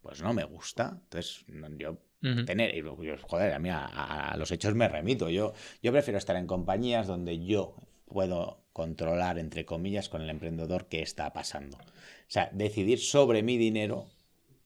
[0.00, 1.00] pues no me gusta.
[1.02, 1.44] Entonces,
[1.78, 1.98] yo
[2.46, 2.74] tener,
[3.22, 5.28] joder, a mí a, los hechos me remito.
[5.28, 5.52] Yo,
[5.82, 7.74] yo prefiero estar en compañías donde yo
[8.06, 11.76] puedo controlar, entre comillas, con el emprendedor qué está pasando.
[11.76, 14.08] O sea, decidir sobre mi dinero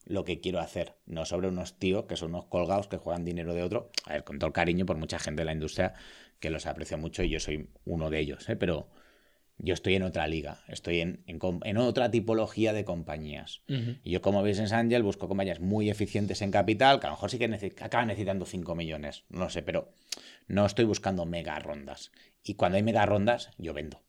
[0.05, 3.52] lo que quiero hacer, no sobre unos tíos que son unos colgados que juegan dinero
[3.55, 3.90] de otro.
[4.06, 5.94] A ver, con todo el cariño por mucha gente de la industria
[6.40, 8.56] que los aprecio mucho y yo soy uno de ellos, ¿eh?
[8.56, 8.89] pero
[9.59, 13.62] yo estoy en otra liga, estoy en, otra tipología de compañías.
[13.66, 17.30] Y yo como Business Angel busco compañías muy eficientes en capital, que a lo mejor
[17.30, 19.93] sí que acaban necesitando 5 millones, no sé, pero
[20.47, 22.12] no estoy buscando mega rondas.
[22.44, 24.01] Y cuando hay mega rondas, yo vendo.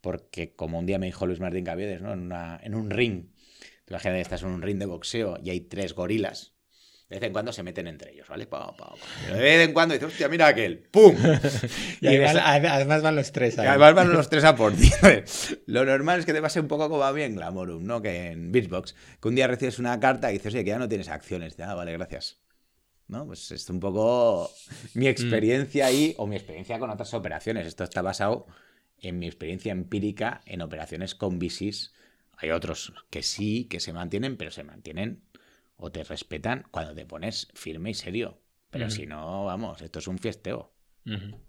[0.00, 2.12] Porque como un día me dijo Luis Martín Caviedes, ¿no?
[2.12, 3.26] en, en un ring,
[3.86, 6.55] la gente estás en un ring de boxeo y hay tres gorilas
[7.08, 8.46] de vez en cuando se meten entre ellos, ¿vale?
[8.46, 11.14] de vez en cuando dices, hostia, mira aquel, ¡pum!
[12.00, 13.68] y, además van los tres ahí.
[13.68, 14.90] además van los tres a por ti.
[15.66, 18.02] Lo normal es que te pase un poco como va bien Glamorum, ¿no?
[18.02, 20.88] Que en Beatbox, que un día recibes una carta y dices, oye, que ya no
[20.88, 21.56] tienes acciones.
[21.60, 22.40] Ah, vale, gracias.
[23.06, 23.24] ¿No?
[23.24, 24.50] Pues es un poco
[24.94, 27.68] mi experiencia ahí o mi experiencia con otras operaciones.
[27.68, 28.46] Esto está basado
[28.98, 31.92] en mi experiencia empírica en operaciones con VCs.
[32.32, 35.22] Hay otros que sí, que se mantienen, pero se mantienen
[35.76, 38.40] o te respetan cuando te pones firme y serio.
[38.70, 40.76] Pero si no, vamos, esto es un fiesteo.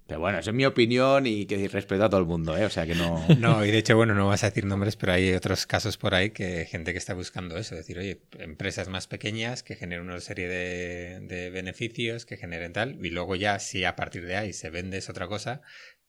[0.06, 2.66] Pero bueno, esa es mi opinión y que respeto a todo el mundo, ¿eh?
[2.66, 3.26] O sea que no.
[3.40, 6.14] No, y de hecho, bueno, no vas a decir nombres, pero hay otros casos por
[6.14, 7.74] ahí que gente que está buscando eso.
[7.74, 13.04] Es decir, oye, empresas más pequeñas que generen una serie de, beneficios, que generen tal,
[13.04, 15.62] y luego ya, si a partir de ahí se vende es otra cosa,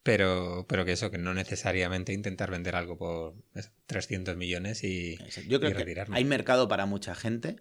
[0.02, 3.34] pero, pero que eso, que no necesariamente intentar vender algo por
[3.86, 5.16] 300 millones y,
[5.48, 7.56] Yo creo que hay mercado para mucha gente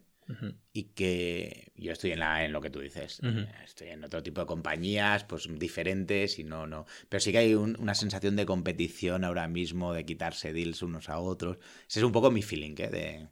[0.73, 3.21] y que yo estoy en, la, en lo que tú dices.
[3.63, 6.85] Estoy en otro tipo de compañías, pues diferentes y no, no.
[7.09, 11.19] Pero sí que hay una sensación de competición ahora mismo, de quitarse deals unos a
[11.19, 11.57] otros.
[11.87, 12.89] Ese es un poco mi feeling, ¿eh?
[12.89, 13.27] De,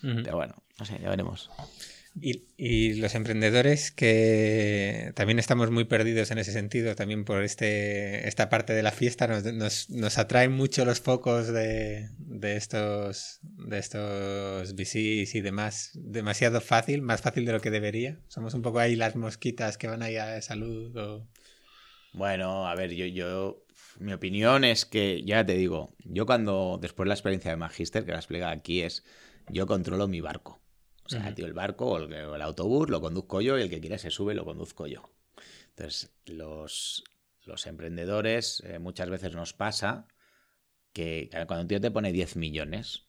[0.00, 1.50] Pero bueno, no sé, ya veremos.
[2.20, 8.48] Y, los emprendedores que también estamos muy perdidos en ese sentido, también por este, esta
[8.48, 14.74] parte de la fiesta, nos, nos, atraen mucho los focos de, de, estos, de estos
[14.74, 18.18] VCs y demás, demasiado fácil, más fácil de lo que debería.
[18.28, 21.26] Somos un poco ahí las mosquitas que van ahí a salud.
[22.12, 23.64] Bueno, a ver, yo, yo,
[24.00, 28.04] mi opinión es que, ya te digo, yo cuando, después de la experiencia de Magister,
[28.04, 29.04] que la explica aquí, es,
[29.48, 30.57] yo controlo mi barco.
[31.08, 33.96] O sea, tío, el barco o el, autobús lo conduzco yo y el que quiera
[33.96, 35.10] se sube lo conduzco yo.
[35.70, 37.02] Entonces, los,
[37.44, 40.06] los emprendedores eh, muchas veces nos pasa
[40.92, 43.06] que cuando un tío te pone 10 millones,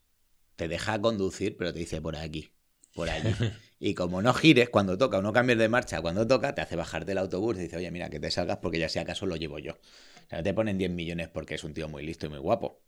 [0.55, 2.53] te deja conducir, pero te dice por aquí,
[2.93, 3.34] por allí.
[3.80, 6.76] y como no gires cuando toca o no cambies de marcha cuando toca, te hace
[6.76, 9.35] bajarte el autobús y dice, oye, mira, que te salgas porque ya si acaso lo
[9.35, 9.73] llevo yo.
[9.73, 12.39] O sea, no te ponen 10 millones porque es un tío muy listo y muy
[12.39, 12.81] guapo.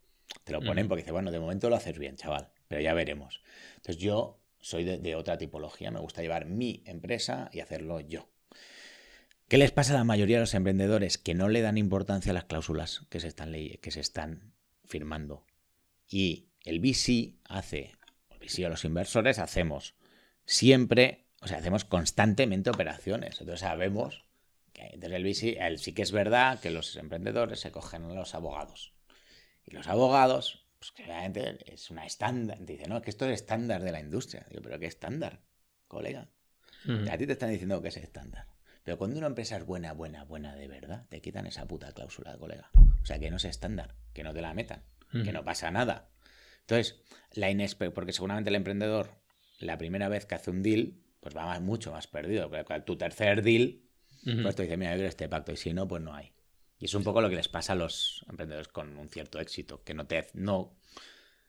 [0.43, 3.41] Te lo ponen porque dice, bueno, de momento lo haces bien, chaval, pero ya veremos.
[3.75, 8.29] Entonces yo soy de, otra tipología, me gusta llevar mi empresa y hacerlo yo.
[9.47, 11.17] ¿Qué les pasa a la mayoría de los emprendedores?
[11.17, 14.53] Que no le dan importancia a las cláusulas que se están, que se están
[14.85, 15.45] firmando.
[16.07, 17.91] Y el VC hace,
[18.29, 19.95] el VC a los inversores hacemos
[20.45, 23.41] siempre, o sea, hacemos constantemente operaciones.
[23.41, 24.23] Entonces sabemos
[24.73, 28.35] que desde el VC, sí que es verdad que los emprendedores se cogen a los
[28.35, 28.93] abogados.
[29.65, 32.57] Y los abogados pues que obviamente es una estándar.
[32.65, 34.47] Dice, no, que esto es estándar de la industria.
[34.49, 35.39] Digo, pero ¿qué estándar,
[35.87, 36.27] colega?
[37.07, 38.47] A ti te están diciendo que es estándar.
[38.83, 42.35] Pero cuando una empresa es buena, buena, buena de verdad, te quitan esa puta cláusula,
[42.39, 42.71] colega.
[42.73, 44.81] O sea, que no es estándar, que no te la metan,
[45.11, 46.09] que no pasa nada.
[46.61, 46.99] Entonces,
[47.33, 49.11] la inesper porque seguramente el emprendedor,
[49.59, 52.49] la primera vez que hace un deal, pues va mucho más perdido.
[52.49, 53.81] Porque tu tercer deal,
[54.41, 56.33] pues te dice, mira, yo quiero este pacto, y si no, pues no hay.
[56.81, 59.83] Y es un poco lo que les pasa a los emprendedores con un cierto éxito,
[59.83, 60.27] que no te...
[60.33, 60.75] No,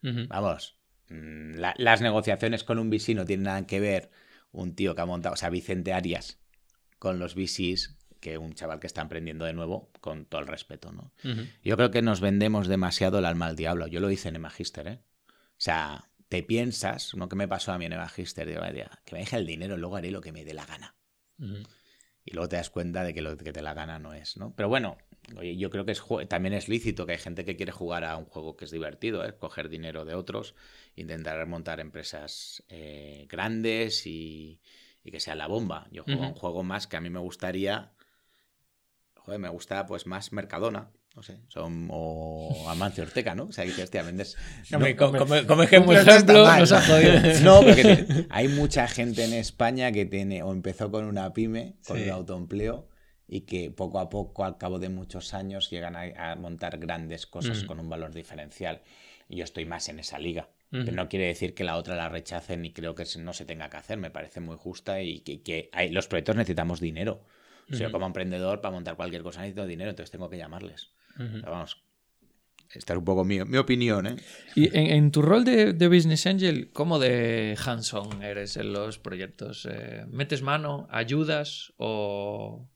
[0.02, 0.76] Vamos,
[1.08, 4.10] mm, las negociaciones con un VC no tienen nada que ver
[4.50, 6.38] un tío que ha montado, o sea, Vicente Arias
[6.98, 10.92] con los VCs que un chaval que está emprendiendo de nuevo, con todo el respeto,
[10.92, 11.12] ¿no?
[11.64, 13.88] Yo creo que nos vendemos demasiado el alma al diablo.
[13.88, 15.00] Yo lo hice en Emagister, ¿eh?
[15.28, 17.28] O sea, te piensas, ¿no?
[17.28, 18.46] que me pasó a mí en Emagister?
[19.04, 20.94] que me deje el dinero, luego haré lo que me dé la gana.
[22.24, 24.54] Y luego te das cuenta de que lo que te la gana no es, ¿no?
[24.54, 24.96] Pero bueno,
[25.36, 28.16] Oye, yo creo que es, también es lícito que hay gente que quiere jugar a
[28.16, 29.34] un juego que es divertido, ¿eh?
[29.38, 30.54] coger dinero de otros,
[30.96, 34.60] intentar remontar empresas eh, grandes y,
[35.04, 35.88] que sea la bomba.
[35.90, 37.92] Yo juego a un juego más que a mí me gustaría,
[39.14, 43.44] joder, me gusta pues más Mercadona, no sé, son o Amancio Orteca, ¿no?
[43.44, 44.36] O sea, que hostia, vendes.
[44.70, 47.12] No, como, como, ejemplo, nos ha jodido.
[47.42, 52.00] No, porque hay mucha gente en España que tiene, o empezó con una pyme, con
[52.00, 52.88] un autoempleo,
[53.28, 57.64] y que poco a poco, al cabo de muchos años, llegan a, montar grandes cosas
[57.64, 58.82] con un valor diferencial.
[59.28, 60.48] Y yo estoy más en esa liga.
[60.70, 63.68] Pero no quiere decir que la otra la rechacen ni creo que no se tenga
[63.68, 63.98] que hacer.
[63.98, 67.22] Me parece muy justa y que, hay, los proyectos necesitamos dinero.
[67.70, 70.90] O sea, yo como emprendedor, para montar cualquier cosa necesito dinero, entonces tengo que llamarles.
[71.16, 71.82] vamos,
[72.74, 74.06] esta es un poco mi, mi opinión.
[74.06, 74.16] ¿eh?
[74.54, 79.68] Y en, tu rol de, Business Angel, ¿cómo de hands-on eres en los proyectos?
[79.70, 80.88] Eh, ¿Metes mano?
[80.90, 81.72] ¿Ayudas?
[81.76, 82.66] ¿O.?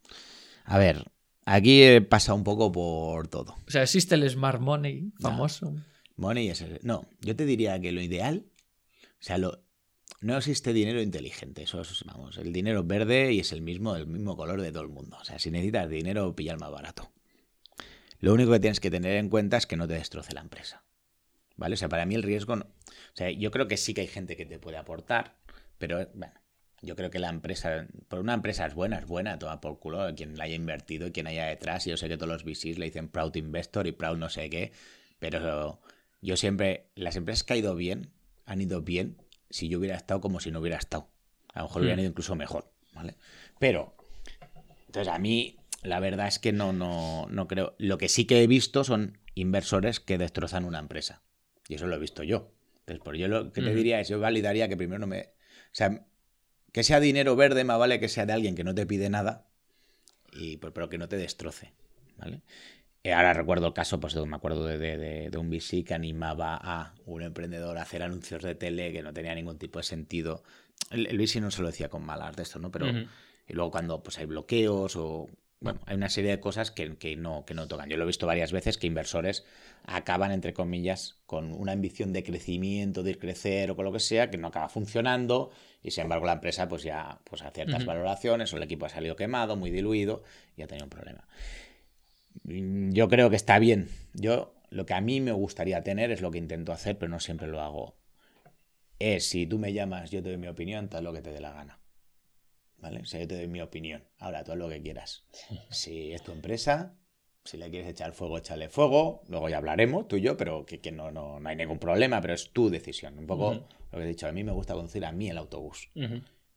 [0.67, 1.13] A ver,
[1.45, 3.57] aquí he pasado un poco por todo.
[3.67, 5.75] O sea, existe el Smart Money famoso.
[6.17, 6.81] Money es el...
[6.83, 8.47] No, yo te diría que lo ideal,
[9.03, 9.63] o sea, lo...
[10.21, 11.63] no existe dinero inteligente.
[11.63, 14.83] Eso es, vamos, el dinero verde y es el mismo, el mismo color de todo
[14.83, 15.17] el mundo.
[15.21, 17.13] O sea, si necesitas dinero, pillar más barato.
[18.19, 20.83] Lo único que tienes que tener en cuenta es que no te destroce la empresa.
[21.57, 21.75] ¿Vale?
[21.75, 22.57] O sea, para mí el riesgo.
[22.57, 22.65] No...
[22.65, 25.37] O sea, yo creo que sí que hay gente que te puede aportar,
[25.79, 26.35] pero bueno,
[26.83, 30.15] yo creo que la empresa, por una empresa es buena, es buena, toma por culo
[30.15, 31.87] quien la haya invertido y quien haya detrás.
[31.87, 34.51] Y yo sé que todos los VCs le dicen proud investor y proud no sé
[34.51, 34.73] qué,
[35.19, 35.81] pero
[36.21, 38.11] yo siempre, las empresas que han ido bien,
[38.45, 39.17] han ido bien
[39.51, 41.09] si yo hubiera estado como si no hubiera estado.
[41.53, 42.03] A lo mejor hubieran hmm.
[42.03, 43.17] ido incluso mejor, ¿vale?
[43.59, 43.97] Pero,
[44.87, 47.75] entonces a mí, la verdad es que no, no, no creo.
[47.79, 51.23] Lo que sí que he visto son inversores que destrozan una empresa.
[51.69, 52.53] Y eso lo he visto yo.
[52.81, 53.77] Entonces, por yo lo que te hmm.
[53.77, 55.21] diría es, yo validaría que primero no me...
[55.23, 56.07] O sea,
[56.77, 59.47] que sea dinero verde, más vale que sea de alguien que no te pide nada,
[60.31, 61.73] y, pues, pero que no te destroce.
[62.19, 62.43] ¿vale?
[63.03, 67.23] Eh, ahora recuerdo el caso, pues me acuerdo de, un VC que animaba a un
[67.23, 70.43] emprendedor a hacer anuncios de tele que no tenía ningún tipo de sentido.
[70.91, 72.71] El, el VC no se lo decía con malas de esto, ¿no?
[72.71, 72.89] Pero
[73.49, 75.31] y luego cuando pues hay bloqueos o
[75.61, 77.89] bueno, hay una serie de cosas que, que, no, que no tocan.
[77.89, 79.45] Yo lo he visto varias veces que inversores
[79.85, 84.31] acaban, entre comillas, con una ambición de crecimiento, de crecer o con lo que sea,
[84.31, 85.51] que no acaba funcionando
[85.83, 88.91] y sin embargo la empresa pues ya pues a ciertas valoraciones o el equipo ha
[88.91, 90.23] salido quemado, muy diluido
[90.57, 91.27] y ha tenido un problema.
[92.45, 93.89] Yo creo que está bien.
[94.13, 97.21] Yo lo que a mí me gustaría tener es lo que intento hacer, pero no
[97.21, 97.97] siempre lo hago.
[98.99, 101.41] Es si tú me llamas, yo te doy mi opinión, tal lo que te dé
[101.41, 101.79] la gana.
[102.79, 103.01] ¿Vale?
[103.01, 104.05] O sea, yo te doy mi opinión.
[104.19, 105.25] Ahora, tú haz lo que quieras.
[105.71, 106.97] Si es tu empresa,
[107.45, 109.23] si le quieres echar fuego, échale fuego.
[109.29, 112.35] Luego ya hablaremos, tú y yo, pero que, no, no, no, hay ningún problema, pero
[112.35, 113.19] es tu decisión.
[113.19, 115.91] Un poco lo que he dicho, a mí me gusta conducir a mí el autobús.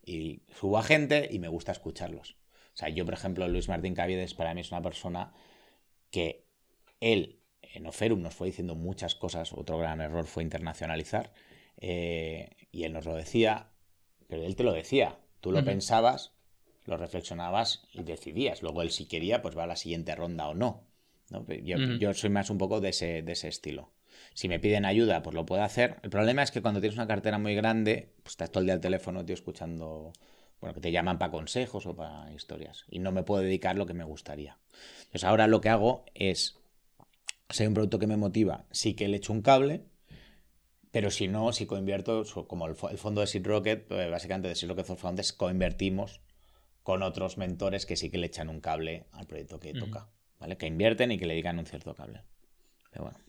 [0.04, 2.38] Y subo a gente y me gusta escucharlos.
[2.74, 5.34] O sea, yo, por ejemplo, Luis Martín Caviedes para mí es una persona
[6.12, 6.48] que
[7.00, 9.54] él en Oferum nos fue diciendo muchas cosas.
[9.54, 11.34] Otro gran error fue internacionalizar.
[11.78, 13.72] Eh, y él nos lo decía,
[14.28, 15.20] pero él te lo decía.
[15.42, 16.34] Tú lo pensabas,
[16.86, 18.62] lo reflexionabas y decidías.
[18.62, 20.84] Luego él si quería, pues va a la siguiente ronda o no.
[21.64, 23.92] Yo, soy más un poco de ese, de ese estilo.
[24.34, 25.98] Si me piden ayuda, pues lo puedo hacer.
[26.04, 28.74] El problema es que cuando tienes una cartera muy grande, pues estás todo el día
[28.74, 30.12] al teléfono, tío, escuchando,
[30.60, 32.86] bueno, que te llaman para consejos o para historias.
[32.90, 34.58] Y no me puedo dedicar lo que me gustaría.
[35.00, 36.58] Entonces ahora lo que hago es,
[37.50, 39.84] si hay un producto que me motiva, sí que le echo un cable,
[40.92, 44.70] Pero si no, si coinvierto, como el, fondo de Seed Rocket, pues, básicamente de Seed
[44.70, 46.22] Rocket for Founders, coinvertimos
[46.82, 50.10] con otros mentores que sí que le echan un cable al proyecto que toca,
[50.40, 50.58] ¿vale?
[50.58, 52.24] Que invierten y que le digan un cierto cable.
[52.92, 53.20] Pero bueno.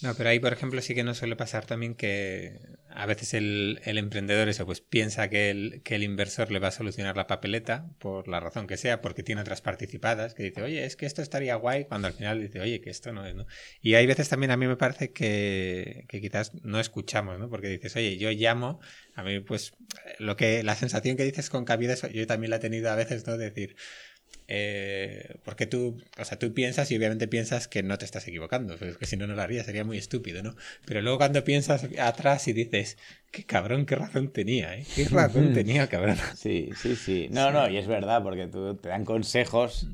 [0.00, 3.80] No, pero ahí, por ejemplo, sí que nos suele pasar también que a veces el,
[3.84, 7.90] emprendedor eso, pues piensa que el, que el inversor le va a solucionar la papeleta
[7.98, 11.20] por la razón que sea, porque tiene otras participadas, que dice, oye, es que esto
[11.20, 13.46] estaría guay, cuando al final dice, oye, que esto no es, ¿no?
[13.80, 17.50] Y hay veces también a mí me parece que, que quizás no escuchamos, ¿no?
[17.50, 18.80] Porque dices, oye, yo llamo,
[19.14, 19.74] a mí pues
[20.20, 23.26] lo que, la sensación que dices con cabida, yo también la he tenido a veces,
[23.26, 23.36] ¿no?
[23.36, 23.74] De decir,
[24.50, 28.76] eh, porque tú, o sea, tú piensas y obviamente piensas que no te estás equivocando,
[28.78, 30.56] pero es que si no, no lo harías, sería muy estúpido, ¿no?
[30.86, 32.96] Pero luego cuando piensas atrás y dices,
[33.30, 34.86] qué cabrón, qué razón tenía, ¿eh?
[34.94, 36.16] Qué razón tenía, cabrón.
[36.34, 37.28] Sí, sí, sí.
[37.30, 39.86] No, no, y es verdad, porque tú te dan consejos,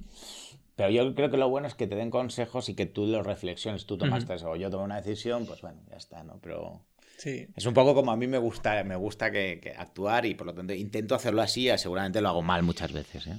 [0.76, 3.26] pero yo creo que lo bueno es que te den consejos y que tú los
[3.26, 6.38] reflexiones, tú tomaste eso, o yo tomé una decisión, pues bueno, ya está, ¿no?
[6.40, 6.80] Pero...
[7.16, 7.46] Sí.
[7.56, 10.54] Es un poco como a mí me gusta, me gusta que, actuar y por lo
[10.54, 13.36] tanto intento hacerlo así, seguramente lo hago mal muchas veces, ¿eh?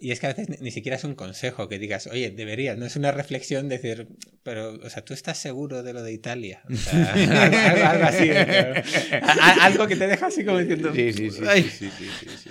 [0.00, 2.86] Y, es que a veces ni siquiera es un consejo que digas, oye, deberías, no
[2.86, 4.08] es una reflexión decir,
[4.42, 6.62] pero, o sea, tú estás seguro de lo de Italia.
[6.70, 7.12] O sea,
[7.90, 8.30] algo, así.
[9.60, 11.40] algo que te deja así como diciendo, sí, sí, sí,
[11.70, 12.50] sí, sí, sí,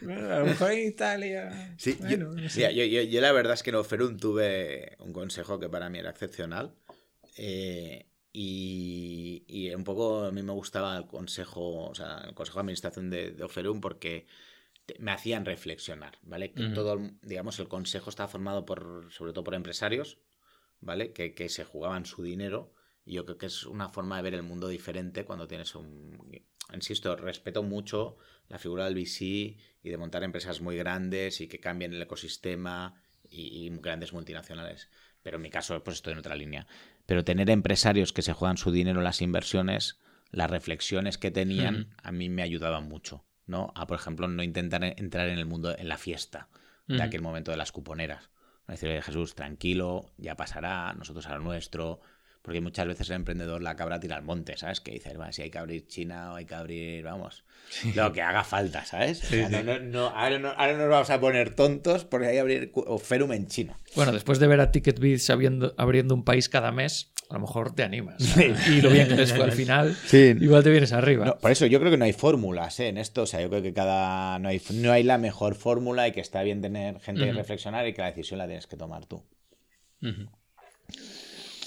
[0.00, 1.74] Bueno, a lo mejor en Italia.
[1.78, 5.98] Sí, yo, yo, la verdad es que en Oferum tuve un consejo que para mí
[5.98, 6.74] era excepcional.
[7.36, 12.58] Eh, y, y, un poco a mí me gustaba el consejo, o sea, el consejo
[12.58, 14.26] de administración de, de Oferum porque
[14.98, 16.52] me hacían reflexionar, ¿vale?
[16.52, 20.18] Que todo, digamos, el consejo está formado por, sobre todo por empresarios,
[20.80, 21.12] ¿vale?
[21.12, 22.72] Que, que, se jugaban su dinero.
[23.04, 26.18] Y yo creo que es una forma de ver el mundo diferente cuando tienes un...
[26.72, 28.16] Insisto, respeto mucho
[28.48, 33.02] la figura del VC y de montar empresas muy grandes y que cambien el ecosistema
[33.28, 34.88] y, grandes multinacionales.
[35.22, 36.66] Pero en mi caso, pues estoy en otra línea.
[37.06, 40.00] Pero tener empresarios que se juegan su dinero en las inversiones,
[40.30, 43.24] las reflexiones que tenían, a mí me ayudaban mucho.
[43.46, 43.72] ¿No?
[43.74, 46.48] A, por ejemplo, no intentar entrar en el mundo, en la fiesta
[46.86, 48.30] de aquel momento de las cuponeras.
[48.68, 52.00] Decirle, Jesús, tranquilo, ya pasará, nosotros a lo nuestro.
[52.42, 54.82] Porque muchas veces el emprendedor la cabra tira al monte, ¿sabes?
[54.82, 57.42] Que dices, si hay que abrir China o hay que abrir, vamos,
[57.94, 59.22] lo que haga falta, ¿sabes?
[59.82, 62.72] no, ahora, nos vamos a poner tontos porque hay que abrir
[63.02, 63.78] Ferum en China.
[63.96, 67.82] Bueno, después de ver a TicketBiz abriendo un país cada mes, a lo mejor te
[67.82, 68.16] animas.
[68.68, 71.38] Y lo bien que les fue al final, igual te vienes arriba.
[71.38, 72.88] por eso yo creo que no hay fórmulas ¿eh?
[72.88, 73.22] en esto.
[73.22, 76.20] O sea, yo creo que cada no hay, no hay la mejor fórmula y que
[76.20, 79.22] está bien tener gente que reflexionar y que la decisión la tienes que tomar tú.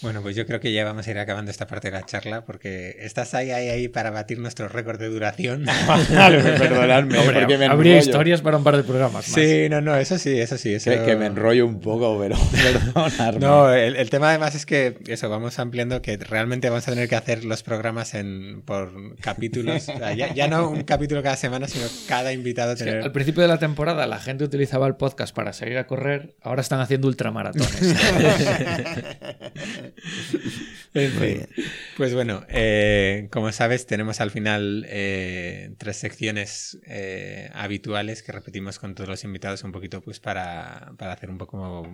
[0.01, 2.45] Bueno, pues yo creo que ya vamos a ir acabando esta parte de la charla
[2.45, 5.65] porque estás ahí, ahí, ahí para batir nuestro récord de duración.
[6.07, 7.19] perdonadme.
[7.19, 9.25] porque me habría historias para un par de programas.
[9.25, 10.73] Sí, no, no, eso sí, eso sí.
[10.73, 10.91] Eso...
[10.91, 13.39] Que, me enrollo un poco, pero perdonadme.
[13.39, 17.15] No, el, tema además es que eso, vamos ampliando que realmente vamos a tener que
[17.15, 19.87] hacer los programas en, por capítulos.
[20.15, 22.75] ya, no un capítulo cada semana, sino cada invitado.
[22.75, 23.01] Tener...
[23.01, 26.61] al principio de la temporada la gente utilizaba el podcast para salir a correr, ahora
[26.61, 27.77] están haciendo ultramaratones.
[31.97, 38.79] Pues bueno, eh, como sabes, tenemos al final eh, tres secciones eh, habituales que repetimos
[38.79, 41.87] con todos los invitados un poquito pues para, hacer un poco,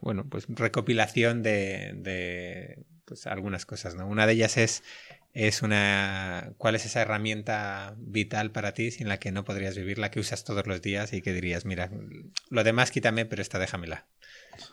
[0.00, 4.06] bueno, pues recopilación de, pues, algunas cosas, ¿no?
[4.06, 4.82] Una de ellas es
[5.34, 9.98] es una cuál es esa herramienta vital para ti sin la que no podrías vivir,
[9.98, 11.90] la que usas todos los días y que dirías, mira,
[12.50, 14.06] lo demás quítame, pero esta déjamela.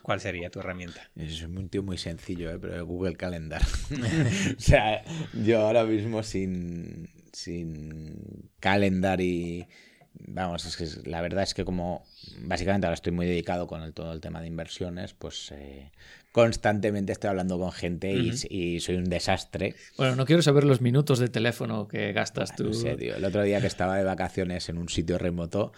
[0.01, 1.09] ¿Cuál sería tu herramienta?
[1.15, 2.59] Es un tío muy sencillo, ¿eh?
[2.59, 3.61] pero Google Calendar.
[4.57, 5.03] o sea,
[5.33, 9.67] yo ahora mismo sin, sin Calendar y...
[10.13, 12.03] Vamos, es que la verdad es que como
[12.41, 15.89] básicamente ahora estoy muy dedicado con el, todo el tema de inversiones, pues eh,
[16.31, 19.75] constantemente estoy hablando con gente y, soy un desastre.
[19.97, 22.71] Bueno, no quiero saber los minutos de teléfono que gastas tú.
[22.85, 25.73] El otro día que estaba de vacaciones en un sitio remoto,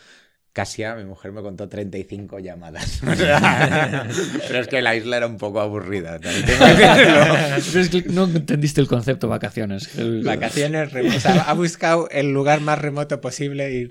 [0.53, 2.99] Casia, mi mujer me contó 35 llamadas.
[3.03, 6.19] pero es que la isla era un poco aburrida.
[8.09, 9.89] no entendiste el concepto vacaciones.
[10.23, 11.25] Vacaciones remotas.
[11.25, 13.89] ha buscado el lugar más remoto posible y...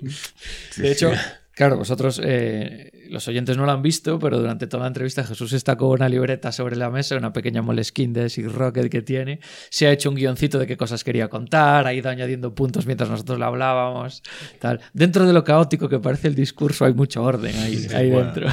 [0.81, 1.11] De hecho,
[1.55, 5.53] Claro, vosotros, eh, los oyentes no lo han visto, pero durante toda la entrevista Jesús
[5.53, 9.39] está con una libreta sobre la mesa, una pequeña moleskin de Sig Rocket que tiene.
[9.69, 13.07] Se ha hecho un guioncito de qué cosas quería contar, ha ido añadiendo puntos mientras
[13.07, 14.23] nosotros lo hablábamos.
[14.59, 14.79] Tal.
[14.93, 18.47] Dentro de lo caótico que parece el discurso, hay mucho orden ahí, dentro.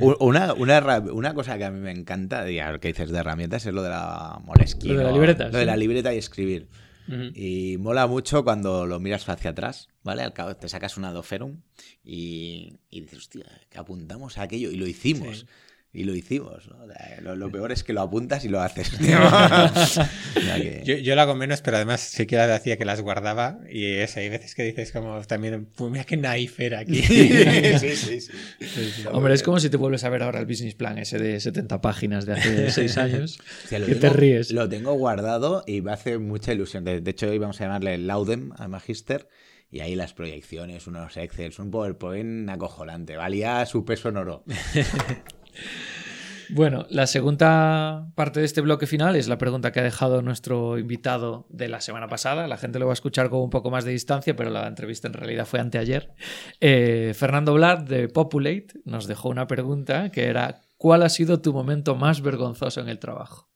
[0.18, 3.82] Una, una, cosa que a mí me encanta, ya, que dices de herramientas, es lo
[3.82, 4.92] de la moleskin.
[4.92, 5.48] Lo de la libreta.
[5.48, 6.68] Lo de la libreta y escribir.
[7.34, 10.22] Y mola mucho cuando lo miras hacia atrás, ¿vale?
[10.22, 11.60] Al cabo te sacas un Adoferum
[12.02, 15.46] y, y dices, hostia, que apuntamos a aquello y lo hicimos.
[15.96, 16.68] Y lo hicimos.
[16.68, 16.76] ¿no?
[17.22, 18.90] Lo, lo peor es que lo apuntas y lo haces.
[20.34, 23.60] que- Yo, yo lo hago menos, pero además sí que hacía que las guardaba.
[23.70, 27.00] Y eso, hay veces que dices como también, pues mira qué naif era aquí.
[27.02, 28.32] sí, sí, sí.
[29.12, 31.80] Hombre, es como si te vuelves a ver ahora el business plan ese de 70
[31.80, 33.38] páginas de hace 6 años.
[33.64, 34.50] O sea, que tengo- te ríes.
[34.50, 36.82] Lo tengo guardado y me hace mucha ilusión.
[36.84, 39.28] De, de hecho, íbamos a llamarle Laudem al Magister.
[39.70, 43.16] Y ahí las proyecciones, unos Excel, un PowerPoint acojonante.
[43.16, 44.44] Valía su peso en oro.
[46.50, 50.78] Bueno, la segunda parte de este bloque final es la pregunta que ha dejado nuestro
[50.78, 52.46] invitado de la semana pasada.
[52.46, 55.08] La gente lo va a escuchar con un poco más de distancia, pero la entrevista
[55.08, 56.14] en realidad fue anteayer.
[56.60, 61.52] Eh, Fernando Blad de Populate nos dejó una pregunta que era ¿cuál ha sido tu
[61.52, 63.48] momento más vergonzoso en el trabajo?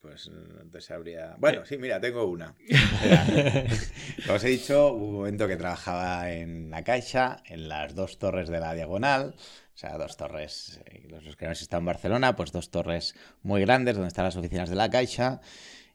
[0.00, 0.30] Pues
[0.72, 1.36] te sabría.
[1.38, 2.54] Bueno, sí, mira, tengo una.
[4.26, 8.18] Como os he dicho, hubo un momento que trabajaba en la Caixa, en las dos
[8.18, 9.34] torres de la Diagonal.
[9.74, 13.60] O sea, dos torres, eh, los que no están en Barcelona, pues dos torres muy
[13.62, 15.40] grandes donde están las oficinas de la Caixa.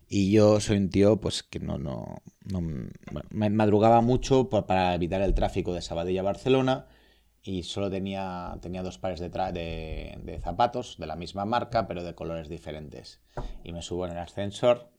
[0.09, 4.65] Y yo soy un tío, pues que no, no, no bueno, me madrugaba mucho pa-
[4.67, 6.87] para evitar el tráfico de Sabadell a Barcelona
[7.47, 12.03] y solo tenía, tenía dos pares de, de, de zapatos de la misma marca, pero
[12.03, 13.21] de colores diferentes.
[13.63, 14.89] Y me subo en el ascensor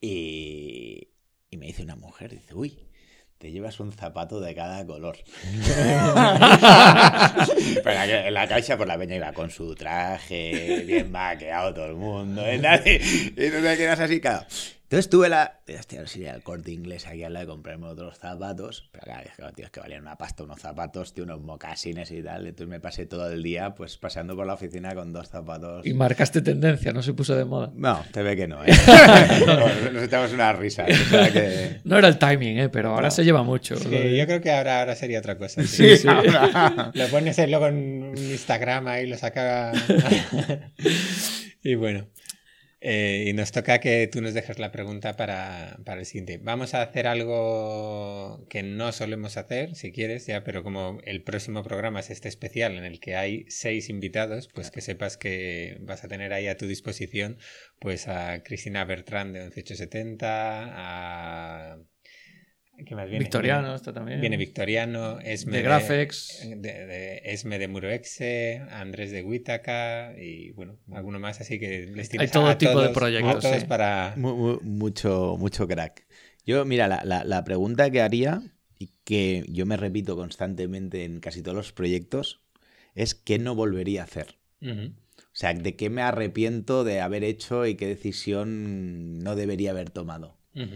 [0.00, 1.08] y,
[1.50, 2.88] y me dice una mujer, dice, uy,
[3.36, 5.18] te llevas un zapato de cada color.
[7.84, 11.96] Pero en la- caixa por la peña iba con su traje, bien maqueado todo el
[11.96, 12.98] mundo, tal, y-
[13.34, 14.46] tú te quedas así, claro.
[14.92, 15.58] Entonces tuve la...
[15.78, 18.90] Hostia, a ver si iría al corte inglés aquí al lado de comprarme otros zapatos.
[18.92, 22.10] Pero claro, es que, tío, es que valían una pasta unos zapatos, tío, unos mocasines
[22.10, 22.46] y tal.
[22.46, 25.86] Entonces me pasé todo el día pues paseando por la oficina con dos zapatos.
[25.86, 27.72] Y marcaste tendencia, no se puso de moda.
[27.74, 28.68] No, te ve que no, ¿eh?
[29.46, 30.84] Nos- Nos echamos una risa.
[30.84, 31.80] O sea que...
[31.84, 32.68] No era el timing, ¿eh?
[32.68, 33.76] pero ahora se lleva mucho.
[33.76, 35.62] Sí, yo creo que ahora, ahora sería otra cosa.
[35.62, 36.06] Sí, sí.
[36.06, 39.72] Lo pones luego en un Instagram ahí, lo saca.
[41.62, 42.08] y bueno.
[42.84, 46.38] Eh, y nos toca que tú nos dejes la pregunta para, para el siguiente.
[46.42, 51.62] Vamos a hacer algo que no solemos hacer, si quieres, ya, pero como el próximo
[51.62, 56.02] programa es este especial en el que hay seis invitados, pues que sepas que vas
[56.02, 57.38] a tener ahí a tu disposición
[57.78, 60.26] pues a Cristina Bertrand de 11870,
[60.74, 61.78] a...
[62.86, 63.20] ¿Qué más viene?
[63.24, 64.20] Victoriano, está también.
[64.20, 66.40] Viene Victoriano, Esme De Graphics.
[66.48, 72.08] de, de- Esme de Muroexe, Andrés de Huitaca y bueno, alguno más así que les
[72.08, 73.66] tienes Hay todo a tipo de proyectos, a todos sí.
[73.66, 76.06] para Mu- mu- mucho, mucho crack.
[76.44, 78.42] Yo, mira, la, la- la pregunta que haría,
[78.78, 82.40] y que yo me repito constantemente en casi todos los proyectos,
[82.94, 84.38] es ¿qué no volvería a hacer?
[84.60, 89.90] O sea, ¿de qué me arrepiento de haber hecho y qué decisión no debería haber
[89.90, 90.36] tomado?
[90.54, 90.66] ¿no?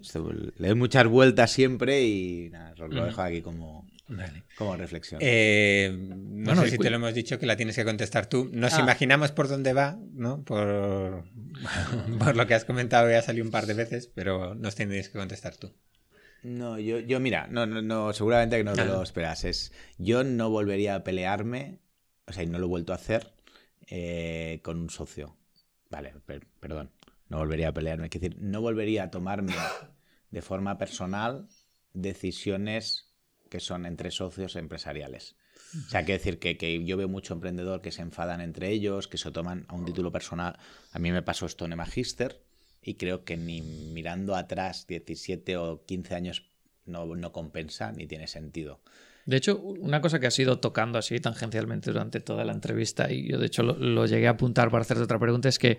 [0.00, 4.44] Esto, le doy muchas vueltas siempre y nada, os lo dejo aquí como, Vale.
[4.56, 5.20] como reflexión.
[5.22, 8.48] Eh, no Bueno, sé si te lo hemos dicho que la tienes que contestar tú.
[8.52, 8.80] Nos Ah.
[8.80, 10.42] imaginamos por dónde va, ¿no?
[10.44, 11.24] Por,
[12.18, 15.18] por lo que has comentado ya salió un par de veces, pero nos tienes que
[15.18, 15.72] contestar tú.
[16.42, 18.86] No, yo, yo mira, no, no, no, seguramente que no te Ah.
[18.86, 19.44] lo esperas.
[19.44, 21.80] Es, yo no volvería a pelearme,
[22.26, 23.32] o sea, y no lo he vuelto a hacer
[23.90, 25.36] eh, con un socio.
[25.90, 26.90] Vale, per- perdón,
[27.28, 28.06] no volvería a pelearme.
[28.06, 29.54] Es decir, no volvería a tomarme
[30.30, 31.48] de forma personal
[31.92, 33.14] decisiones
[33.50, 35.36] que son entre socios empresariales.
[35.86, 39.08] O sea, quiero decir que, que yo veo mucho emprendedor que se enfadan entre ellos,
[39.08, 40.58] que se toman a un título personal.
[40.92, 42.42] A mí me pasó esto en el Magister
[42.82, 46.46] y creo que ni mirando atrás 17 o 15 años
[46.86, 48.80] no, no compensa ni tiene sentido.
[49.26, 53.28] De hecho, una cosa que has ido tocando así tangencialmente durante toda la entrevista, y
[53.28, 55.76] yo de hecho lo, lo llegué a apuntar para hacerte otra pregunta, es que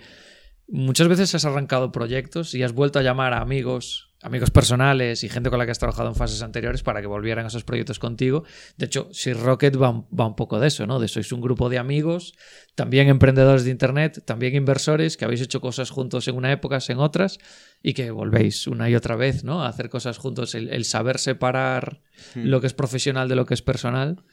[0.72, 5.30] muchas veces has arrancado proyectos y has vuelto a llamar a amigos, amigos personales y
[5.30, 8.00] gente con la que has trabajado en fases anteriores para que volvieran a esos proyectos
[8.00, 8.44] contigo.
[8.78, 11.00] De hecho, si Rocket va, un- va un poco de eso, ¿no?
[11.00, 12.34] De sois un grupo de amigos,
[12.76, 16.98] también emprendedores de Internet, también inversores, que habéis hecho cosas juntos en una época, en
[17.00, 17.40] otras,
[17.82, 19.64] y que volvéis una y otra vez, ¿no?
[19.64, 22.02] A hacer cosas juntos, el, el saber separar
[22.36, 24.24] lo que es profesional de lo que es personal.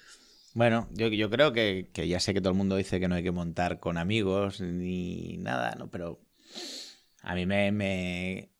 [0.55, 3.15] Bueno, yo, yo creo que, que ya sé que todo el mundo dice que no
[3.15, 5.91] hay que montar con amigos ni nada, ¿no?
[5.91, 6.19] Pero
[7.23, 8.51] a mí me, me-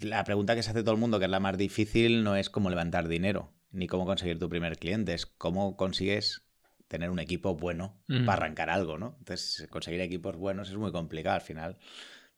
[0.00, 2.50] La pregunta que se hace todo el mundo, que es la más difícil, no es
[2.50, 6.42] cómo levantar dinero, ni cómo conseguir tu primer cliente, es cómo consigues
[6.88, 8.24] tener un equipo bueno Mm.
[8.26, 9.16] para arrancar algo, ¿no?
[9.18, 11.36] Entonces, conseguir equipos buenos es muy complicado.
[11.36, 11.78] Al final,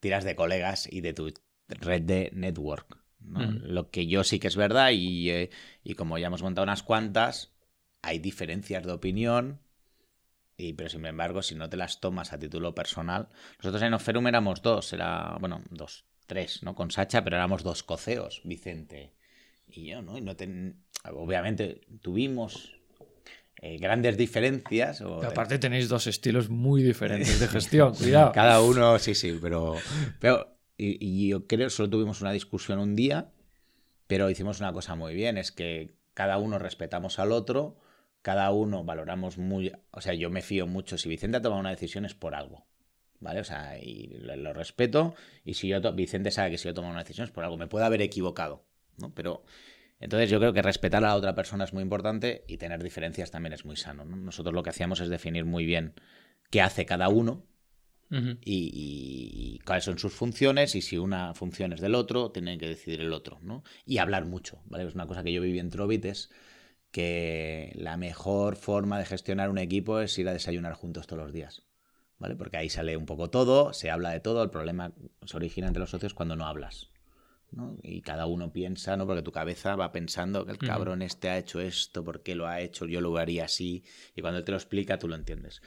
[0.01, 1.32] tiras de colegas y de tu
[1.68, 2.98] red de network.
[3.20, 3.40] ¿no?
[3.40, 3.59] Mm.
[3.62, 5.51] Lo que yo sí que es verdad, y, eh,
[5.82, 7.52] y como ya hemos montado unas cuantas,
[8.02, 9.60] hay diferencias de opinión,
[10.56, 13.28] y, pero sin embargo, si no te las tomas a título personal,
[13.59, 16.74] nosotros en Oferum éramos dos, era, bueno, dos, tres, ¿no?
[16.74, 19.12] Con Sacha, pero éramos dos coceos, Vicente
[19.66, 20.16] y yo, ¿no?
[20.16, 20.82] Y no ten-
[21.12, 22.72] obviamente tuvimos
[23.60, 25.01] eh, grandes diferencias.
[25.01, 28.32] O, aparte tenéis dos estilos muy diferentes de gestión, cuidado.
[28.32, 29.81] Cada uno, sí, sí, pero...
[30.20, 33.31] pero y, y yo creo, solo tuvimos una discusión un día,
[34.06, 37.76] pero hicimos una cosa muy bien, es que cada uno respetamos al otro,
[38.24, 39.70] cada uno valoramos muy...
[39.92, 42.66] O sea, yo me fío mucho, si Vicente ha tomado una decisión es por algo.
[43.20, 43.40] ¿Vale?
[43.40, 45.14] O sea, y lo, lo respeto.
[45.44, 47.56] Y si yo, Vicente sabe que si yo tomo una decisión es por algo.
[47.59, 48.64] Me puede haber equivocado,
[48.98, 49.14] ¿no?
[49.14, 49.44] Pero
[50.01, 53.30] entonces yo creo que respetar a la otra persona es muy importante y tener diferencias
[53.30, 54.05] también es muy sano.
[54.05, 54.16] ¿no?
[54.16, 55.94] Nosotros lo que hacíamos es definir muy bien
[56.51, 57.44] qué hace cada uno
[58.10, 58.38] Ujú.
[58.42, 62.59] y, y- y cuáles son sus funciones y si una función es del otro, tiene
[62.59, 63.62] que decidir el otro, ¿no?
[63.86, 64.86] Y hablar mucho, ¿vale?
[64.86, 66.30] Es una cosa que yo viví en Trovit, es
[66.94, 71.32] que la mejor forma de gestionar un equipo es ir a desayunar juntos todos los
[71.32, 71.64] días,
[72.20, 72.36] ¿vale?
[72.36, 74.92] Porque ahí sale un poco todo, se habla de todo, el problema
[75.26, 76.92] se origina entre los socios cuando no hablas.
[77.50, 77.76] ¿no?
[77.82, 79.08] Y cada uno piensa, ¿no?
[79.08, 82.46] Porque tu cabeza va pensando que el cabrón este ha hecho esto, ¿por qué lo
[82.46, 82.86] ha hecho?
[82.86, 83.82] Yo lo haría así.
[84.14, 85.62] Y cuando él te lo explica, tú lo entiendes.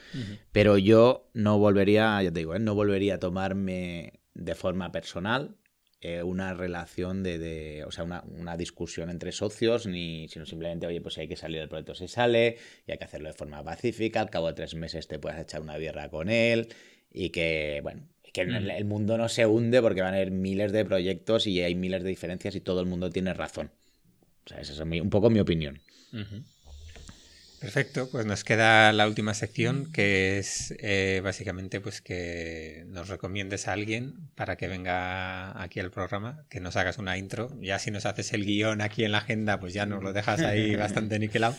[0.50, 2.58] Pero yo no volvería, ya te digo, ¿eh?
[2.58, 5.56] no volvería a tomarme de forma personal
[6.00, 10.86] eh, una relación de, de- o sea, una, una discusión entre socios, ni, sino simplemente,
[10.86, 12.56] oye, pues si hay que salir del proyecto, se sale,
[12.86, 15.60] y hay que hacerlo de forma pacífica, al cabo de tres meses te puedes echar
[15.60, 16.68] una birra con él,
[17.12, 18.02] y que, bueno,
[18.32, 18.70] que el, Mm.
[18.70, 22.02] el mundo no se hunde porque van a haber miles de proyectos y hay miles
[22.02, 23.70] de diferencias y todo el mundo tiene razón.
[24.44, 25.80] O sea, esa es mi- un poco mi opinión.
[26.12, 26.42] Ujú.
[27.60, 33.66] Perfecto, pues nos queda la última sección que es eh, básicamente pues que nos recomiendes
[33.66, 37.50] a alguien para que venga aquí al programa, que nos hagas una intro.
[37.60, 40.40] Ya si nos haces el guion aquí en la agenda, pues ya nos lo dejas
[40.40, 41.56] ahí bastante niquelado.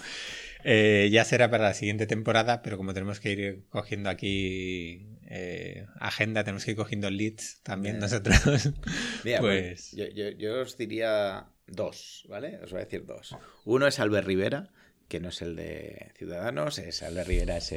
[0.63, 5.85] Eh, ya será para la siguiente temporada, pero como tenemos que ir cogiendo aquí eh,
[5.99, 8.37] agenda, tenemos que ir cogiendo leads también nosotros.
[9.25, 12.57] Mira, pues yo, yo- yo os diría dos, ¿vale?
[12.63, 13.35] Os voy a decir dos.
[13.65, 14.69] Uno es Albert Rivera,
[15.09, 17.73] que no es el de Ciudadanos, es Albert Rivera, es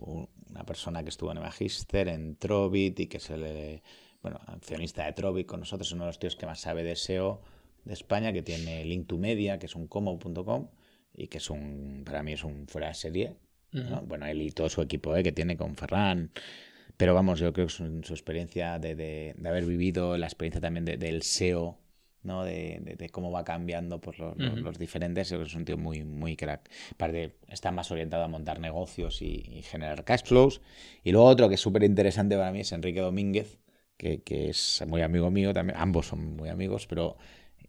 [0.00, 3.82] un- una persona que estuvo en el Magister, en Trovit y que es el eh,
[4.22, 7.42] bueno, accionista de Trovit con nosotros, uno de los tíos que más sabe de SEO
[7.84, 10.68] de España, que tiene Link2Media, que es un como.com
[11.14, 13.36] y que es un, para mí es un fuera de serie.
[14.06, 15.22] Bueno, él y todo su equipo ¿eh?
[15.22, 16.30] que tiene con Ferran,
[16.96, 20.60] pero vamos, yo creo que su, su experiencia de, de- de haber vivido, la experiencia
[20.60, 21.78] también de- del SEO,
[22.26, 22.44] ¿no?
[22.44, 26.36] De, de- de cómo va cambiando por los, los diferentes, es un tío muy, muy
[26.36, 26.68] crack.
[26.92, 30.60] Aparte, está más orientado a montar negocios y, y generar cash flows.
[31.02, 33.58] Y luego otro que es súper interesante para mí es Enrique Domínguez,
[33.96, 35.78] que, que es muy amigo mío también.
[35.78, 37.16] Ambos son muy amigos, pero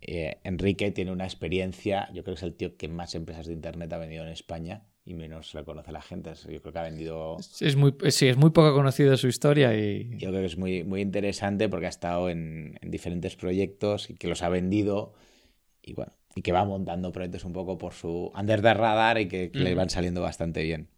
[0.02, 3.54] eh, Enrique tiene una experiencia, yo creo que es el tío que más empresas de
[3.54, 6.34] Internet ha vendido en España y menos lo conoce la gente.
[6.50, 10.10] Yo creo que ha vendido Es muy, sí, es muy poco conocida su historia y
[10.18, 14.16] yo creo que es muy, muy interesante porque ha estado en, en diferentes proyectos y
[14.16, 15.14] que los ha vendido
[15.82, 19.30] y bueno, y que va montando proyectos un poco por su under the radar y
[19.30, 19.78] que, que le Ujú.
[19.78, 20.90] van saliendo bastante bien.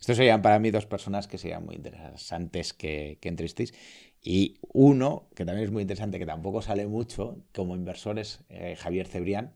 [0.00, 3.72] Estos serían para mí dos personas que serían muy interesantes que, que entrevistéis.
[4.20, 8.76] Y uno, que también es muy interesante, que tampoco sale mucho como inversor, es eh,
[8.76, 9.54] Javier Cebrián,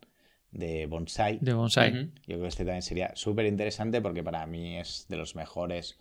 [0.56, 1.38] de Bonsai.
[1.40, 1.92] de bonsai.
[1.92, 5.98] Yo creo que este también sería súper interesante porque para mí es de los mejores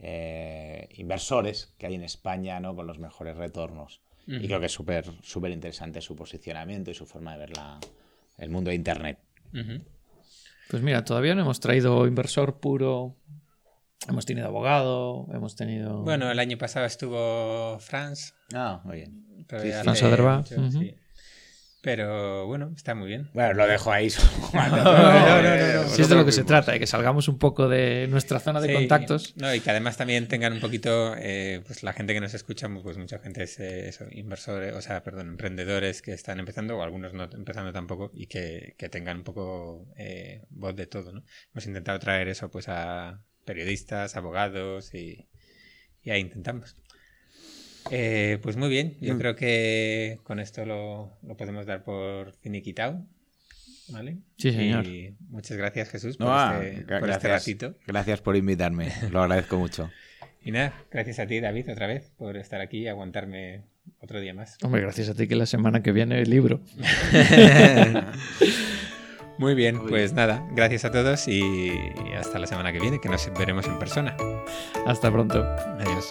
[0.00, 2.74] eh, inversores que hay en España, ¿no?
[2.76, 4.00] Con los mejores retornos.
[4.26, 7.80] Y creo que es súper súper interesante su posicionamiento y su forma de ver la-
[8.36, 9.18] el mundo de Internet.
[10.70, 13.16] Pues mira, todavía no hemos traído inversor puro.
[14.08, 16.02] Hemos tenido abogado, hemos tenido.
[16.02, 19.24] Bueno, el año pasado estuvo Franz, Ah, muy bien.
[19.62, 19.88] Sí, sí.
[20.78, 20.94] sí.
[21.88, 23.30] Pero bueno, está muy bien.
[23.32, 24.10] Bueno, lo dejo ahí.
[24.52, 25.88] no, no, no, no.
[25.88, 28.60] si es de lo que se trata, de que salgamos un poco de nuestra zona
[28.60, 29.34] de Sí, contactos.
[29.38, 32.68] No, y que además también tengan un poquito, eh, pues la gente que nos escucha,
[32.82, 36.82] pues mucha gente es eh, eso, inversores, o sea, perdón, emprendedores que están empezando, o
[36.82, 41.24] algunos no empezando tampoco, y que, que tengan un poco eh, voz de todo, ¿no?
[41.54, 45.26] Hemos intentado traer eso pues a periodistas, abogados y,
[46.02, 46.76] y ahí intentamos.
[47.90, 49.18] Eh, pues muy bien, yo Mm.
[49.18, 53.04] creo que con esto lo, lo podemos dar por finiquitado.
[53.90, 54.18] ¿Vale?
[54.36, 54.86] Sí, señor.
[54.86, 57.74] Y muchas gracias, Jesús, No, por, ah, este, por este gracias, ratito.
[57.86, 58.92] gracias por invitarme.
[59.10, 59.90] Lo agradezco mucho.
[60.40, 63.64] Y nada, gracias a ti, David, otra vez, por estar aquí y aguantarme
[64.00, 64.56] otro día más.
[64.62, 66.60] Hombre, gracias a ti que la semana que viene el libro.
[69.38, 71.70] Muy bien, Muy pues nada, gracias a todos y
[72.16, 74.16] hasta la semana que viene, que nos veremos en persona.
[74.86, 75.42] Hasta pronto.
[75.44, 76.10] Adiós.